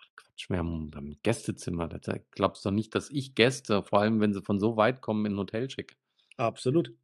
Ach 0.00 0.06
Quatsch, 0.16 0.50
wir 0.50 0.58
haben 0.58 0.92
wir 0.92 0.96
haben 0.96 1.10
'n 1.12 1.18
Gästezimmer. 1.22 1.88
Da 1.88 2.18
glaubst 2.32 2.64
doch 2.66 2.70
nicht, 2.72 2.94
dass 2.94 3.10
ich 3.10 3.34
Gäste, 3.34 3.82
vor 3.82 4.00
allem 4.00 4.20
wenn 4.20 4.32
sie 4.34 4.42
von 4.42 4.58
so 4.60 4.76
weit 4.76 5.00
kommen, 5.00 5.26
in 5.26 5.32
'n 5.34 5.38
Hotel 5.38 5.70
schicke. 5.70 5.94
Absolut. 6.38 6.94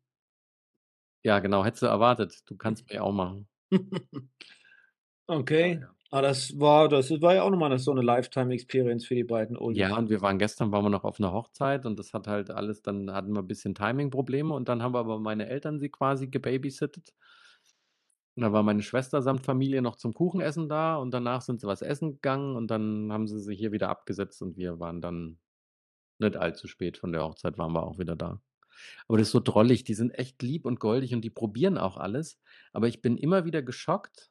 Ja, 1.25 1.39
genau, 1.41 1.65
hättest 1.65 1.83
du 1.83 1.87
erwartet. 1.87 2.43
Du 2.47 2.57
kannst 2.57 2.89
mir 2.91 3.03
auch 3.05 3.13
machen. 3.13 3.49
Okay. 5.29 5.81
Ja, 5.81 5.87
ja. 5.87 6.00
Ah, 6.13 6.23
das 6.23 6.59
war 6.59 6.89
das 6.89 7.09
war 7.23 7.35
ja 7.37 7.43
auch 7.45 7.51
noch 7.51 7.59
mal 7.59 7.69
'ne 7.69 7.79
so 7.79 7.93
'ne 7.95 8.03
Lifetime 8.03 8.53
Experience 8.53 9.07
für 9.07 9.15
die 9.15 9.23
beiden 9.25 9.57
Oldies. 9.57 9.93
Ja, 9.93 9.97
und 9.97 10.11
wir 10.11 10.21
waren 10.21 10.39
gestern 10.41 10.73
waren 10.73 10.85
wir 10.85 10.91
noch 10.91 11.05
auf 11.05 11.21
'ner 11.21 11.31
Hochzeit 11.33 11.87
und 11.87 11.97
das 11.97 12.13
hat 12.13 12.27
halt 12.27 12.51
alles 12.51 12.83
dann 12.83 13.13
hatten 13.13 13.33
wir 13.35 13.43
bisschen 13.45 13.73
Timing-Probleme 13.77 14.53
und 14.53 14.69
dann 14.69 14.83
haben 14.83 14.95
wir 14.95 14.99
aber 14.99 15.21
meine 15.21 15.47
Eltern 15.47 15.79
sie 15.79 15.91
quasi 15.91 16.27
gebabysittet. 16.27 17.13
Und 18.37 18.43
dann 18.43 18.53
war 18.53 18.63
meine 18.63 18.83
Schwester 18.83 19.23
samt 19.23 19.45
Familie 19.45 19.83
noch 19.83 19.97
zum 19.97 20.15
Kuchenessen 20.15 20.69
da 20.69 20.97
und 20.97 21.11
danach 21.13 21.43
sind 21.43 21.61
sie 21.61 21.67
was 21.67 21.83
essen 21.83 22.15
gegangen 22.15 22.57
und 22.57 22.69
dann 22.71 23.13
haben 23.13 23.27
sie 23.27 23.41
sich 23.41 23.59
hier 23.59 23.73
wieder 23.73 23.89
abgesetzt 23.89 24.41
und 24.43 24.57
wir 24.57 24.79
waren 24.79 25.01
dann 25.01 25.39
nicht 26.19 26.37
allzu 26.37 26.69
spät 26.69 26.99
von 26.99 27.13
der 27.13 27.25
Hochzeit 27.25 27.59
waren 27.59 27.73
wir 27.73 27.85
auch 27.85 27.99
wieder 27.99 28.17
da. 28.17 28.41
Aber 29.09 29.19
das 29.19 29.29
ist 29.29 29.33
so 29.33 29.41
drollig, 29.41 29.85
die 29.85 29.95
sind 29.95 30.13
echt 30.13 30.43
lieb 30.43 30.67
und 30.67 30.81
goldig 30.81 31.15
und 31.15 31.23
die 31.23 31.31
probieren 31.31 31.79
auch 31.79 31.97
alles, 31.99 32.41
aber 32.73 32.89
ich 32.89 33.03
bin 33.03 33.19
immer 33.19 33.45
wieder 33.47 33.63
geschockt, 33.63 34.30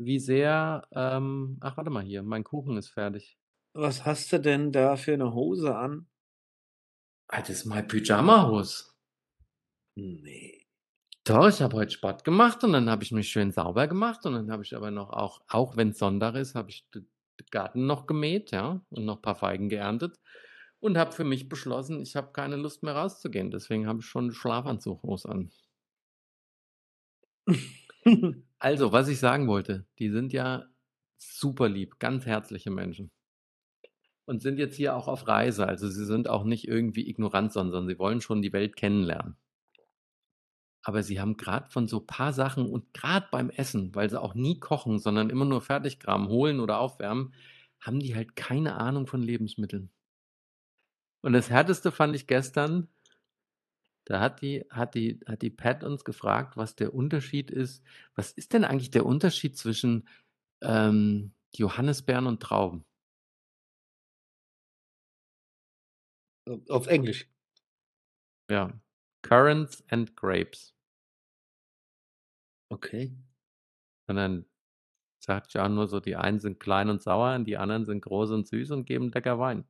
wie 0.00 0.18
sehr, 0.20 0.86
ähm 0.92 1.58
ach, 1.60 1.76
warte 1.76 1.90
mal 1.90 2.02
hier, 2.04 2.22
mein 2.24 2.44
Kuchen 2.44 2.76
ist 2.78 2.90
fertig. 2.90 3.34
Was 3.76 4.04
hast 4.04 4.32
du 4.32 4.40
denn 4.40 4.72
da 4.72 4.96
für 4.96 5.16
'ne 5.16 5.32
Hose 5.32 5.76
an? 5.76 6.06
Ah, 7.32 7.40
das 7.42 7.50
ist 7.50 7.64
meine 7.66 7.84
Pyjamahose. 7.86 8.90
Ne. 9.96 10.52
Doch, 11.24 11.48
ich 11.48 11.62
habe 11.62 11.76
heute 11.76 11.92
Sport 11.92 12.24
gemacht 12.24 12.64
und 12.64 12.72
dann 12.72 12.90
habe 12.90 13.04
ich 13.04 13.12
mich 13.12 13.28
schön 13.30 13.52
sauber 13.52 13.88
gemacht 13.88 14.26
und 14.26 14.34
dann 14.34 14.50
habe 14.52 14.64
ich 14.64 14.76
aber 14.76 14.90
noch 14.90 15.10
auch 15.10 15.42
auch 15.48 15.76
wenn's 15.76 15.98
Sonntag 15.98 16.36
ist, 16.36 16.54
habe 16.56 16.70
ich 16.70 16.88
d 16.94 17.00
den 17.40 17.46
Garten 17.50 17.86
noch 17.86 18.06
gemäht, 18.06 18.50
ja, 18.52 18.82
und 18.90 19.04
noch 19.06 19.22
paar 19.22 19.34
Feigen 19.36 19.68
geerntet 19.70 20.18
und 20.80 20.98
habe 20.98 21.12
für 21.12 21.24
mich 21.24 21.48
beschlossen, 21.48 22.00
ich 22.02 22.16
habe 22.16 22.32
keine 22.32 22.56
Lust 22.56 22.82
mehr 22.84 22.94
rauszugehen. 22.96 23.50
Deswegen 23.50 23.86
habe 23.88 24.00
ich 24.00 24.06
schon 24.06 24.28
'ne 24.28 24.34
Schlafanzughose 24.34 25.28
an. 25.30 25.50
Also, 28.60 28.92
was 28.92 29.08
ich 29.08 29.18
sagen 29.18 29.48
wollte, 29.48 29.86
die 29.98 30.10
sind 30.10 30.34
ja 30.34 30.66
super 31.16 31.68
lieb, 31.68 31.98
ganz 31.98 32.26
herzliche 32.26 32.70
Menschen. 32.70 33.10
Und 34.26 34.42
sind 34.42 34.58
jetzt 34.58 34.76
hier 34.76 34.94
auch 34.94 35.08
auf 35.08 35.26
Reise. 35.26 35.66
Also, 35.66 35.88
sie 35.88 36.04
sind 36.04 36.28
auch 36.28 36.44
nicht 36.44 36.68
irgendwie 36.68 37.08
ignorant, 37.08 37.52
sondern 37.52 37.88
sie 37.88 37.98
wollen 37.98 38.20
schon 38.20 38.42
die 38.42 38.52
Welt 38.52 38.76
kennenlernen. 38.76 39.36
Aber 40.82 41.02
sie 41.02 41.20
haben 41.20 41.36
grad 41.38 41.72
von 41.72 41.88
so 41.88 42.00
paar 42.00 42.32
Sachen 42.34 42.66
und 42.66 42.92
grad 42.94 43.30
beim 43.30 43.50
Essen, 43.50 43.94
weil 43.94 44.10
sie 44.10 44.20
auch 44.20 44.34
nie 44.34 44.60
kochen, 44.60 44.98
sondern 44.98 45.30
immer 45.30 45.46
nur 45.46 45.62
Fertigkram 45.62 46.28
holen 46.28 46.60
oder 46.60 46.80
aufwärmen, 46.80 47.34
haben 47.80 48.00
die 48.00 48.14
halt 48.14 48.36
keine 48.36 48.74
Ahnung 48.74 49.06
von 49.06 49.22
Lebensmitteln. 49.22 49.90
Und 51.22 51.32
das 51.32 51.50
Härteste 51.50 51.92
fand 51.92 52.14
ich 52.14 52.26
gestern 52.26 52.88
da 54.10 54.20
hat 54.20 54.42
die 54.42 54.64
hat 54.70 54.94
die 54.94 55.20
hat 55.26 55.42
die 55.42 55.50
Pat 55.50 55.84
uns 55.84 56.04
gefragt, 56.04 56.56
was 56.56 56.74
der 56.76 56.94
Unterschied 56.94 57.50
ist 57.50 57.84
was 58.16 58.32
ist 58.32 58.52
denn 58.52 58.64
eigentlich 58.64 58.90
der 58.90 59.06
Unterschied 59.06 59.56
zwischen, 59.56 60.08
ähm, 60.62 61.32
Johannisbeeren 61.54 62.26
und 62.26 62.40
Trauben? 62.42 62.84
Äh, 66.46 66.58
auf 66.68 66.86
Englisch. 66.86 67.26
Ja. 68.50 68.72
Currants 69.22 69.84
and 69.90 70.16
grapes. 70.16 70.74
Okay. 72.72 73.12
Und 74.08 74.16
dann 74.16 74.46
sagt 75.20 75.54
John 75.54 75.74
nur 75.74 75.88
so, 75.88 76.00
die 76.00 76.16
einen 76.16 76.40
sind 76.40 76.60
klein 76.60 76.90
und 76.90 77.02
sauer 77.02 77.34
und 77.36 77.44
die 77.46 77.58
anderen 77.58 77.86
sind 77.86 78.02
groß 78.02 78.30
und 78.32 78.48
süß 78.48 78.72
und 78.72 78.86
geben 78.86 79.10
lecker 79.12 79.38
Wein. 79.38 79.64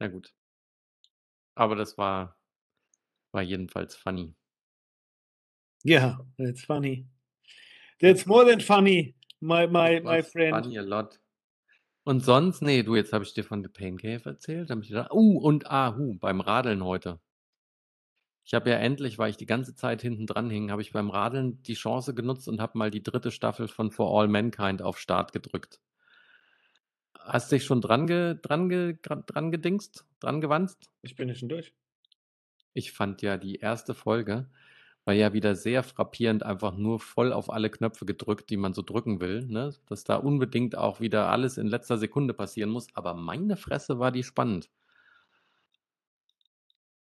Na 0.00 0.08
gut. 0.08 0.32
Aber 1.58 1.74
das 1.74 1.98
war 1.98 2.38
war 3.32 3.42
jedenfalls 3.42 3.96
funny. 3.96 4.36
Yeah, 5.84 6.18
that's 6.36 6.64
funny. 6.64 7.08
That's 8.00 8.26
more 8.26 8.46
than 8.46 8.60
funny, 8.60 9.16
my 9.40 9.66
my 9.66 10.00
my 10.00 10.22
friend. 10.22 10.54
funny 10.54 10.78
a 10.78 10.82
lot. 10.82 11.18
Und 12.04 12.24
sonst 12.24 12.62
ne, 12.62 12.84
du, 12.84 12.94
jetzt 12.94 13.12
habe 13.12 13.24
ich 13.24 13.34
dir 13.34 13.42
von 13.42 13.62
The 13.62 13.68
Pain 13.68 13.98
Cave 13.98 14.24
erzählt, 14.24 14.70
habe 14.70 14.82
ich 14.82 14.88
gedacht 14.88 15.10
uh, 15.12 15.38
und 15.38 15.68
ah, 15.70 15.96
hu, 15.96 16.14
beim 16.14 16.40
Radeln 16.40 16.84
heute. 16.84 17.20
Ich 18.44 18.54
habe 18.54 18.70
ja 18.70 18.76
endlich, 18.76 19.18
weil 19.18 19.30
ich 19.30 19.36
die 19.36 19.44
ganze 19.44 19.74
Zeit 19.74 20.00
hinten 20.00 20.26
dran 20.26 20.48
hing, 20.48 20.70
habe 20.70 20.80
ich 20.80 20.92
beim 20.92 21.10
Radeln 21.10 21.60
die 21.64 21.74
Chance 21.74 22.14
genutzt 22.14 22.48
und 22.48 22.60
habe 22.60 22.78
mal 22.78 22.90
die 22.92 23.02
3. 23.02 23.30
Staffel 23.30 23.66
von 23.68 23.90
For 23.90 24.18
All 24.18 24.28
Mankind 24.28 24.80
auf 24.80 24.98
Start 24.98 25.32
gedrückt. 25.32 25.80
Hast 27.28 27.52
dich 27.52 27.64
schon 27.64 27.82
dran 27.82 28.06
ge 28.06 28.36
dran 28.40 28.70
ge 28.70 28.98
dran 29.02 29.50
gedingst, 29.50 30.06
dran 30.18 30.40
gewanzt? 30.40 30.90
Ich 31.02 31.14
bin 31.14 31.28
ja 31.28 31.34
schon 31.34 31.50
durch. 31.50 31.74
Ich 32.72 32.92
fand 32.92 33.20
ja 33.20 33.36
die 33.36 33.62
1. 33.62 33.84
Folge 33.92 34.48
war 35.04 35.12
ja 35.14 35.34
wieder 35.34 35.54
sehr 35.54 35.82
frappierend 35.82 36.42
einfach 36.42 36.76
nur 36.76 37.00
voll 37.00 37.34
auf 37.34 37.50
alle 37.50 37.68
Knöpfe 37.68 38.06
gedrückt, 38.06 38.48
die 38.48 38.56
man 38.56 38.72
so 38.72 38.80
drücken 38.80 39.20
will, 39.20 39.46
ne? 39.46 39.74
Dass 39.86 40.04
da 40.04 40.16
unbedingt 40.16 40.76
auch 40.76 41.00
wieder 41.00 41.28
alles 41.28 41.58
in 41.58 41.66
letzter 41.66 41.98
Sekunde 41.98 42.32
passieren 42.32 42.70
muss, 42.70 42.86
aber 42.94 43.12
meine 43.12 43.58
Fresse 43.58 43.98
war 43.98 44.10
die 44.10 44.22
spannend. 44.22 44.70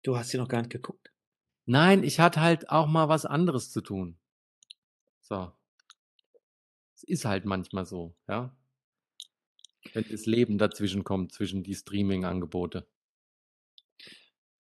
Du 0.04 0.18
hast 0.18 0.30
sie 0.30 0.38
noch 0.38 0.48
gar 0.48 0.62
nicht 0.62 0.72
geguckt? 0.72 1.12
Nein, 1.66 2.04
ich 2.04 2.20
hatte 2.20 2.42
halt 2.42 2.70
auch 2.70 2.88
mal 2.88 3.08
was 3.10 3.26
anderes 3.26 3.72
zu 3.72 3.82
tun. 3.82 4.18
So. 5.22 5.52
Es 6.96 7.04
ist 7.04 7.26
halt 7.26 7.46
manchmal 7.46 7.86
so, 7.86 8.16
ja? 8.28 8.56
Wenn 9.96 10.06
das 10.10 10.26
Leben 10.26 10.58
dazwischenkommt, 10.58 11.32
zwischen 11.34 11.64
die 11.64 11.76
Streaming-Angebote. 11.76 12.88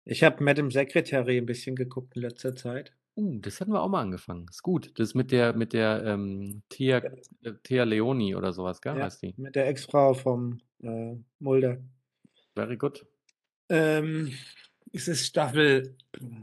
Ich 0.08 0.22
habe 0.24 0.44
Madame 0.44 0.70
Secretary 0.70 1.38
'n 1.38 1.46
bisschen 1.46 1.76
geguckt 1.78 2.16
in 2.18 2.24
letzter 2.24 2.56
Zeit. 2.56 2.94
Uh, 3.18 3.38
das 3.40 3.62
hatten 3.62 3.72
wir 3.72 3.82
auch 3.82 3.90
mal 3.90 4.02
angefangen. 4.02 4.48
Ist 4.50 4.64
gut. 4.64 4.92
Das 5.00 5.14
mit 5.14 5.32
der 5.32 5.54
mit 5.56 5.74
der, 5.74 6.04
ähm, 6.04 6.64
Tia 6.70 6.98
Ja. 7.02 7.14
äh, 7.44 7.54
Tia 7.62 7.84
Leoni 7.84 8.36
oder 8.36 8.54
so 8.54 8.64
was, 8.64 8.82
gell, 8.82 8.98
Ja, 8.98 9.02
heißt 9.02 9.22
die? 9.22 9.38
mit 9.38 9.56
der 9.56 9.68
Ex-Frau 9.68 10.14
vom, 10.14 10.60
äh, 10.84 11.16
Mulder. 11.40 11.84
Very 12.56 12.76
good. 12.78 13.04
Ähm, 13.70 14.32
es 14.96 15.08
ist 15.08 15.26
Staffel 15.26 15.98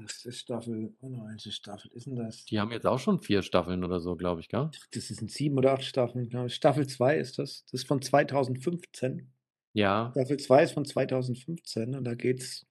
es 0.05 0.25
ist 0.27 0.41
Staffel 0.41 0.93
oh 1.01 1.09
nein, 1.09 1.29
welche 1.31 1.53
Staffel 1.53 1.91
ist 1.93 2.07
'n 2.09 2.17
das? 2.17 2.49
Die 2.49 2.59
haben 2.61 2.71
jetzt 2.73 2.87
auch 2.87 2.99
schon 2.99 3.21
4 3.21 3.43
Staffeln 3.43 3.85
oder 3.85 4.01
so, 4.01 4.17
glaube 4.17 4.41
ich, 4.41 4.49
gell? 4.49 4.71
Das 4.93 5.09
sind 5.09 5.31
7 5.31 5.59
oder 5.59 5.73
8 5.73 5.85
Staffeln, 5.85 6.29
glaube 6.29 6.47
ich. 6.49 6.55
Staffel 6.55 6.87
2 6.87 7.17
ist 7.17 7.39
das. 7.39 7.65
Das 7.67 7.83
ist 7.83 7.87
von 7.89 8.03
2015. 8.03 9.33
Ja. 9.75 10.17
Staffel 10.17 10.39
2 10.39 10.65
ist 10.65 10.73
von 10.73 10.85
2015 10.87 11.95
und 11.97 12.05
da 12.05 12.15
geht's 12.15 12.67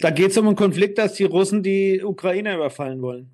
da 0.00 0.10
geht's 0.10 0.36
um 0.38 0.48
'n 0.48 0.56
Konflikt, 0.56 0.98
dass 0.98 1.14
die 1.14 1.24
Russen 1.24 1.62
die 1.62 2.02
Ukraine 2.02 2.54
überfallen 2.54 3.02
wollen. 3.02 3.30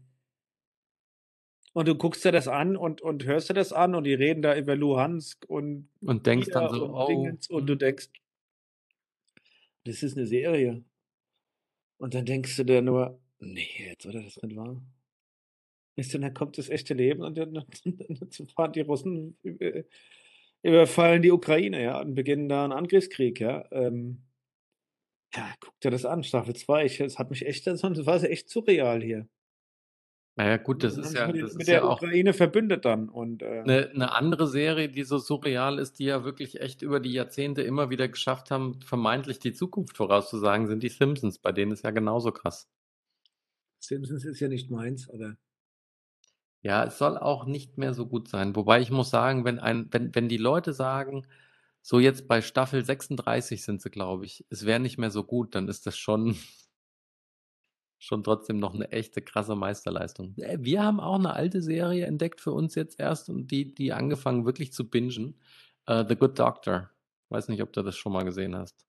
Und 1.76 1.86
du 1.88 1.94
guckst 1.94 2.24
dir 2.24 2.32
das 2.32 2.48
an 2.48 2.76
und 2.76 3.00
und 3.02 3.24
hörst 3.24 3.50
dir 3.50 3.54
das 3.54 3.72
an 3.72 3.94
und 3.94 4.04
die 4.04 4.14
reden 4.14 4.42
da 4.42 4.56
über 4.56 4.74
Luhansk 4.76 5.44
und 5.48 5.88
Und 6.06 6.26
denkst 6.26 6.50
dann 6.52 6.68
so: 6.68 6.84
und 6.84 6.92
„Oh, 6.92 7.38
und 7.50 7.66
du 7.66 7.74
mhm.“ 7.74 7.76
denkst 7.76 8.10
das 9.88 10.02
ist 10.04 10.16
'ne 10.16 10.26
Serie. 10.26 10.84
Und 12.00 12.14
dann 12.14 12.24
denkst 12.24 12.56
du 12.56 12.64
dir 12.64 12.80
nur: 12.82 13.20
„Ne, 13.40 13.66
jetzt, 13.78 14.06
oder? 14.06 14.22
Das 14.22 14.40
nicht 14.42 14.56
wahr?“ 14.56 14.80
Weißt 15.98 16.14
du, 16.14 16.18
dann 16.20 16.32
kommt 16.32 16.56
das 16.58 16.68
echte 16.68 16.94
Leben 16.94 17.22
und 17.24 17.36
dann 17.36 17.54
dann 17.84 18.48
fahren 18.54 18.72
die 18.72 18.80
Russen 18.82 19.36
überfallen 20.62 21.22
die 21.22 21.32
Ukraine, 21.32 21.82
ja, 21.82 22.00
und 22.00 22.14
beginnen 22.14 22.48
da 22.48 22.64
'n 22.64 22.72
Angriffskrieg, 22.72 23.40
ja. 23.40 23.64
Ähm 23.72 24.22
ja, 25.34 25.54
guck 25.60 25.78
dir 25.80 25.90
das 25.90 26.04
an, 26.06 26.22
Staffel 26.24 26.54
2. 26.56 26.84
Ich 26.86 27.00
es 27.00 27.18
hat 27.18 27.30
mich 27.30 27.44
echt 27.46 27.66
das 27.66 27.82
war 28.06 28.22
echt 28.24 28.48
surreal 28.48 29.02
hier. 29.02 29.28
Na 30.38 30.46
ja, 30.48 30.56
gut, 30.56 30.84
das 30.84 30.96
ist 30.96 31.14
ja 31.14 31.32
das 31.36 31.56
mit 31.56 31.66
ist 31.66 31.68
ja 31.70 31.80
der 31.80 31.84
auch 31.84 32.04
Ukraine 32.04 32.32
verbündet 32.32 32.84
dann 32.84 33.08
und, 33.08 33.42
äh 33.42 33.64
'ne 33.64 33.90
'ne 33.94 34.12
andere 34.12 34.46
Serie, 34.46 34.88
die 34.88 35.02
so 35.04 35.18
surreal 35.18 35.78
ist, 35.78 35.98
die 35.98 36.04
ja 36.04 36.24
wirklich 36.24 36.60
echt 36.60 36.82
über 36.82 37.00
die 37.00 37.12
Jahrzehnte 37.12 37.62
immer 37.62 37.90
wieder 37.90 38.08
geschafft 38.08 38.50
haben, 38.52 38.80
vermeintlich 38.82 39.38
die 39.40 39.52
Zukunft 39.52 39.96
vorauszusagen, 39.96 40.66
sind 40.68 40.82
die 40.82 40.88
Simpsons. 40.88 41.38
Bei 41.38 41.52
denen 41.52 41.72
ist 41.72 41.82
ja 41.84 41.90
genauso 41.90 42.30
krass. 42.32 42.64
Simpsons 43.82 44.24
ist 44.24 44.40
ja 44.40 44.48
nicht 44.48 44.70
meins, 44.70 45.08
aber 45.08 45.36
Ja, 46.64 46.84
es 46.84 46.98
soll 46.98 47.16
auch 47.16 47.44
nicht 47.46 47.78
mehr 47.78 47.94
so 47.94 48.06
gut 48.06 48.28
sein. 48.28 48.56
Wobei 48.56 48.80
ich 48.80 48.90
muss 48.90 49.10
sagen, 49.10 49.44
wenn 49.44 49.60
ein 49.60 49.86
wenn 49.92 50.12
wenn 50.14 50.28
die 50.28 50.36
Leute 50.38 50.72
sagen, 50.72 51.24
so 51.82 52.00
jetzt 52.00 52.26
bei 52.26 52.42
Staffel 52.42 52.84
36 52.84 53.62
sind 53.64 53.80
sie, 53.80 53.90
glaube 53.90 54.24
ich, 54.26 54.44
es 54.50 54.66
wäre 54.66 54.80
nicht 54.80 54.98
mehr 54.98 55.10
so 55.12 55.22
gut, 55.24 55.54
dann 55.54 55.68
ist 55.68 55.86
das 55.86 55.96
schon 55.96 56.36
schon 57.98 58.24
trotzdem 58.24 58.58
noch 58.58 58.74
'ne 58.74 58.90
echte 58.92 59.22
krasse 59.22 59.56
Meisterleistung. 59.56 60.36
Äh, 60.36 60.58
wir 60.60 60.82
haben 60.82 61.00
auch 61.00 61.18
'ne 61.18 61.32
alte 61.32 61.62
Serie 61.62 62.06
entdeckt 62.06 62.40
für 62.40 62.52
uns 62.52 62.74
jetzt 62.74 62.98
erst 63.00 63.28
und 63.28 63.50
die 63.50 63.74
die 63.74 63.92
angefangen 63.92 64.44
wirklich 64.46 64.72
zu 64.72 64.88
bingen. 64.88 65.40
Äh, 65.86 66.04
„The 66.08 66.16
Good 66.16 66.38
Doctor“. 66.38 66.90
Weiß 67.30 67.48
nicht, 67.48 67.62
ob 67.62 67.72
du 67.72 67.82
das 67.82 67.96
schon 67.96 68.12
mal 68.12 68.24
gesehen 68.24 68.56
hast. 68.56 68.84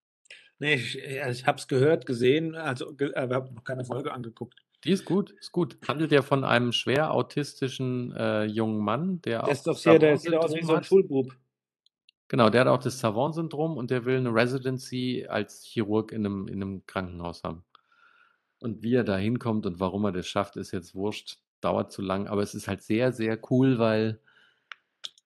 Ne, 0.62 0.74
ich 0.74 0.98
äh, 1.02 1.32
ich 1.32 1.48
habe 1.48 1.58
es 1.58 1.68
gehört, 1.70 2.06
gesehen, 2.06 2.54
also 2.56 2.94
ge 2.94 3.14
habe 3.16 3.54
noch 3.54 3.64
keine 3.64 3.86
Folge 3.86 4.12
angeguckt. 4.12 4.60
Die 4.84 4.92
ist 4.92 5.04
gut, 5.06 5.32
ist 5.32 5.52
gut. 5.52 5.78
Handelt 5.88 6.12
ja 6.12 6.22
von 6.22 6.44
einem 6.44 6.72
schwer 6.74 7.12
autistischen, 7.14 8.12
äh, 8.16 8.44
jungen 8.46 8.84
Mann, 8.84 9.22
der 9.22 9.48
auch 9.48 9.64
ist 9.64 9.68
doch 9.68 9.80
hier 9.80 10.00
der 10.00 10.18
sieht 10.18 10.36
aus 10.36 10.56
wie 10.60 10.66
so 10.66 10.74
'n 10.76 10.84
hat. 10.84 10.84
Schulbub. 10.84 11.40
Genau, 12.32 12.52
der 12.52 12.62
hat 12.62 12.68
auch 12.68 12.78
das 12.78 13.00
Savant-Syndrom 13.00 13.76
und 13.76 13.90
der 13.90 14.06
will 14.06 14.22
'ne 14.22 14.32
Residency 14.32 15.26
als 15.28 15.64
Chirurg 15.66 16.12
in 16.12 16.22
'nem 16.22 16.48
in 16.48 16.60
'nem 16.60 16.86
Krankenhaus 16.86 17.44
haben. 17.44 17.64
Und 18.62 18.84
wie 18.84 18.94
er 18.96 19.04
da 19.04 19.18
hinkommt 19.18 19.66
und 19.66 19.80
warum 19.80 20.06
er 20.06 20.12
das 20.12 20.28
schafft, 20.28 20.58
ist 20.58 20.72
jetzt 20.72 20.96
wurscht, 20.96 21.40
dauert 21.62 21.92
zu 21.92 22.02
lang, 22.02 22.28
aber 22.28 22.42
es 22.42 22.54
ist 22.56 22.68
halt 22.68 22.82
sehr, 22.82 23.12
sehr 23.14 23.40
cool, 23.52 23.80
weil 23.80 24.20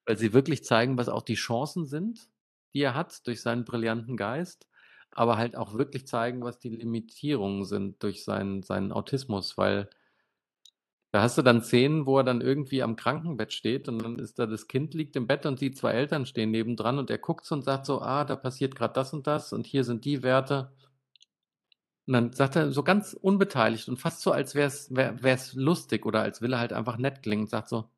weil 0.05 0.17
sie 0.17 0.33
wirklich 0.33 0.63
zeigen, 0.63 0.97
was 0.97 1.09
auch 1.09 1.21
die 1.21 1.35
Chancen 1.35 1.85
sind, 1.85 2.29
die 2.73 2.81
er 2.81 2.95
hat 2.95 3.25
durch 3.27 3.41
seinen 3.41 3.65
brillanten 3.65 4.17
Geist, 4.17 4.67
aber 5.11 5.37
halt 5.37 5.55
auch 5.55 5.73
wirklich 5.77 6.07
zeigen, 6.07 6.43
was 6.43 6.59
die 6.59 6.69
Limitierungen 6.69 7.65
sind 7.65 8.01
durch 8.03 8.23
seinen 8.23 8.63
seinen 8.63 8.91
Autismus, 8.91 9.57
weil 9.57 9.89
da 11.11 11.21
hast 11.21 11.37
du 11.37 11.43
dann 11.43 11.61
Szenen, 11.61 12.05
wo 12.05 12.17
er 12.17 12.23
dann 12.25 12.41
irgendwie 12.41 12.81
am 12.83 12.95
Krankenbett 12.97 13.53
steht 13.53 13.87
und 13.87 13.99
dann 14.01 14.17
ist 14.19 14.37
da 14.39 14.45
das 14.47 14.67
Kind 14.67 14.93
liegt 14.93 15.15
im 15.15 15.27
Bett 15.27 15.45
und 15.45 15.61
die 15.61 15.71
2 15.71 15.91
Eltern 15.91 16.25
stehen 16.25 16.51
nebendran 16.51 16.97
und 16.99 17.09
er 17.09 17.19
guckt 17.19 17.45
so 17.45 17.55
und 17.55 17.63
sagt 17.63 17.85
so: 17.85 18.01
„Ah, 18.01 18.25
da 18.25 18.35
passiert 18.35 18.75
grad 18.75 18.97
das 18.97 19.13
und 19.13 19.25
das 19.27 19.53
und 19.53 19.65
hier 19.67 19.83
sind 19.85 20.05
die 20.05 20.23
Werte.“ 20.23 20.73
Und 22.07 22.13
dann 22.13 22.33
sagt 22.33 22.55
er 22.57 22.71
so 22.71 22.83
ganz 22.83 23.13
unbeteiligt 23.13 23.87
und 23.87 23.97
fast 23.97 24.21
so, 24.21 24.31
als 24.31 24.55
wär's 24.55 24.93
wär 24.93 25.23
wär's 25.23 25.53
lustig 25.53 26.05
oder 26.05 26.21
als 26.21 26.41
will 26.41 26.51
er 26.53 26.59
halt 26.59 26.73
einfach 26.73 26.97
nett 26.97 27.23
klingen 27.23 27.43
und 27.43 27.49
sagt 27.49 27.69
so: 27.69 27.89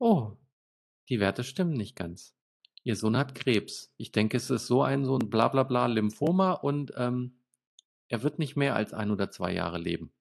„Oh, 0.00 0.32
die 1.10 1.20
Werte 1.20 1.44
stimmen 1.44 1.74
nicht 1.74 1.96
ganz. 1.96 2.34
Ihr 2.84 2.96
Sohn 2.96 3.16
hat 3.18 3.34
Krebs. 3.36 3.92
Ich 3.98 4.12
denke, 4.12 4.36
es 4.38 4.50
ist 4.50 4.66
so 4.68 4.82
ein 4.82 5.04
so 5.06 5.16
'n 5.18 5.30
bla 5.30 5.48
bla 5.48 5.64
bla 5.64 5.86
Lymphoma 5.86 6.52
und, 6.52 6.92
ähm, 6.96 7.38
er 8.08 8.22
wird 8.24 8.38
nicht 8.40 8.56
mehr 8.56 8.76
als 8.76 8.94
1 8.94 9.10
oder 9.12 9.30
2 9.30 9.52
Jahre 9.54 9.78
leben.“ 9.78 10.12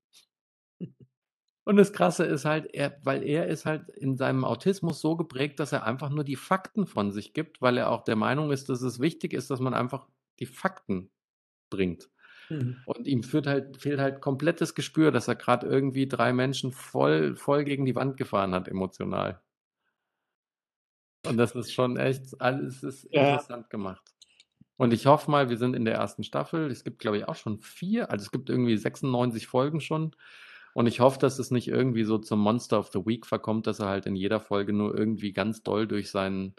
Und 1.65 1.77
das 1.77 1.93
Krasse 1.93 2.25
ist 2.25 2.45
halt, 2.45 2.73
er 2.75 2.97
weil 3.03 3.23
er 3.23 3.47
ist 3.47 3.65
halt 3.65 3.89
in 3.89 4.17
seinem 4.17 4.45
Autismus 4.45 5.01
so 5.01 5.15
geprägt, 5.17 5.59
dass 5.61 5.71
er 5.73 5.85
einfach 5.85 6.09
nur 6.09 6.23
die 6.25 6.35
Fakten 6.37 6.87
von 6.87 7.11
sich 7.11 7.33
gibt, 7.33 7.61
weil 7.61 7.77
er 7.77 7.91
auch 7.91 8.03
der 8.03 8.15
Meinung 8.17 8.51
ist, 8.51 8.69
dass 8.69 8.81
es 8.83 8.99
wichtig 8.99 9.33
ist, 9.33 9.49
dass 9.51 9.59
man 9.61 9.73
einfach 9.75 10.07
die 10.39 10.47
Fakten 10.47 11.11
bringt. 11.71 12.09
Mhm. 12.49 12.85
Und 12.85 13.07
ihm 13.07 13.23
führt 13.23 13.47
halt 13.47 13.77
fehlt 13.81 13.99
halt 13.99 14.21
komplett 14.21 14.61
das 14.61 14.75
Gespür, 14.75 15.11
dass 15.11 15.27
er 15.27 15.35
grad 15.35 15.63
irgendwie 15.63 16.07
3 16.07 16.33
Menschen 16.33 16.71
voll 16.71 17.35
voll 17.35 17.63
gegen 17.65 17.85
die 17.85 17.95
Wand 17.95 18.17
gefahren 18.17 18.53
hat 18.55 18.67
emotional. 18.67 19.41
Und 21.25 21.37
das 21.37 21.55
ist 21.55 21.73
schon 21.73 21.97
echt 21.97 22.39
alles 22.39 22.83
ist 22.83 23.05
Ja. 23.11 23.45
interessant 23.45 23.69
gemacht. 23.69 24.03
Und 24.77 24.93
ich 24.93 25.05
hoffe 25.05 25.31
mal, 25.31 25.49
wir 25.49 25.57
sind 25.57 25.75
in 25.75 25.85
der 25.85 25.95
ersten 25.95 26.23
Staffel. 26.23 26.69
Es 26.71 26.83
gibt, 26.83 26.99
glaube 26.99 27.17
ich, 27.17 27.27
auch 27.27 27.35
schon 27.35 27.59
vier. 27.59 28.11
Also 28.11 28.23
es 28.23 28.31
gibt 28.31 28.49
irgendwie 28.49 28.77
96 28.77 29.47
Folgen 29.47 29.81
schon. 29.81 30.11
Und 30.73 30.87
ich 30.87 30.99
hoffe, 30.99 31.19
dass 31.19 31.39
es 31.39 31.51
nicht 31.51 31.67
irgendwie 31.69 32.03
so 32.03 32.17
zum 32.19 32.39
Monster 32.41 32.79
of 32.79 32.89
the 32.93 33.05
Week 33.05 33.25
verkommt, 33.25 33.67
dass 33.67 33.79
er 33.79 33.87
halt 33.87 34.05
in 34.07 34.15
jeder 34.15 34.39
Folge 34.41 34.73
nur 34.73 34.97
irgendwie 34.97 35.33
ganz 35.33 35.63
doll 35.63 35.87
durch 35.87 36.11
seinen, 36.11 36.55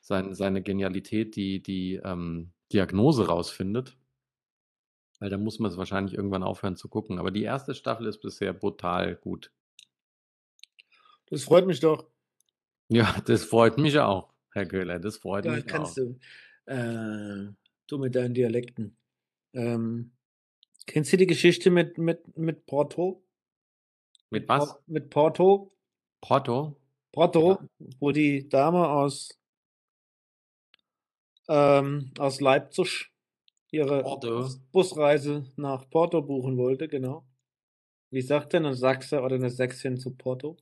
sein, 0.00 0.34
seine 0.34 0.62
Genialität 0.62 1.36
die, 1.36 1.62
die 1.62 2.00
ähm, 2.04 2.52
Diagnose 2.72 3.28
rausfindet. 3.28 3.98
Weil 5.22 5.30
da 5.30 5.38
muss 5.38 5.60
man 5.60 5.70
es 5.70 5.76
wahrscheinlich 5.76 6.14
irgendwann 6.14 6.42
aufhören 6.42 6.74
zu 6.74 6.88
gucken. 6.88 7.20
Aber 7.20 7.30
die 7.30 7.44
erste 7.44 7.76
Staffel 7.76 8.08
ist 8.08 8.18
bisher 8.18 8.52
brutal 8.52 9.14
gut. 9.14 9.52
Das 11.26 11.44
freut 11.44 11.64
mich 11.64 11.78
doch. 11.78 12.08
Ja, 12.88 13.22
das 13.24 13.44
freut 13.44 13.78
mich 13.78 13.98
auch, 14.00 14.34
Herr 14.50 14.66
Köhler. 14.66 14.98
Das 14.98 15.16
freut 15.18 15.46
Da 15.46 15.52
mich 15.52 15.64
kannst 15.66 15.92
auch. 15.98 16.04
du, 16.66 16.70
äh, 16.70 17.52
du 17.86 17.98
mit 17.98 18.14
deinen 18.16 18.34
Dialekten. 18.34 18.96
Ähm, 19.54 20.10
kennst 20.86 21.12
du 21.12 21.16
die 21.16 21.28
Geschichte 21.28 21.70
mit, 21.70 21.96
mit, 21.96 22.36
mit 22.36 22.66
Porto? 22.66 23.22
Mit 24.28 24.48
was? 24.48 24.76
Mit 24.88 25.08
Porto? 25.08 25.72
Porto? 26.20 26.76
Porto, 27.12 27.60
wo 28.00 28.10
die 28.10 28.48
Dame 28.48 28.88
aus, 28.88 29.40
ähm, 31.48 32.10
aus 32.18 32.40
Leipzig 32.40 33.11
ihre 33.72 34.02
Porto. 34.02 34.28
Bus- 34.42 34.60
Busreise 34.70 35.44
nach 35.56 35.88
Porto 35.90 36.22
buchen 36.22 36.56
wollte, 36.56 36.86
genau. 36.86 37.26
Wie 38.10 38.20
sagt 38.20 38.52
denn 38.52 38.66
ein 38.66 38.74
Sachse 38.74 39.20
oder 39.22 39.34
eine 39.36 39.50
Sächsin 39.50 39.98
zu 39.98 40.14
Porto? 40.14 40.56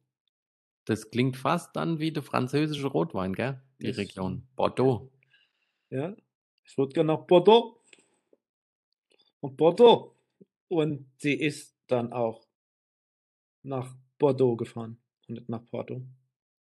Das 0.86 1.10
klingt 1.10 1.36
fast 1.36 1.76
dann 1.76 1.98
wie 1.98 2.12
der 2.12 2.22
französische 2.22 2.86
Rotwein, 2.86 3.34
gell? 3.34 3.60
Die 3.80 3.88
Das- 3.88 3.98
Region. 3.98 4.46
Bordeaux. 4.56 5.10
Ja, 5.90 6.14
ich 6.64 6.78
würde 6.78 6.92
gerne 6.94 7.12
nach 7.14 7.26
Porto. 7.26 7.82
Und 9.40 9.56
Porto. 9.56 10.16
Und 10.68 11.06
sie 11.18 11.34
ist 11.34 11.74
dann 11.88 12.12
auch 12.12 12.46
nach 13.62 13.94
Bordeaux 14.18 14.56
gefahren 14.56 14.98
und 15.28 15.34
nicht 15.34 15.48
nach 15.48 15.64
Porto. 15.66 16.02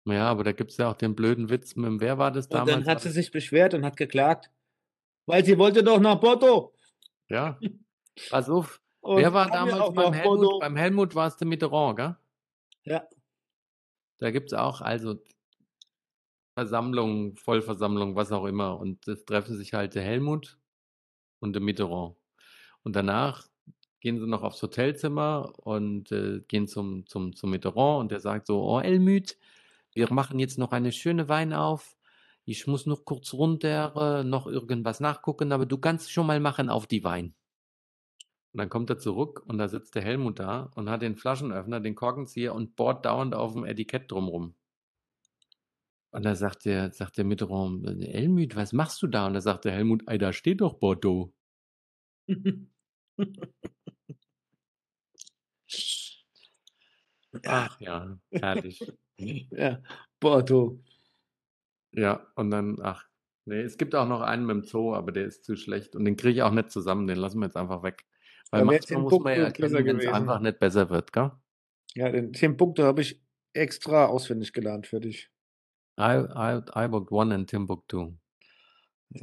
Ja, 0.06 0.30
aber 0.30 0.44
da 0.46 0.54
gibt 0.54 0.72
es 0.72 0.78
ja 0.78 0.90
auch 0.90 0.96
den 0.96 1.16
blöden 1.16 1.50
Witz 1.50 1.76
mit 1.76 1.86
dem, 1.86 2.00
wer 2.00 2.18
war 2.18 2.32
das 2.32 2.46
Und 2.48 2.54
damals? 2.54 2.72
dann 2.72 2.86
hat 2.88 3.02
sie 3.02 3.10
sich 3.12 3.32
beschwert 3.32 3.74
und 3.74 3.84
hat 3.84 3.98
geklagt, 3.98 4.50
weil 5.30 5.46
sie 5.46 5.58
wollte 5.60 5.84
doch 5.84 6.00
nach 6.00 6.20
Porto. 6.20 6.74
Ja. 7.30 7.60
Pass 8.32 8.50
auf, 8.50 8.82
wer 9.04 9.32
war 9.32 9.48
damals 9.50 9.94
beim 9.94 10.12
Helmut? 10.12 10.40
Bordeaux. 10.40 10.60
Beim 10.60 10.76
Helmut 10.76 11.14
war 11.14 11.28
es 11.28 11.38
der 11.38 11.48
Mitterrand, 11.48 11.98
gell? 11.98 12.16
Ja, 12.84 13.08
Da 14.18 14.32
gibt 14.32 14.48
es 14.52 14.58
auch 14.58 14.82
also 14.82 15.22
Versammlungen, 16.58 17.36
Vollversammlungen, 17.36 18.16
was 18.16 18.32
auch 18.32 18.46
immer. 18.46 18.80
Und 18.80 19.08
das 19.08 19.24
treffen 19.26 19.56
sich 19.56 19.74
halt 19.74 19.94
der 19.94 20.02
Helmut 20.02 20.58
und 21.40 21.54
der 21.54 21.62
Mitterrand. 21.62 22.16
Und 22.84 22.96
danach 22.96 23.48
gehen 24.00 24.20
sie 24.20 24.26
noch 24.28 24.42
aufs 24.42 24.64
Hotelzimmer 24.64 25.54
und 25.60 26.12
äh, 26.12 26.42
gehen 26.48 26.68
zum, 26.68 27.06
zum, 27.06 27.36
zum 27.36 27.52
Mitterrand 27.52 28.00
und 28.02 28.12
der 28.12 28.20
sagt 28.20 28.48
so, 28.48 28.64
oh 28.64 28.82
Helmut, 28.82 29.38
wir 29.94 30.12
machen 30.12 30.40
jetzt 30.40 30.58
noch 30.58 30.72
eine 30.72 30.92
schöne 30.92 31.30
Wein 31.30 31.54
auf. 31.54 31.96
Ich 32.50 32.66
muss 32.66 32.88
noch 32.88 33.06
kurz 33.06 33.34
runter, 33.34 34.22
äh, 34.22 34.24
noch 34.24 34.47
irgendwas 34.47 35.00
nachgucken, 35.00 35.52
aber 35.52 35.68
du 35.68 35.78
kannst 35.78 36.12
schon 36.12 36.26
mal 36.26 36.39
machen 36.39 36.70
auf 36.70 36.88
die 36.88 37.04
Wein. 37.04 37.36
Und 38.54 38.58
dann 38.58 38.70
kommt 38.70 38.89
er 38.89 38.97
zurück 38.97 39.43
und 39.45 39.60
da 39.60 39.68
sitzt 39.68 39.93
der 39.93 40.02
Helmut 40.02 40.39
da 40.39 40.72
und 40.74 40.89
hat 40.89 41.04
den 41.04 41.16
Flaschenöffner, 41.16 41.80
den 41.80 41.93
Korkenzieher 41.93 42.56
und 42.56 42.76
bohrt 42.76 43.06
dauernd 43.06 43.36
auf 43.36 43.54
dem 43.54 43.66
Etikett 43.66 44.12
drumrum. 44.12 44.56
Und 46.10 46.26
da 46.26 46.34
sagt 46.34 46.66
der, 46.66 46.91
sagt 46.91 47.20
der 47.20 47.26
Mitterrand, 47.26 47.86
Helmut, 48.04 48.56
was 48.56 48.74
machst 48.74 49.00
du 49.04 49.08
da? 49.08 49.28
Und 49.28 49.36
da 49.36 49.41
sagt 49.41 49.66
der 49.66 49.74
Helmut, 49.74 50.02
ey, 50.08 50.18
da 50.18 50.34
steht 50.34 50.62
doch 50.62 50.74
Bordeaux. 50.74 51.32
Ach 57.45 57.80
ja, 57.80 58.18
herrlich. 58.32 58.80
ja, 59.52 59.84
Porto. 60.20 60.80
Ja, 61.92 62.28
und 62.36 62.52
dann, 62.52 62.78
ach, 62.82 63.06
nee, 63.46 63.62
es 63.62 63.78
gibt 63.78 63.96
auch 63.96 64.08
noch 64.08 64.22
einen 64.22 64.46
mit 64.46 64.56
dem 64.56 64.64
Zoo, 64.64 64.94
aber 64.94 65.12
der 65.12 65.26
ist 65.26 65.44
zu 65.44 65.56
schlecht. 65.56 65.96
Und 65.96 66.06
den 66.06 66.16
kriege 66.16 66.36
ich 66.36 66.42
auch 66.44 66.52
nicht 66.52 66.72
zusammen, 66.72 67.08
den 67.08 67.18
lassen 67.18 67.40
wir 67.40 67.46
jetzt 67.46 67.58
einfach 67.58 67.84
weg. 67.84 68.06
Weil 68.52 68.68
wär's 68.68 68.90
manchmal 68.90 69.02
muss 69.02 69.20
man 69.20 69.38
ja 69.38 69.44
erkennen, 69.46 69.86
wenn 69.86 70.00
es 70.00 70.08
einfach 70.08 70.40
nicht 70.40 70.60
besser 70.60 70.90
wird, 70.90 71.14
gell? 71.14 71.32
Ja, 71.96 72.12
den 72.12 72.34
Timbuktu 72.34 72.84
habe 72.84 73.02
ich 73.02 73.22
extra 73.54 74.06
auswendig 74.06 74.54
gelernt 74.54 74.88
für 74.88 75.00
dich. 75.00 75.30
I, 76.00 76.24
I, 76.36 76.62
I 76.76 76.88
booked 76.88 77.12
one 77.12 77.34
in 77.34 77.46
Timbuktu. 77.46 78.14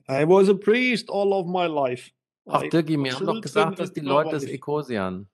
I 0.08 0.26
was 0.26 0.48
a 0.48 0.54
priest 0.54 1.08
all 1.10 1.32
of 1.32 1.46
my 1.46 1.66
life. 1.66 2.10
Ach, 2.46 2.62
Dirki, 2.62 2.98
was 2.98 3.16
haben 3.16 3.26
doch 3.26 3.40
gesagt, 3.40 3.78
dass 3.78 3.92
die 3.92 4.00
Leute 4.00 4.30
das. 4.30 4.44
Ekosian. 4.44 5.28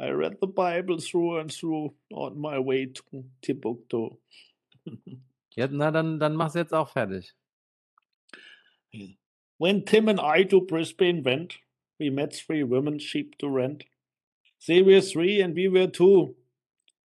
I 0.00 0.10
read 0.10 0.38
the 0.40 0.46
Bible 0.46 0.98
through 0.98 1.40
and 1.40 1.52
through 1.52 1.92
on 2.12 2.40
my 2.40 2.58
way 2.58 2.86
to 2.86 3.24
Timbuktu. 3.42 4.16
Ja, 5.58 5.66
na, 5.66 5.90
dann, 5.90 6.20
dann 6.20 6.36
mach's 6.36 6.54
jetzt 6.54 6.72
auch 6.72 6.88
fertig. 6.88 7.34
When 9.58 9.84
Tim 9.84 10.06
and 10.08 10.20
I 10.20 10.44
to 10.44 10.60
Brisbane 10.60 11.24
went, 11.24 11.58
we 11.98 12.12
met 12.12 12.32
three 12.32 12.62
women 12.62 13.00
sheep 13.00 13.36
to 13.38 13.48
rent. 13.48 13.84
They 14.68 14.84
were 14.84 15.02
three 15.02 15.42
and 15.42 15.56
we 15.56 15.68
were 15.68 15.90
two. 15.90 16.36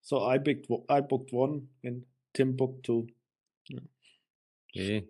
So 0.02 0.28
I 0.28 0.38
booked, 0.38 0.68
I 0.90 1.00
booked 1.00 1.32
one 1.32 1.70
in 1.82 2.06
Timbuktu. 2.34 3.08
Okay. 4.70 5.08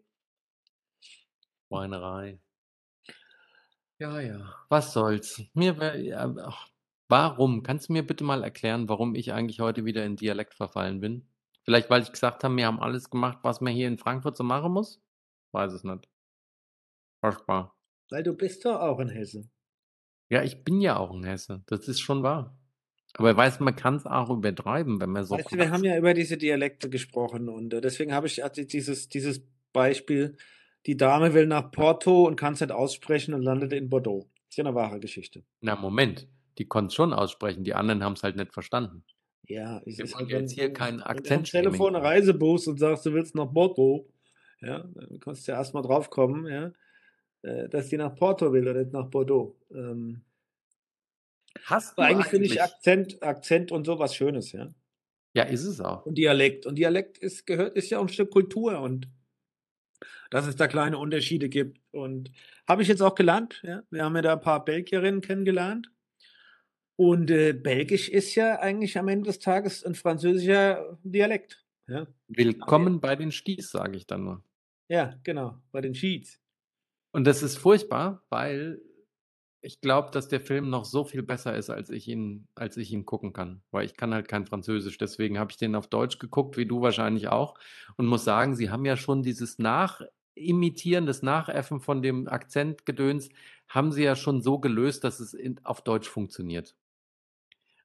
Schweinerei. 1.67 2.37
Ja, 3.97 4.19
ja. 4.19 4.53
Was 4.69 4.93
soll's? 4.93 5.41
Mir 5.55 5.79
wär, 5.79 5.99
ja, 5.99 6.31
ach, 6.45 6.67
warum? 7.07 7.63
Kannst 7.63 7.89
du 7.89 7.93
mir 7.93 8.05
bitte 8.05 8.23
mal 8.23 8.43
erklären, 8.43 8.87
warum 8.87 9.15
ich 9.15 9.33
eigentlich 9.33 9.61
heute 9.61 9.83
wieder 9.83 10.05
in 10.05 10.15
Dialekt 10.15 10.53
verfallen 10.53 10.99
bin? 10.99 11.25
Vielleicht, 11.63 11.89
weil 11.89 12.01
ich 12.01 12.11
gesagt 12.11 12.43
habe, 12.43 12.55
wir 12.55 12.65
haben 12.65 12.79
alles 12.79 13.09
gemacht, 13.09 13.39
was 13.43 13.61
man 13.61 13.73
hier 13.73 13.87
in 13.87 13.97
Frankfurt 13.97 14.35
so 14.35 14.43
machen 14.43 14.71
muss? 14.71 15.01
Weiß 15.51 15.73
es 15.73 15.83
nicht. 15.83 16.07
Furchtbar. 17.23 17.75
Weil 18.09 18.23
du 18.23 18.33
bist 18.33 18.65
doch 18.65 18.79
auch 18.79 18.99
in 18.99 19.09
Hessen. 19.09 19.51
Ja, 20.29 20.43
ich 20.43 20.63
bin 20.63 20.81
ja 20.81 20.97
auch 20.97 21.11
ein 21.11 21.23
Hesse. 21.23 21.61
Das 21.67 21.87
ist 21.87 21.99
schon 21.99 22.23
wahr. 22.23 22.57
Aber 23.15 23.35
weißt 23.35 23.59
du, 23.59 23.65
man 23.65 23.75
kann 23.75 23.95
es 23.95 24.05
auch 24.05 24.29
übertreiben, 24.29 25.01
wenn 25.01 25.09
man 25.09 25.23
so 25.23 25.35
weißt 25.35 25.51
du, 25.51 25.57
wir 25.57 25.69
haben 25.69 25.83
ja 25.83 25.97
über 25.97 26.13
diese 26.13 26.37
Dialekte 26.37 26.89
gesprochen 26.89 27.49
und 27.49 27.73
äh, 27.73 27.81
deswegen 27.81 28.13
habe 28.13 28.27
ich 28.27 28.43
also 28.43 28.63
dieses, 28.63 29.09
dieses 29.09 29.41
Beispiel, 29.73 30.37
die 30.85 30.95
Dame 30.95 31.33
will 31.33 31.45
nach 31.45 31.71
Porto 31.71 32.25
und 32.25 32.37
kann 32.37 32.53
es 32.53 32.61
nicht 32.61 32.71
aussprechen 32.71 33.33
und 33.33 33.41
landet 33.41 33.73
in 33.73 33.89
Bordeaux. 33.89 34.29
Ist 34.49 34.57
ja 34.57 34.65
eine 34.65 34.75
wahre 34.75 34.99
Geschichte. 34.99 35.43
Na, 35.59 35.75
Moment. 35.75 36.27
Die 36.57 36.67
konnten 36.67 36.87
es 36.87 36.95
schon 36.95 37.13
aussprechen, 37.13 37.63
die 37.63 37.73
anderen 37.73 38.03
haben 38.03 38.13
es 38.13 38.23
halt 38.23 38.35
nicht 38.35 38.53
verstanden. 38.53 39.03
Ja, 39.47 39.79
ist 39.79 39.99
wollen 39.99 40.13
halt, 40.13 40.29
jetzt 40.29 40.51
hier 40.53 40.65
wenn, 40.65 40.73
kein 40.73 41.03
wenn 41.05 41.23
du 41.23 41.33
am 41.33 41.43
Telefon 41.43 41.95
eine. 41.95 42.05
Reise 42.05 42.33
buchst 42.33 42.67
und 42.67 42.77
sagst, 42.77 43.05
du 43.05 43.13
willst 43.13 43.35
nach 43.35 43.51
Porto, 43.51 44.07
ja, 44.61 44.87
dann 44.93 45.19
kannst 45.19 45.47
du 45.47 45.51
ja 45.51 45.57
erstmal 45.57 45.83
drauf 45.83 46.09
kommen, 46.09 46.47
ja, 46.47 46.71
äh, 47.41 47.67
dass 47.69 47.89
die 47.89 47.97
nach 47.97 48.15
Porto 48.15 48.53
will 48.53 48.67
oder 48.67 48.79
nicht 48.81 48.93
nach 48.93 49.09
Bordeaux. 49.09 49.57
Ähm, 49.73 50.21
Hast 51.65 51.97
du 51.97 52.01
eigentlich 52.01 52.27
finde 52.27 52.45
ich 52.45 52.61
eigentlich? 52.61 52.73
Akzent, 52.73 53.23
Akzent 53.23 53.71
und 53.71 53.85
so 53.85 53.99
was 53.99 54.15
Schönes, 54.15 54.51
ja. 54.51 54.73
Ja, 55.33 55.43
ist 55.43 55.63
es 55.63 55.79
auch. 55.79 56.05
Und 56.05 56.17
Dialekt. 56.17 56.65
Und 56.65 56.75
Dialekt 56.75 57.17
ist, 57.17 57.45
gehört, 57.45 57.75
ist 57.75 57.89
ja 57.89 57.99
auch 57.99 58.03
ein 58.03 58.09
Stück 58.09 58.31
Kultur 58.31 58.79
und 58.81 59.07
dass 60.29 60.47
es 60.47 60.55
da 60.55 60.67
kleine 60.67 60.97
Unterschiede 60.97 61.49
gibt. 61.49 61.79
Und 61.91 62.31
habe 62.67 62.81
ich 62.81 62.87
jetzt 62.87 63.01
auch 63.01 63.15
gelernt, 63.15 63.61
ja. 63.63 63.83
Wir 63.89 64.03
haben 64.03 64.15
ja 64.15 64.21
da 64.21 64.33
ein 64.33 64.41
paar 64.41 64.63
Belgierinnen 64.63 65.21
kennengelernt. 65.21 65.91
Und 67.01 67.31
äh, 67.31 67.53
Belgisch 67.53 68.09
ist 68.09 68.35
ja 68.35 68.59
eigentlich 68.59 68.95
am 68.99 69.07
Ende 69.07 69.25
des 69.25 69.39
Tages 69.39 69.83
ein 69.83 69.95
französischer 69.95 70.99
Dialekt. 71.01 71.65
Ja, 71.87 72.05
Willkommen 72.27 73.01
bei 73.01 73.15
den 73.15 73.31
Sties, 73.31 73.71
sage 73.71 73.97
ich 73.97 74.05
dann 74.05 74.23
nur. 74.23 74.43
ja 74.87 75.15
genau, 75.23 75.57
bei 75.71 75.81
den 75.81 75.95
Sheets. 75.95 76.39
Und 77.11 77.25
das 77.25 77.41
ist 77.41 77.57
furchtbar, 77.57 78.23
weil 78.29 78.83
ich 79.61 79.81
glaube, 79.81 80.11
dass 80.11 80.27
der 80.27 80.41
Film 80.41 80.69
noch 80.69 80.85
so 80.85 81.03
viel 81.03 81.23
besser 81.23 81.55
ist, 81.55 81.71
als 81.71 81.89
ich 81.89 82.07
ihn, 82.07 82.47
als 82.53 82.77
ich 82.77 82.91
ihn 82.91 83.03
gucken 83.03 83.33
kann. 83.33 83.63
Weil 83.71 83.85
ich 83.85 83.97
kann 83.97 84.13
halt 84.13 84.27
kein 84.27 84.45
Französisch. 84.45 84.99
Deswegen 84.99 85.39
habe 85.39 85.49
ich 85.49 85.57
den 85.57 85.73
auf 85.73 85.87
Deutsch 85.87 86.19
geguckt, 86.19 86.55
wie 86.55 86.67
du 86.67 86.81
wahrscheinlich 86.81 87.29
auch. 87.29 87.55
Und 87.97 88.05
muss 88.05 88.25
sagen, 88.25 88.55
sie 88.55 88.69
haben 88.69 88.85
ja 88.85 88.95
schon 88.95 89.23
dieses 89.23 89.57
Nachimitieren, 89.57 91.07
das 91.07 91.23
Nachäffen 91.23 91.79
von 91.79 92.03
dem 92.03 92.27
Akzentgedöns, 92.27 93.29
haben 93.67 93.91
sie 93.91 94.03
ja 94.03 94.15
schon 94.15 94.43
so 94.43 94.59
gelöst, 94.59 95.03
dass 95.03 95.19
es 95.19 95.33
in, 95.33 95.59
auf 95.65 95.81
Deutsch 95.81 96.07
funktioniert. 96.07 96.75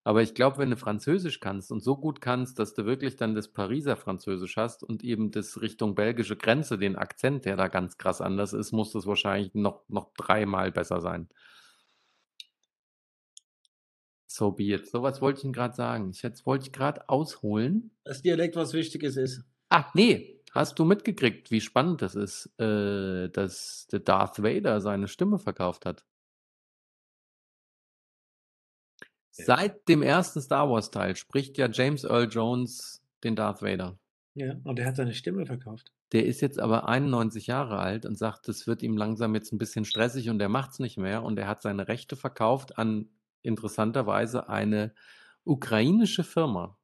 Aber 0.07 0.23
ich 0.23 0.35
glaube, 0.35 0.59
wenn 0.59 0.71
du 0.71 0.77
Französisch 0.77 1.41
kannst 1.41 1.73
und 1.73 1.81
so 1.83 1.97
gut 1.97 2.21
kannst, 2.21 2.61
dass 2.61 2.75
du 2.75 2.87
wirklich 2.87 3.17
dann 3.17 3.35
das 3.35 3.49
Pariser 3.49 3.97
Französisch 3.97 4.57
hast 4.57 4.85
und 4.85 5.03
eben 5.03 5.33
das 5.33 5.61
Richtung 5.61 5.97
belgische 5.97 6.37
Grenze, 6.37 6.79
den 6.79 6.95
Akzent, 6.95 7.45
der 7.45 7.57
da 7.57 7.67
ganz 7.67 7.99
krass 7.99 8.21
anders 8.21 8.53
ist, 8.53 8.71
muss 8.71 8.93
das 8.93 9.05
wahrscheinlich 9.09 9.53
noch, 9.55 9.83
noch 9.89 10.13
dreimal 10.17 10.71
besser 10.71 11.01
sein. 11.01 11.29
So 14.29 14.53
be 14.53 14.75
it. 14.75 14.87
So 14.89 15.03
was 15.03 15.21
wollte 15.21 15.39
ich 15.41 15.45
Ihnen 15.45 15.53
gerade 15.53 15.75
sagen. 15.75 16.11
Ich, 16.11 16.23
jetzt 16.23 16.47
wollte 16.47 16.67
ich 16.67 16.73
gerade 16.73 17.09
ausholen. 17.09 17.91
Das 18.05 18.23
Dialekt 18.23 18.55
was 18.55 18.75
Wichtiges 18.75 19.17
ist. 19.17 19.43
Ah, 19.71 19.91
nee, 19.95 20.37
Hast 20.53 20.79
du 20.79 20.85
mitgekriegt, 20.87 21.51
wie 21.51 21.61
spannend 21.61 22.01
das 22.01 22.15
ist, 22.15 22.47
äh, 22.59 23.29
dass 23.29 23.89
der 23.89 24.01
Darth 24.01 24.43
Vader 24.43 24.81
seine 24.81 25.07
Stimme 25.07 25.39
verkauft 25.39 25.85
hat? 25.85 26.07
Seit 29.45 29.87
dem 29.89 30.03
ersten 30.03 30.41
Star 30.41 30.71
Wars 30.71 30.91
Teil 30.91 31.15
spricht 31.15 31.59
ja 31.59 31.69
James 31.71 32.05
Earl 32.05 32.29
Jones 32.31 33.03
den 33.23 33.37
Darth 33.37 33.63
Vader. 33.63 33.99
Ja, 34.35 34.57
und 34.65 34.79
er 34.79 34.87
hat 34.87 34.97
seine 34.97 35.15
Stimme 35.15 35.47
verkauft. 35.47 35.93
Der 36.13 36.25
ist 36.25 36.41
jetzt 36.41 36.59
aber 36.59 36.89
91 36.89 37.47
Jahre 37.47 37.79
alt 37.79 38.07
und 38.07 38.17
sagt, 38.17 38.49
das 38.49 38.67
wird 38.67 38.83
ihm 38.83 38.97
langsam 38.97 39.35
jetzt 39.35 39.53
ein 39.53 39.59
bisschen 39.59 39.85
stressig 39.85 40.31
und 40.31 40.41
er 40.41 40.49
macht's 40.49 40.79
nicht 40.79 40.97
mehr 40.97 41.23
und 41.23 41.39
er 41.39 41.49
hat 41.49 41.63
seine 41.63 41.89
Rechte 41.89 42.17
verkauft 42.17 42.79
an 42.79 43.09
interessanterweise 43.43 44.49
eine 44.49 44.95
ukrainische 45.45 46.25
Firma, 46.25 46.79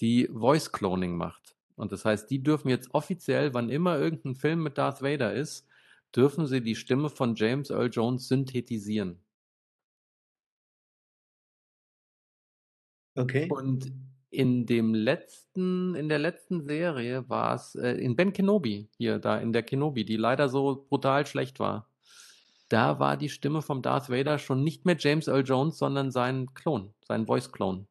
die 0.00 0.28
Voice 0.32 0.72
Cloning 0.72 1.16
macht. 1.16 1.56
Und 1.74 1.92
das 1.92 2.04
heißt, 2.04 2.30
die 2.30 2.42
dürfen 2.42 2.68
jetzt 2.68 2.94
offiziell, 2.94 3.54
wann 3.54 3.70
immer 3.70 3.98
irgendein 3.98 4.34
Film 4.34 4.62
mit 4.62 4.78
Darth 4.78 5.02
Vader 5.02 5.32
ist, 5.32 5.66
dürfen 6.14 6.46
sie 6.46 6.62
die 6.62 6.76
Stimme 6.76 7.08
von 7.08 7.34
James 7.34 7.70
Earl 7.70 7.90
Jones 7.90 8.28
synthetisieren. 8.28 9.20
Okay. 13.20 13.48
Und 13.50 13.92
in 14.30 14.64
dem 14.64 14.94
letzten, 14.94 15.94
in 15.94 16.08
der 16.08 16.18
letzten 16.18 16.62
Serie 16.62 17.28
war 17.28 17.54
es 17.54 17.74
äh, 17.74 17.92
in 17.92 18.16
Ben 18.16 18.32
Kenobi, 18.32 18.88
hier, 18.96 19.18
da 19.18 19.38
in 19.38 19.52
der 19.52 19.62
Kenobi, 19.62 20.04
die 20.04 20.16
leider 20.16 20.48
so 20.48 20.86
brutal 20.88 21.26
schlecht 21.26 21.58
war. 21.58 21.88
Da 22.68 23.00
war 23.00 23.16
die 23.16 23.28
Stimme 23.28 23.62
vom 23.62 23.82
Darth 23.82 24.08
Vader 24.08 24.38
schon 24.38 24.62
nicht 24.62 24.86
mehr 24.86 24.96
James 24.98 25.26
Earl 25.26 25.44
Jones, 25.44 25.78
sondern 25.78 26.12
sein 26.12 26.54
Klon, 26.54 26.94
sein 27.06 27.26
Voice-Clone. 27.26 27.86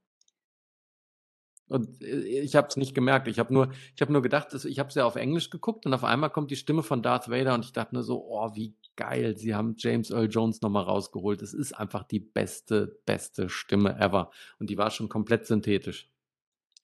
Und 1.67 2.01
äh, 2.01 2.21
ich 2.21 2.55
habe 2.55 2.67
es 2.67 2.77
nicht 2.77 2.95
gemerkt. 2.95 3.27
Ich 3.27 3.37
habe 3.37 3.53
nur, 3.53 3.71
ich 3.95 4.01
habe 4.01 4.13
nur 4.13 4.21
gedacht, 4.21 4.53
ich 4.53 4.79
habe 4.79 4.89
es 4.89 4.95
ja 4.95 5.05
auf 5.05 5.17
Englisch 5.17 5.49
geguckt 5.49 5.85
und 5.85 5.93
auf 5.93 6.05
einmal 6.05 6.29
kommt 6.29 6.51
die 6.51 6.55
Stimme 6.55 6.83
von 6.83 7.01
Darth 7.01 7.29
Vader 7.29 7.53
und 7.53 7.65
ich 7.65 7.73
dachte 7.73 7.95
nur 7.95 8.03
so, 8.03 8.25
oh, 8.25 8.55
wie 8.55 8.73
geil, 8.99 9.37
sie 9.37 9.55
haben 9.55 9.75
James 9.77 10.11
Earl 10.11 10.27
Jones 10.29 10.61
nochmal 10.61 10.83
rausgeholt. 10.83 11.41
Es 11.41 11.53
ist 11.53 11.71
einfach 11.71 12.03
die 12.03 12.19
beste, 12.19 12.99
beste 13.05 13.47
Stimme 13.47 13.97
ever. 13.97 14.29
Und 14.59 14.69
die 14.69 14.77
war 14.77 14.91
schon 14.91 15.07
komplett 15.07 15.47
synthetisch. 15.47 16.11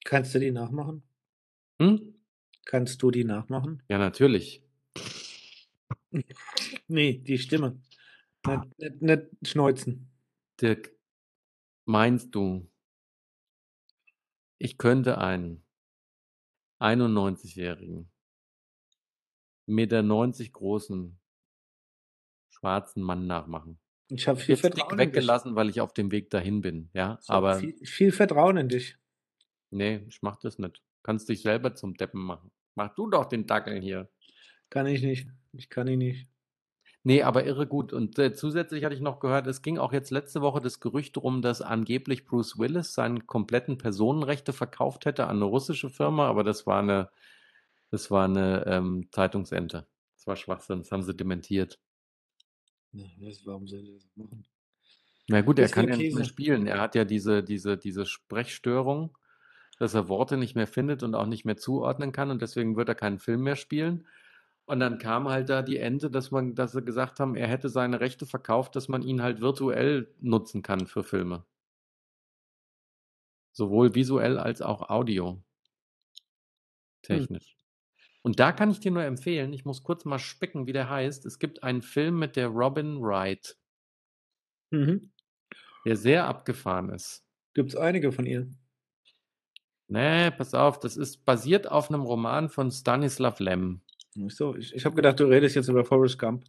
Kannst 0.02 0.34
du 0.34 0.38
die 0.38 0.50
nachmachen? 0.50 1.02
Hm? 1.78 2.14
Kannst 2.64 3.02
du 3.02 3.10
die 3.10 3.24
nachmachen? 3.24 3.82
Ja, 3.88 3.98
natürlich. 3.98 4.64
Nee, 6.88 7.18
die 7.18 7.36
Stimme. 7.36 7.78
Nicht, 8.46 9.02
nicht, 9.02 9.02
nicht 9.02 9.26
schneuzen. 9.42 10.08
Dirk, 10.58 10.96
meinst 11.84 12.34
du, 12.34 12.70
ich 14.56 14.78
könnte 14.78 15.18
einen 15.18 15.62
91-jährigen, 16.80 18.10
Meter 19.66 20.02
90 20.02 20.52
großen, 20.52 21.18
schwarzen 22.58 23.02
Mann 23.02 23.26
nachmachen? 23.26 23.78
Ich 24.08 24.28
habe 24.28 24.38
viel 24.38 24.54
dick 24.54 24.60
Vertrauen 24.60 24.98
weggelassen, 24.98 25.56
weil 25.56 25.68
ich 25.68 25.80
auf 25.80 25.92
dem 25.92 26.12
Weg 26.12 26.30
dahin 26.30 26.60
bin, 26.60 26.90
ja. 26.94 27.18
So, 27.20 27.32
Aber 27.32 27.56
viel, 27.58 27.74
viel 27.84 28.12
Vertrauen 28.12 28.56
in 28.56 28.68
dich. 28.68 28.96
nee, 29.70 30.04
ich 30.08 30.22
mach 30.22 30.36
das 30.36 30.58
nicht. 30.58 30.82
Kannst 31.02 31.28
dich 31.28 31.42
selber 31.42 31.74
zum 31.74 31.94
Deppen 31.94 32.22
machen. 32.22 32.50
Mach 32.74 32.94
du 32.94 33.08
doch 33.08 33.26
den 33.26 33.46
Dackel 33.46 33.80
hier. 33.80 34.08
Kann 34.70 34.86
ich 34.86 35.02
nicht. 35.02 35.28
Ich 35.52 35.68
kann 35.70 35.88
ihn 35.88 35.98
nicht. 35.98 36.28
Nee, 37.04 37.22
aber 37.22 37.44
irre 37.44 37.68
gut. 37.68 37.92
Und 37.92 38.18
äh, 38.18 38.32
zusätzlich 38.34 38.84
hatte 38.84 38.94
ich 38.96 39.00
noch 39.00 39.20
gehört, 39.20 39.46
es 39.46 39.62
ging 39.62 39.78
auch 39.78 39.92
jetzt 39.92 40.10
letzte 40.10 40.40
Woche 40.40 40.60
das 40.60 40.80
Gerücht 40.80 41.16
rum, 41.18 41.40
dass 41.40 41.62
angeblich 41.62 42.24
Bruce 42.24 42.58
Willis 42.58 42.94
seine 42.94 43.20
kompletten 43.20 43.78
Personenrechte 43.78 44.52
verkauft 44.52 45.06
hätte 45.06 45.26
an 45.28 45.36
eine 45.36 45.44
russische 45.44 45.88
Firma, 45.88 46.28
aber 46.28 46.42
das 46.42 46.66
war 46.66 46.80
eine, 46.80 47.10
das 47.92 48.10
war 48.10 48.24
eine 48.24 48.64
ähm, 48.66 49.06
Zeitungsente. 49.12 49.86
Das 50.16 50.26
war 50.26 50.34
Schwachsinn, 50.34 50.80
das 50.80 50.90
haben 50.90 51.04
sie 51.04 51.16
dementiert. 51.16 51.78
Ja, 52.96 53.30
warum 53.44 53.66
soll 53.68 53.86
er 53.86 53.94
das 53.94 54.08
machen? 54.16 54.44
Na 55.28 55.40
gut, 55.40 55.58
er 55.58 55.68
kann 55.68 55.88
ja 55.88 55.96
nicht 55.96 56.14
mehr 56.14 56.24
spielen. 56.24 56.66
Er 56.66 56.80
hat 56.80 56.94
ja 56.94 57.04
diese, 57.04 57.42
diese, 57.42 57.76
diese 57.76 58.06
Sprechstörung, 58.06 59.16
dass 59.78 59.94
er 59.94 60.08
Worte 60.08 60.36
nicht 60.36 60.54
mehr 60.54 60.66
findet 60.66 61.02
und 61.02 61.14
auch 61.14 61.26
nicht 61.26 61.44
mehr 61.44 61.56
zuordnen 61.56 62.12
kann 62.12 62.30
und 62.30 62.42
deswegen 62.42 62.76
wird 62.76 62.88
er 62.88 62.94
keinen 62.94 63.18
Film 63.18 63.42
mehr 63.42 63.56
spielen. 63.56 64.06
Und 64.66 64.80
dann 64.80 64.98
kam 64.98 65.28
halt 65.28 65.48
da 65.48 65.62
die 65.62 65.76
Ente, 65.76 66.10
dass 66.10 66.30
man, 66.30 66.54
dass 66.54 66.72
sie 66.72 66.82
gesagt 66.82 67.20
haben, 67.20 67.36
er 67.36 67.48
hätte 67.48 67.68
seine 67.68 68.00
Rechte 68.00 68.26
verkauft, 68.26 68.74
dass 68.76 68.88
man 68.88 69.02
ihn 69.02 69.22
halt 69.22 69.40
virtuell 69.40 70.12
nutzen 70.20 70.62
kann 70.62 70.86
für 70.86 71.04
Filme. 71.04 71.44
Sowohl 73.52 73.94
visuell 73.94 74.38
als 74.38 74.62
auch 74.62 74.90
audio. 74.90 75.42
Technisch. 77.02 77.55
Und 78.26 78.40
da 78.40 78.50
kann 78.50 78.72
ich 78.72 78.80
dir 78.80 78.90
nur 78.90 79.04
empfehlen, 79.04 79.52
ich 79.52 79.64
muss 79.64 79.84
kurz 79.84 80.04
mal 80.04 80.18
spicken, 80.18 80.66
wie 80.66 80.72
der 80.72 80.90
heißt. 80.90 81.24
Es 81.26 81.38
gibt 81.38 81.62
einen 81.62 81.80
Film 81.80 82.18
mit 82.18 82.34
der 82.34 82.48
Robin 82.48 83.00
Wright, 83.00 83.56
Mhm. 84.72 85.12
der 85.84 85.94
sehr 85.94 86.26
abgefahren 86.26 86.90
ist. 86.90 87.24
Gibt 87.54 87.68
es 87.68 87.76
einige 87.76 88.10
von 88.10 88.26
ihr? 88.26 88.50
Nee, 89.86 90.32
pass 90.32 90.54
auf, 90.54 90.80
das 90.80 90.96
ist 90.96 91.24
basiert 91.24 91.70
auf 91.70 91.88
einem 91.88 92.00
Roman 92.00 92.48
von 92.48 92.72
Stanislav 92.72 93.38
Lem. 93.38 93.82
So, 94.26 94.56
ich, 94.56 94.74
ich 94.74 94.84
habe 94.84 94.96
gedacht, 94.96 95.20
du 95.20 95.26
redest 95.26 95.54
jetzt 95.54 95.68
über 95.68 95.84
Forrest 95.84 96.18
Gump. 96.18 96.46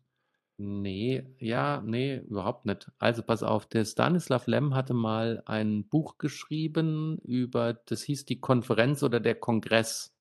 Nee, 0.57 1.27
ja, 1.37 1.83
nee, 1.85 2.17
überhaupt 2.27 2.65
nicht. 2.65 2.91
Also 2.97 3.21
pass 3.21 3.43
auf, 3.43 3.67
der 3.67 3.85
Stanislav 3.85 4.47
Lem 4.47 4.73
hatte 4.73 4.95
mal 4.95 5.43
ein 5.45 5.87
Buch 5.87 6.17
geschrieben 6.17 7.19
über, 7.19 7.75
das 7.75 8.01
hieß 8.01 8.25
die 8.25 8.39
Konferenz 8.39 9.03
oder 9.03 9.19
der 9.19 9.35
Kongress. 9.35 10.16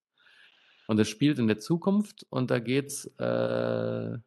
Und 0.87 0.99
es 0.99 1.09
spielt 1.09 1.37
in 1.37 1.47
der 1.47 1.59
Zukunft 1.59 2.25
und 2.29 2.49
da 2.49 2.59
geht's 2.59 3.05
äh, 3.17 4.17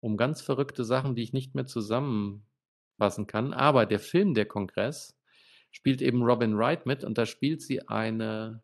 um 0.00 0.16
ganz 0.16 0.40
verrückte 0.40 0.84
Sachen, 0.84 1.14
die 1.14 1.22
ich 1.22 1.32
nicht 1.32 1.54
mehr 1.54 1.66
zusammenfassen 1.66 3.26
kann. 3.26 3.52
Aber 3.52 3.86
der 3.86 4.00
Film 4.00 4.34
Der 4.34 4.46
Kongress 4.46 5.16
spielt 5.70 6.02
eben 6.02 6.22
Robin 6.22 6.56
Wright 6.56 6.86
mit 6.86 7.04
und 7.04 7.18
da 7.18 7.26
spielt 7.26 7.62
sie 7.62 7.88
eine 7.88 8.62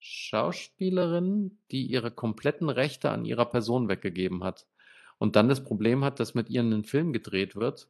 Schauspielerin, 0.00 1.58
die 1.70 1.86
ihre 1.86 2.10
kompletten 2.10 2.68
Rechte 2.68 3.10
an 3.10 3.24
ihrer 3.24 3.46
Person 3.46 3.88
weggegeben 3.88 4.42
hat. 4.42 4.66
Und 5.18 5.36
dann 5.36 5.48
das 5.48 5.62
Problem 5.62 6.04
hat, 6.04 6.18
dass 6.18 6.34
mit 6.34 6.50
ihr 6.50 6.62
ein 6.62 6.82
Film 6.82 7.12
gedreht 7.12 7.54
wird, 7.54 7.88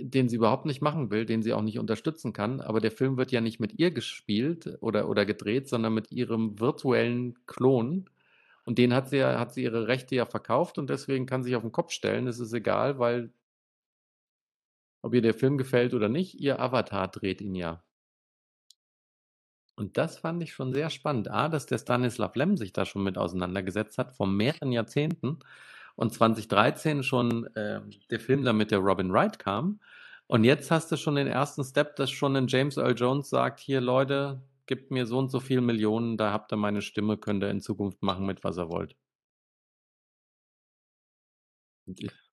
den 0.00 0.28
sie 0.28 0.36
überhaupt 0.36 0.66
nicht 0.66 0.82
machen 0.82 1.10
will, 1.10 1.26
den 1.26 1.42
sie 1.42 1.52
auch 1.52 1.62
nicht 1.62 1.78
unterstützen 1.78 2.32
kann. 2.32 2.60
Aber 2.60 2.80
der 2.80 2.90
Film 2.90 3.16
wird 3.16 3.32
ja 3.32 3.40
nicht 3.40 3.60
mit 3.60 3.78
ihr 3.78 3.90
gespielt 3.90 4.78
oder, 4.80 5.08
oder 5.08 5.26
gedreht, 5.26 5.68
sondern 5.68 5.94
mit 5.94 6.12
ihrem 6.12 6.58
virtuellen 6.60 7.34
Klon. 7.46 8.08
Und 8.64 8.78
den 8.78 8.94
hat 8.94 9.08
sie 9.08 9.18
ja, 9.18 9.38
hat 9.38 9.54
sie 9.54 9.62
ihre 9.62 9.88
Rechte 9.88 10.14
ja 10.14 10.26
verkauft 10.26 10.78
und 10.78 10.90
deswegen 10.90 11.26
kann 11.26 11.42
sie 11.42 11.48
sich 11.48 11.56
auf 11.56 11.62
den 11.62 11.72
Kopf 11.72 11.92
stellen. 11.92 12.26
Es 12.26 12.38
ist 12.40 12.52
egal, 12.52 12.98
weil 12.98 13.32
ob 15.02 15.14
ihr 15.14 15.22
der 15.22 15.34
Film 15.34 15.58
gefällt 15.58 15.94
oder 15.94 16.08
nicht, 16.08 16.40
ihr 16.40 16.60
Avatar 16.60 17.08
dreht 17.08 17.40
ihn 17.40 17.54
ja. 17.54 17.82
Und 19.76 19.96
das 19.96 20.18
fand 20.18 20.42
ich 20.42 20.52
schon 20.52 20.74
sehr 20.74 20.90
spannend. 20.90 21.30
A, 21.30 21.48
dass 21.48 21.66
der 21.66 21.78
Stanislav 21.78 22.34
Lem 22.34 22.56
sich 22.56 22.72
da 22.72 22.84
schon 22.84 23.04
mit 23.04 23.16
auseinandergesetzt 23.16 23.96
hat, 23.96 24.12
vor 24.12 24.26
mehreren 24.26 24.72
Jahrzehnten. 24.72 25.38
Und 25.98 26.12
2013 26.12 27.02
schon 27.02 27.50
ähm, 27.56 27.90
der 28.08 28.20
Film 28.20 28.44
dann 28.44 28.56
mit 28.56 28.70
der 28.70 28.78
Robin 28.78 29.12
Wright 29.12 29.40
kam. 29.40 29.80
Und 30.28 30.44
jetzt 30.44 30.70
hast 30.70 30.92
du 30.92 30.96
schon 30.96 31.16
den 31.16 31.26
ersten 31.26 31.64
Step, 31.64 31.96
dass 31.96 32.08
schon 32.12 32.36
ein 32.36 32.46
James 32.46 32.76
Earl 32.76 32.94
Jones 32.96 33.28
sagt, 33.30 33.58
hier 33.58 33.80
Leute, 33.80 34.40
gebt 34.66 34.92
mir 34.92 35.06
so 35.06 35.18
und 35.18 35.28
so 35.32 35.40
viel 35.40 35.60
Millionen, 35.60 36.16
da 36.16 36.30
habt 36.30 36.52
ihr 36.52 36.56
meine 36.56 36.82
Stimme, 36.82 37.16
könnt 37.16 37.42
ihr 37.42 37.50
in 37.50 37.60
Zukunft 37.60 38.00
machen 38.04 38.26
mit, 38.26 38.44
was 38.44 38.58
ihr 38.58 38.68
wollt. 38.68 38.94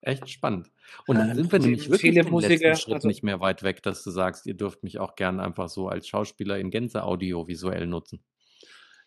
Echt 0.02 0.30
spannend. 0.30 0.72
Und 1.08 1.18
dann 1.18 1.30
Ähm, 1.32 1.36
sind 1.38 1.52
wir 1.52 1.58
nämlich 1.58 1.86
wirklich 1.90 2.02
viele 2.02 2.24
Musiker, 2.24 2.68
letzten 2.70 2.84
Schritt 2.84 2.94
also- 2.96 3.08
nicht 3.08 3.24
mehr 3.24 3.40
weit 3.40 3.64
weg, 3.64 3.82
dass 3.82 4.04
du 4.04 4.12
sagst, 4.12 4.46
ihr 4.46 4.54
dürft 4.54 4.84
mich 4.84 5.00
auch 5.00 5.16
gern 5.16 5.40
einfach 5.40 5.70
so 5.70 5.88
als 5.88 6.08
Schauspieler 6.08 6.60
in 6.60 6.70
Gänze 6.70 7.04
audiovisuell 7.04 7.88
nutzen. 7.88 8.24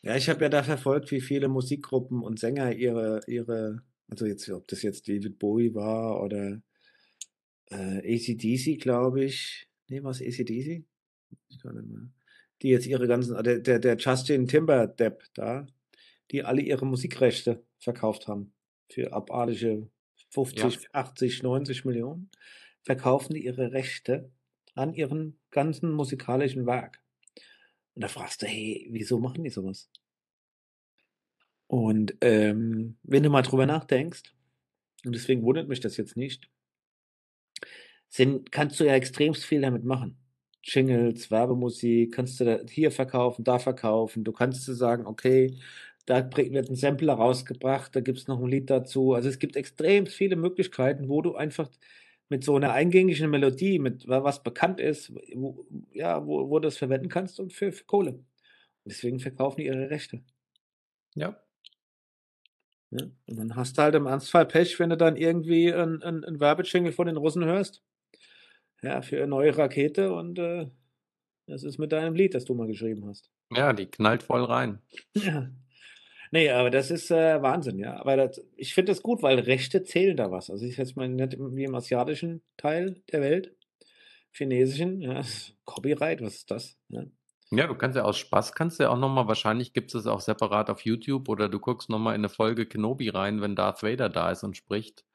Ja, 0.02 0.16
ich 0.16 0.28
habe 0.28 0.40
ja 0.42 0.48
da 0.48 0.64
verfolgt, 0.64 1.12
wie 1.12 1.20
viele 1.20 1.46
Musikgruppen 1.46 2.22
und 2.22 2.40
Sänger 2.40 2.72
ihre, 2.72 3.20
ihre, 3.28 3.82
also 4.08 4.26
jetzt, 4.26 4.48
ob 4.50 4.66
das 4.68 4.82
jetzt 4.82 5.08
David 5.08 5.38
Bowie 5.38 5.74
war 5.74 6.22
oder 6.22 6.60
äh, 7.70 8.16
ACDC, 8.16 8.80
glaube 8.80 9.24
ich. 9.24 9.68
Nee, 9.88 10.02
war 10.02 10.10
es 10.10 10.22
ACDC? 10.22 10.84
Ich 11.48 11.60
gar 11.62 11.72
nicht 11.72 11.88
mehr. 11.88 12.10
Die 12.62 12.68
jetzt 12.68 12.86
ihre 12.86 13.06
ganzen, 13.06 13.42
der, 13.42 13.58
der, 13.58 13.78
der 13.78 13.96
Justin 13.96 14.48
Timberdepp 14.48 15.22
da, 15.34 15.66
die 16.30 16.42
alle 16.42 16.62
ihre 16.62 16.86
Musikrechte 16.86 17.64
verkauft 17.78 18.26
haben. 18.26 18.52
Für 18.90 19.12
abartige 19.12 19.90
50, 20.30 20.94
80, 20.94 21.42
90 21.42 21.84
Millionen. 21.84 22.30
Verkaufen 22.82 23.34
die 23.34 23.44
ihre 23.44 23.72
Rechte 23.72 24.30
an 24.74 24.94
ihrem 24.94 25.38
ganzen 25.50 25.92
musikalischen 25.92 26.66
Werk. 26.66 27.02
Und 27.94 28.02
da 28.02 28.08
fragst 28.08 28.42
du, 28.42 28.46
hey, 28.46 28.88
wieso 28.90 29.18
machen 29.18 29.44
die 29.44 29.50
sowas? 29.50 29.90
Und 31.70 32.16
ähm, 32.22 32.96
wenn 33.02 33.22
du 33.22 33.28
mal 33.30 33.42
drüber 33.42 33.66
nachdenkst, 33.66 34.22
und 35.06 35.14
deswegen 35.14 35.42
wundert 35.44 35.68
mich 35.68 35.80
das 35.80 35.96
jetzt 35.98 36.16
nicht, 36.16 36.48
sind, 38.08 38.50
kannst 38.52 38.80
du 38.80 38.84
ja 38.84 38.94
extremst 38.94 39.44
viel 39.44 39.60
damit 39.60 39.84
machen. 39.84 40.16
Jingles, 40.64 41.30
Werbemusik, 41.30 42.12
kannst 42.14 42.40
du 42.40 42.44
da 42.44 42.58
hier 42.68 42.90
verkaufen, 42.90 43.44
da 43.44 43.58
verkaufen. 43.58 44.24
Du 44.24 44.32
kannst 44.32 44.66
du 44.66 44.72
sagen, 44.72 45.06
okay, 45.06 45.58
da 46.06 46.28
wird 46.36 46.70
'n 46.70 46.74
Sampler 46.76 47.14
rausgebracht, 47.14 47.94
da 47.94 48.00
gibt's 48.00 48.26
noch 48.28 48.40
'n 48.40 48.48
Lied 48.48 48.70
dazu. 48.70 49.12
Also, 49.14 49.28
es 49.28 49.38
gibt 49.38 49.56
extrem 49.56 50.06
viele 50.06 50.36
Möglichkeiten, 50.36 51.08
wo 51.08 51.20
du 51.22 51.34
einfach 51.36 51.70
mit 52.30 52.44
so 52.44 52.58
'ner 52.58 52.72
eingängigen 52.72 53.30
Melodie, 53.30 53.78
mit 53.78 54.08
wa 54.08 54.24
was 54.24 54.42
bekannt 54.42 54.80
ist, 54.80 55.12
wo 55.34 55.66
ja, 55.92 56.26
wo 56.26 56.48
wo 56.50 56.58
du 56.58 56.68
das 56.68 56.78
verwenden 56.78 57.08
kannst 57.10 57.38
und 57.40 57.52
für 57.52 57.72
für 57.72 57.84
Kohle. 57.84 58.20
Deswegen 58.86 59.20
verkaufen 59.20 59.58
die 59.60 59.66
ihre 59.66 59.90
Rechte. 59.90 60.22
Ja. 61.16 61.40
Ne? 62.92 63.12
Und 63.26 63.36
dann 63.38 63.54
hast 63.56 63.76
du 63.76 63.82
halt 63.82 63.94
im 63.94 64.06
Ernstfall 64.06 64.46
Pech, 64.46 64.78
wenn 64.80 64.88
du 64.90 64.96
dann 64.96 65.16
irgendwie 65.16 65.68
'n 65.68 66.00
'n 66.02 66.24
'n 66.24 66.40
Werbejingle 66.40 66.92
von 66.92 67.06
den 67.06 67.16
Russen 67.18 67.44
hörst. 67.44 67.82
Ja, 68.82 69.02
für 69.02 69.16
'ne 69.16 69.26
neue 69.26 69.56
Rakete 69.56 70.12
und, 70.12 70.38
äh, 70.38 70.66
was 71.46 71.64
ist 71.64 71.78
mit 71.78 71.92
deinem 71.92 72.14
Lied, 72.14 72.34
das 72.34 72.44
du 72.46 72.54
mal 72.54 72.66
geschrieben 72.68 73.06
hast? 73.08 73.28
Ja, 73.50 73.72
die 73.72 73.86
knallt 73.86 74.22
voll 74.22 74.44
rein. 74.44 74.80
Ja. 75.14 75.50
Ne, 76.32 76.50
aber 76.50 76.70
das 76.70 76.90
ist, 76.90 77.10
äh, 77.10 77.42
Wahnsinn, 77.42 77.78
ja. 77.78 77.96
Aber 78.00 78.16
das 78.16 78.42
ich 78.56 78.74
finde 78.74 78.92
das 78.92 79.02
gut, 79.02 79.22
weil 79.22 79.38
Rechte 79.40 79.82
zählen 79.84 80.16
da 80.16 80.30
was. 80.30 80.50
Also, 80.50 80.66
ich 80.66 80.76
jetzt 80.78 80.96
mal 80.96 81.08
nicht 81.08 81.38
wie 81.38 81.64
im 81.64 81.74
asiatischen 81.74 82.42
Teil 82.58 83.02
der 83.12 83.22
Welt, 83.22 83.54
chinesischen, 84.32 85.00
ja, 85.02 85.22
Copyright, 85.66 86.22
was 86.22 86.36
ist 86.36 86.50
das, 86.52 86.78
ne? 86.88 87.10
Ja, 87.52 87.66
du 87.66 87.74
kannst 87.74 87.96
ja 87.96 88.02
aus 88.04 88.18
Spaß 88.18 88.52
kannst 88.52 88.78
ja 88.78 88.90
auch 88.90 88.98
noch 88.98 89.08
mal 89.08 89.26
wahrscheinlich 89.26 89.72
gibt's 89.72 89.94
das 89.94 90.06
auch 90.06 90.20
separat 90.20 90.68
auf 90.68 90.82
YouTube 90.82 91.30
oder 91.30 91.48
du 91.48 91.58
guckst 91.58 91.88
noch 91.88 91.98
mal 91.98 92.14
in 92.14 92.20
'ne 92.20 92.28
Folge 92.28 92.66
Kenobi 92.66 93.08
rein, 93.08 93.40
wenn 93.40 93.56
Darth 93.56 93.82
Vader 93.82 94.10
da 94.10 94.30
ist 94.30 94.44
und 94.44 94.54
spricht. 94.54 95.06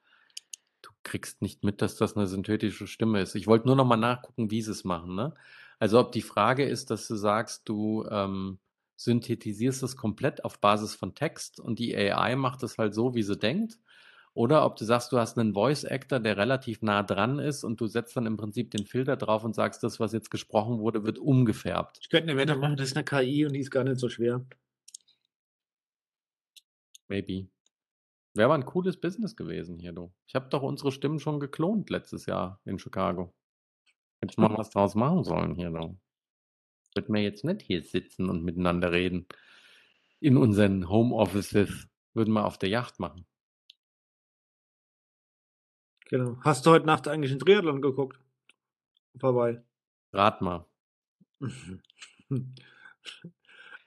Du 0.81 0.91
kriegst 1.03 1.41
nicht 1.41 1.63
mit, 1.63 1.81
dass 1.81 1.97
das 1.97 2.15
'ne 2.15 2.27
synthetische 2.27 2.87
Stimme 2.87 3.21
ist. 3.21 3.35
Ich 3.35 3.47
wollte 3.47 3.67
nur 3.67 3.75
noch 3.77 3.85
mal 3.85 3.97
nachgucken, 3.97 4.51
wie 4.51 4.61
sie's 4.63 4.83
machen, 4.85 5.15
ne? 5.15 5.33
Also, 5.79 5.99
ob 5.99 6.11
die 6.13 6.21
Frage 6.23 6.65
ist, 6.65 6.91
dass 6.91 7.07
du 7.07 7.15
sagst, 7.15 7.69
du, 7.69 8.05
ähm, 8.11 8.59
synthetisierst 8.97 9.83
es 9.83 9.97
komplett 9.97 10.45
auf 10.45 10.59
Basis 10.61 10.95
von 10.95 11.15
Text 11.15 11.59
und 11.59 11.79
die 11.79 11.95
AI 11.97 12.35
macht 12.37 12.63
es 12.63 12.77
halt 12.79 12.93
so, 12.95 13.15
wie 13.15 13.23
sie 13.23 13.37
denkt, 13.37 13.79
oder 14.35 14.65
ob 14.65 14.75
du 14.77 14.85
sagst, 14.85 15.11
du 15.11 15.19
hast 15.19 15.37
'nen 15.37 15.53
Voice 15.53 15.85
Actor, 15.85 16.19
der 16.19 16.37
relativ 16.37 16.81
nah 16.81 17.03
dran 17.03 17.39
ist 17.39 17.63
und 17.63 17.79
du 17.81 17.87
setzt 17.87 18.15
dann 18.17 18.25
im 18.25 18.37
Prinzip 18.37 18.71
den 18.71 18.85
Filter 18.87 19.17
drauf 19.17 19.43
und 19.43 19.55
sagst, 19.55 19.83
das, 19.83 19.99
was 19.99 20.13
jetzt 20.13 20.31
gesprochen 20.31 20.79
wurde, 20.79 21.03
wird 21.05 21.19
umgefärbt. 21.19 21.99
Ich 22.01 22.09
könnte 22.09 22.27
'ne 22.31 22.37
Wette 22.37 22.55
machen, 22.55 22.77
das 22.77 22.87
ist 22.89 22.95
'ne 22.95 23.03
KI 23.03 23.45
und 23.45 23.53
die 23.53 23.59
ist 23.59 23.71
gar 23.71 23.83
nicht 23.83 23.99
so 23.99 24.09
schwer. 24.09 24.45
Maybe. 27.09 27.47
Wäre 28.35 28.47
aber 28.47 28.55
'n 28.55 28.65
cooles 28.65 28.99
Business 28.99 29.35
gewesen 29.35 29.79
hier, 29.79 29.93
du. 29.93 30.13
Ich 30.27 30.35
habe 30.35 30.49
doch 30.49 30.63
unsere 30.63 30.91
Stimmen 30.91 31.19
schon 31.19 31.39
geklont 31.39 31.89
letztes 31.89 32.25
Jahr 32.27 32.61
in 32.65 32.79
Chicago. 32.79 33.33
Hätte 34.21 34.33
ich 34.33 34.37
mal 34.39 34.57
was 34.57 34.71
draus 34.71 34.95
machen 34.95 35.23
sollen 35.23 35.55
hier, 35.55 35.71
du. 35.71 35.99
Würden 36.95 37.15
wir 37.15 37.23
jetzt 37.23 37.45
nicht 37.45 37.61
hier 37.63 37.83
sitzen 37.83 38.29
und 38.29 38.43
miteinander 38.43 38.91
reden 38.91 39.27
in 40.21 40.37
unseren 40.37 40.89
Homeoffices, 40.89 41.87
würden 42.15 42.33
wir 42.33 42.45
auf 42.45 42.57
der 42.59 42.69
Yacht 42.69 42.99
machen. 42.99 43.25
Genau. 46.13 46.37
Hast 46.41 46.63
du 46.67 46.69
heute 46.69 46.85
Nacht 46.85 47.07
eigentlich 47.07 47.31
'n 47.31 47.39
Triathlon 47.39 47.81
geguckt? 47.81 48.19
Hawaii? 49.19 49.57
Rat 50.11 50.41
mal. 50.41 50.67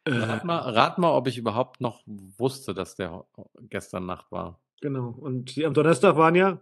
Rat 0.04 0.42
Äh 0.42 0.44
mal 0.44 0.58
rat 0.58 0.98
mal, 0.98 1.12
ob 1.12 1.28
ich 1.28 1.38
überhaupt 1.38 1.80
noch 1.80 2.02
wusste, 2.04 2.74
dass 2.74 2.96
der 2.96 3.24
gestern 3.70 4.06
Nacht 4.06 4.32
war. 4.32 4.60
Genau. 4.80 5.10
Und 5.10 5.54
die 5.54 5.64
am 5.64 5.72
Donnerstag 5.72 6.16
waren 6.16 6.34
ja 6.34 6.60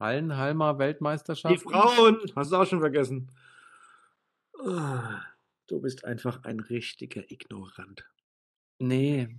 Hallenhalmer 0.00 0.72
die 0.72 0.78
Weltmeisterschaften? 0.78 1.70
Frauen. 1.70 2.16
Hast 2.36 2.50
du 2.50 2.56
auch 2.56 2.66
schon 2.66 2.80
vergessen. 2.80 3.30
Du 5.66 5.80
bist 5.82 6.06
einfach 6.06 6.42
ein 6.44 6.60
richtiger 6.60 7.30
Ignorant. 7.30 8.08
Ne. 8.78 9.38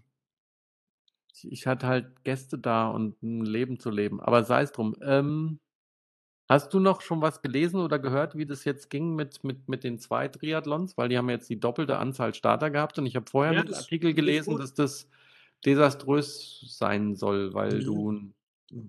Ich 1.46 1.68
hatte 1.68 1.88
halt 1.88 2.24
Gäste 2.24 2.58
da 2.60 2.90
und 2.90 3.22
'n 3.24 3.46
Leben 3.46 3.80
zu 3.80 3.90
leben, 3.92 4.20
aber 4.22 4.44
sei's 4.44 4.72
drum. 4.72 4.96
Ähm, 5.02 5.60
hast 6.50 6.74
du 6.74 6.80
noch 6.82 7.02
schon 7.02 7.22
was 7.22 7.42
gelesen 7.42 7.82
oder 7.82 8.00
gehört, 8.00 8.36
wie 8.38 8.46
das 8.48 8.66
jetzt 8.66 8.90
ging 8.92 9.16
mit 9.16 9.44
mit 9.44 9.70
mit 9.70 9.84
den 9.86 10.00
2 10.00 10.28
Triathlons? 10.30 10.98
Weil 10.98 11.10
die 11.10 11.18
haben 11.18 11.30
jetzt 11.30 11.50
die 11.50 11.60
doppelte 11.60 11.98
Anzahl 12.00 12.34
Starter 12.36 12.72
gehabt 12.72 13.00
und 13.00 13.06
ich 13.08 13.16
habe 13.18 13.30
vorher 13.32 13.54
Ja, 13.54 13.64
'nen 13.64 13.74
das 13.74 13.76
Artikel 13.76 14.14
gelesen, 14.14 14.58
dass 14.58 14.74
das 14.74 15.10
desaströs 15.66 16.62
sein 16.78 17.16
soll, 17.16 17.54
weil 17.54 17.84
Mhm. 17.84 17.84
du 17.84 18.34